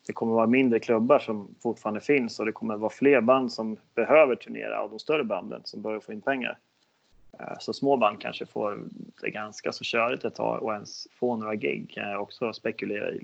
det 0.09 0.13
kommer 0.13 0.33
vara 0.33 0.47
mindre 0.47 0.79
klubbar 0.79 1.19
som 1.19 1.55
fortfarande 1.63 2.01
finns 2.01 2.39
och 2.39 2.45
det 2.45 2.51
kommer 2.51 2.77
vara 2.77 2.89
fler 2.89 3.21
band 3.21 3.51
som 3.51 3.77
behöver 3.95 4.35
turnera 4.35 4.81
av 4.81 4.89
de 4.89 4.99
större 4.99 5.23
banden 5.23 5.61
som 5.65 5.81
börjar 5.81 5.99
få 5.99 6.13
in 6.13 6.21
pengar. 6.21 6.59
Eh, 7.39 7.57
så 7.59 7.73
små 7.73 7.97
band 7.97 8.21
kanske 8.21 8.45
får 8.45 8.83
det 9.21 9.29
ganska 9.29 9.71
så 9.71 9.83
körigt 9.83 10.25
ett 10.25 10.35
tag 10.35 10.63
och 10.63 10.73
ens 10.73 11.07
få 11.11 11.35
några 11.35 11.55
gig 11.55 11.89
kan 11.89 12.09
jag 12.09 12.21
också 12.21 12.53
spekulera 12.53 13.11
i. 13.11 13.21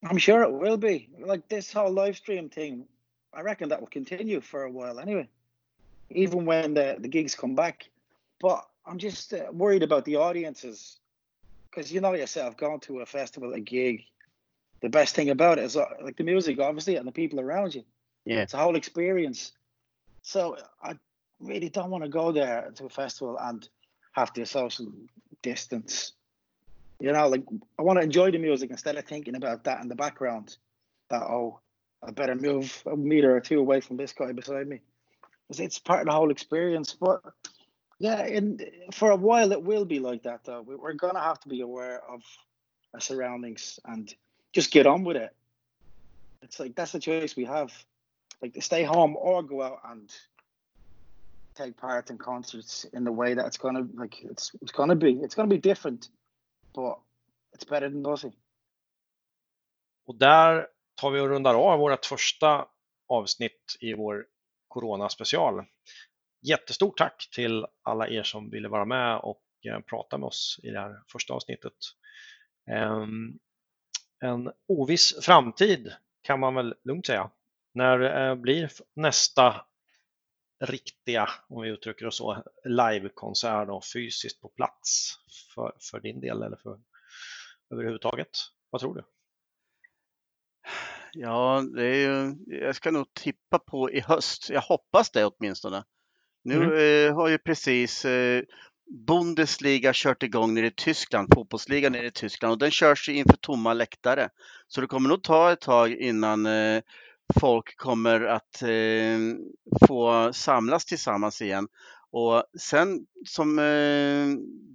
I'm 0.00 0.18
sure 0.18 0.44
it 0.44 0.62
will 0.62 0.78
be. 0.78 1.32
Like 1.32 1.48
this 1.48 1.74
whole 1.74 2.06
livestream 2.06 2.48
thing, 2.48 2.86
I 3.38 3.42
reckon 3.42 3.68
that 3.68 3.80
will 3.80 3.90
continue 3.90 4.40
for 4.40 4.64
a 4.64 4.70
while 4.70 5.02
anyway, 5.02 5.26
even 6.10 6.46
when 6.46 6.74
the, 6.74 6.96
the 7.02 7.08
gigs 7.08 7.34
come 7.34 7.54
back. 7.54 7.90
But 8.40 8.60
I'm 8.86 8.98
just 8.98 9.32
uh, 9.32 9.38
worried 9.52 9.82
about 9.82 10.04
the 10.04 10.16
audiences 10.16 11.00
because 11.70 11.94
you 11.94 12.00
know 12.00 12.14
yourself, 12.14 12.56
going 12.56 12.80
to 12.80 13.00
a 13.00 13.06
festival, 13.06 13.54
a 13.54 13.60
gig, 13.60 14.04
the 14.80 14.88
best 14.88 15.14
thing 15.14 15.30
about 15.30 15.58
it 15.58 15.64
is 15.64 15.76
uh, 15.76 15.86
like 16.02 16.16
the 16.16 16.24
music, 16.24 16.58
obviously, 16.58 16.96
and 16.96 17.06
the 17.06 17.12
people 17.12 17.40
around 17.40 17.74
you. 17.74 17.84
Yeah. 18.24 18.42
It's 18.42 18.54
a 18.54 18.58
whole 18.58 18.76
experience. 18.76 19.52
So 20.22 20.56
I 20.82 20.94
really 21.40 21.68
don't 21.68 21.90
want 21.90 22.04
to 22.04 22.10
go 22.10 22.32
there 22.32 22.70
to 22.74 22.86
a 22.86 22.90
festival 22.90 23.38
and 23.40 23.68
have 24.12 24.32
to 24.34 24.46
social 24.46 24.86
distance. 25.42 26.12
You 27.00 27.12
know, 27.12 27.28
like 27.28 27.44
I 27.78 27.82
want 27.82 27.98
to 27.98 28.04
enjoy 28.04 28.30
the 28.30 28.38
music 28.38 28.70
instead 28.70 28.96
of 28.96 29.04
thinking 29.04 29.36
about 29.36 29.64
that 29.64 29.80
in 29.80 29.88
the 29.88 29.94
background. 29.94 30.56
That 31.10 31.22
oh, 31.22 31.60
I 32.02 32.10
better 32.10 32.34
move 32.34 32.82
a 32.86 32.96
meter 32.96 33.34
or 33.34 33.40
two 33.40 33.60
away 33.60 33.80
from 33.80 33.96
this 33.96 34.12
guy 34.12 34.32
beside 34.32 34.68
me. 34.68 34.80
It's, 35.48 35.60
it's 35.60 35.78
part 35.78 36.00
of 36.00 36.06
the 36.06 36.12
whole 36.12 36.30
experience. 36.30 36.96
But 36.98 37.22
yeah, 37.98 38.20
and 38.20 38.64
for 38.92 39.10
a 39.10 39.16
while 39.16 39.52
it 39.52 39.62
will 39.62 39.84
be 39.84 39.98
like 40.00 40.24
that 40.24 40.44
though. 40.44 40.62
We're 40.62 40.92
gonna 40.92 41.20
have 41.20 41.40
to 41.40 41.48
be 41.48 41.62
aware 41.62 42.02
of 42.08 42.22
our 42.94 43.00
surroundings 43.00 43.78
and 43.84 44.12
just 44.52 44.72
get 44.72 44.86
on 44.86 45.04
with 45.04 45.16
it. 45.16 45.34
It's 46.42 46.60
like 46.60 46.74
that's 46.74 46.92
the 46.92 47.00
choice 47.00 47.36
we 47.36 47.44
have, 47.44 47.72
like 48.42 48.54
to 48.54 48.60
stay 48.60 48.84
home 48.84 49.16
or 49.16 49.42
go 49.42 49.62
out 49.62 49.80
and 49.84 50.10
take 51.54 51.76
part 51.76 52.10
in 52.10 52.18
concerts 52.18 52.86
in 52.92 53.04
the 53.04 53.12
way 53.12 53.34
that 53.34 53.46
it's 53.46 53.58
gonna 53.58 53.86
like 53.94 54.16
it's 54.22 54.52
it's 54.62 54.72
gonna 54.72 54.96
be 54.96 55.12
it's 55.12 55.34
gonna 55.34 55.48
be 55.48 55.58
different, 55.58 56.08
but 56.74 56.98
it's 57.52 57.64
better 57.64 57.90
than 57.90 58.02
nothing. 58.02 58.32
Och 60.06 60.14
där 60.14 60.66
tar 60.94 61.10
vi 61.10 61.20
och 61.20 61.28
rundar 61.28 61.54
av 61.54 61.78
vårt 61.78 62.04
första 62.04 62.68
avsnitt 63.08 63.76
i 63.80 63.94
vår 63.94 64.26
Corona-special. 64.68 65.64
Jättestort 66.40 66.98
tack 66.98 67.28
till 67.34 67.66
alla 67.82 68.08
er 68.08 68.22
som 68.22 68.50
ville 68.50 68.68
vara 68.68 68.84
med 68.84 69.18
och 69.18 69.42
eh, 69.66 69.80
prata 69.80 70.18
med 70.18 70.26
oss 70.26 70.60
i 70.62 70.70
det 70.70 70.80
här 70.80 71.02
första 71.12 71.34
avsnittet. 71.34 71.72
Ehm, 72.66 73.38
en 74.20 74.52
oviss 74.68 75.14
framtid 75.20 75.92
kan 76.22 76.40
man 76.40 76.54
väl 76.54 76.74
lugnt 76.84 77.06
säga. 77.06 77.30
När 77.74 78.28
eh, 78.28 78.34
blir 78.34 78.70
nästa 78.96 79.64
riktiga, 80.64 81.28
om 81.48 81.62
vi 81.62 81.68
uttrycker 81.68 82.04
det 82.04 82.12
så, 82.12 82.42
livekonsert 82.64 83.68
och 83.68 83.84
fysiskt 83.84 84.40
på 84.40 84.48
plats 84.48 85.14
för, 85.54 85.72
för 85.90 86.00
din 86.00 86.20
del 86.20 86.42
eller 86.42 86.56
för 86.56 86.78
överhuvudtaget? 87.70 88.30
Vad 88.70 88.80
tror 88.80 88.94
du? 88.94 89.04
Ja, 91.12 91.64
det 91.74 91.86
är 91.86 91.94
ju, 91.94 92.36
jag 92.46 92.76
ska 92.76 92.90
nog 92.90 93.14
tippa 93.14 93.58
på 93.58 93.90
i 93.90 94.00
höst. 94.00 94.50
Jag 94.50 94.60
hoppas 94.60 95.10
det 95.10 95.24
åtminstone. 95.24 95.84
Nu 96.44 96.54
Mm. 96.54 97.08
eh, 97.08 97.14
har 97.16 97.28
ju 97.28 97.38
precis 97.38 98.04
eh, 98.04 98.42
Bundesliga 98.90 99.92
kört 99.94 100.22
igång 100.22 100.54
nere 100.54 100.66
i 100.66 100.70
Tyskland, 100.70 101.28
fotbollsligan 101.34 101.92
nere 101.92 102.06
i 102.06 102.10
Tyskland 102.10 102.52
och 102.52 102.58
den 102.58 102.70
körs 102.70 103.08
ju 103.08 103.12
inför 103.12 103.36
tomma 103.36 103.72
läktare. 103.72 104.28
Så 104.68 104.80
det 104.80 104.86
kommer 104.86 105.08
nog 105.08 105.22
ta 105.22 105.52
ett 105.52 105.60
tag 105.60 105.92
innan 105.92 106.46
eh, 106.46 106.82
folk 107.40 107.76
kommer 107.76 108.20
att 108.20 108.62
eh, 108.62 109.18
få 109.88 110.32
samlas 110.32 110.84
tillsammans 110.84 111.42
igen. 111.42 111.68
Och 112.10 112.44
sen 112.60 113.06
som 113.26 113.58
eh, 113.58 114.26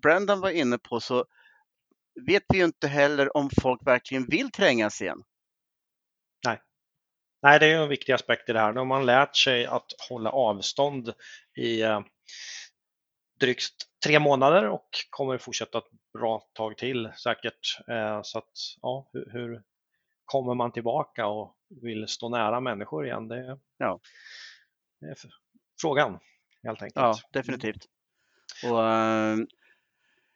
Brendan 0.01 0.39
var 0.39 0.49
inne 0.49 0.77
på 0.77 0.99
så 0.99 1.25
vet 2.27 2.43
vi 2.49 2.57
ju 2.57 2.65
inte 2.65 2.87
heller 2.87 3.37
om 3.37 3.49
folk 3.61 3.87
verkligen 3.87 4.25
vill 4.25 4.51
trängas 4.51 5.01
igen. 5.01 5.23
Nej. 6.45 6.61
Nej, 7.41 7.59
det 7.59 7.65
är 7.65 7.69
ju 7.69 7.83
en 7.83 7.89
viktig 7.89 8.13
aspekt 8.13 8.49
i 8.49 8.53
det 8.53 8.59
här. 8.59 8.73
Nu 8.73 8.79
har 8.79 8.85
man 8.85 9.05
lärt 9.05 9.35
sig 9.35 9.65
att 9.65 9.85
hålla 10.09 10.29
avstånd 10.29 11.13
i 11.57 11.81
eh, 11.81 12.01
drygt 13.43 13.73
tre 14.05 14.19
månader 14.19 14.69
och 14.69 14.87
kommer 15.09 15.37
fortsätta 15.37 15.77
ett 15.77 15.89
bra 16.13 16.43
tag 16.53 16.77
till 16.77 17.11
säkert. 17.23 17.77
Eh, 17.87 18.19
så 18.23 18.37
att, 18.37 18.51
ja, 18.81 19.09
hur, 19.13 19.29
hur 19.31 19.63
kommer 20.25 20.53
man 20.53 20.71
tillbaka 20.71 21.27
och 21.27 21.55
vill 21.81 22.07
stå 22.07 22.29
nära 22.29 22.59
människor 22.59 23.05
igen? 23.05 23.27
Det, 23.27 23.59
Ja. 23.77 23.99
det 24.99 25.05
är 25.07 25.15
frågan 25.81 26.19
helt 26.63 26.81
enkelt. 26.81 26.95
Ja, 26.95 27.15
definitivt. 27.33 27.85
Och, 28.71 28.87
eh, 28.87 29.37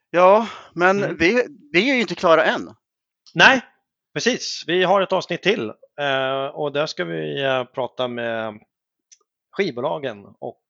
ja, 0.10 0.48
men 0.74 1.04
Mm. 1.04 1.18
vi, 1.18 1.48
vi 1.72 1.90
är 1.92 1.96
ju 1.96 2.02
inte 2.02 2.16
klara 2.16 2.44
än. 2.46 2.76
Nej, 3.36 3.62
precis. 4.14 4.64
Vi 4.68 4.84
har 4.84 5.02
ett 5.02 5.14
avsnitt 5.14 5.44
till 5.44 5.70
eh, 6.02 6.46
och 6.46 6.72
där 6.74 6.86
ska 6.86 7.06
vi 7.06 7.44
eh, 7.44 7.64
prata 7.64 8.08
med 8.08 8.60
skivbolagen 9.52 10.26
och 10.40 10.62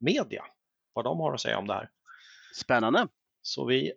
media, 0.00 0.44
vad 0.92 1.04
de 1.04 1.20
har 1.20 1.34
att 1.34 1.40
säga 1.40 1.58
om 1.58 1.66
det 1.66 1.74
här. 1.74 1.90
Spännande. 2.54 3.08
Så 3.42 3.64
vi 3.64 3.92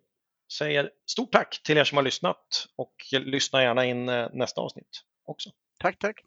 säger 0.57 0.91
stort 1.05 1.31
tack 1.31 1.61
till 1.63 1.77
er 1.77 1.84
som 1.84 1.95
har 1.95 2.03
lyssnat 2.03 2.67
och 2.76 2.95
lyssna 3.11 3.63
gärna 3.63 3.85
in 3.85 4.09
eh, 4.09 4.30
nästa 4.34 4.61
avsnitt 4.61 5.03
också. 5.26 5.49
Tack, 5.80 5.99
tack. 5.99 6.22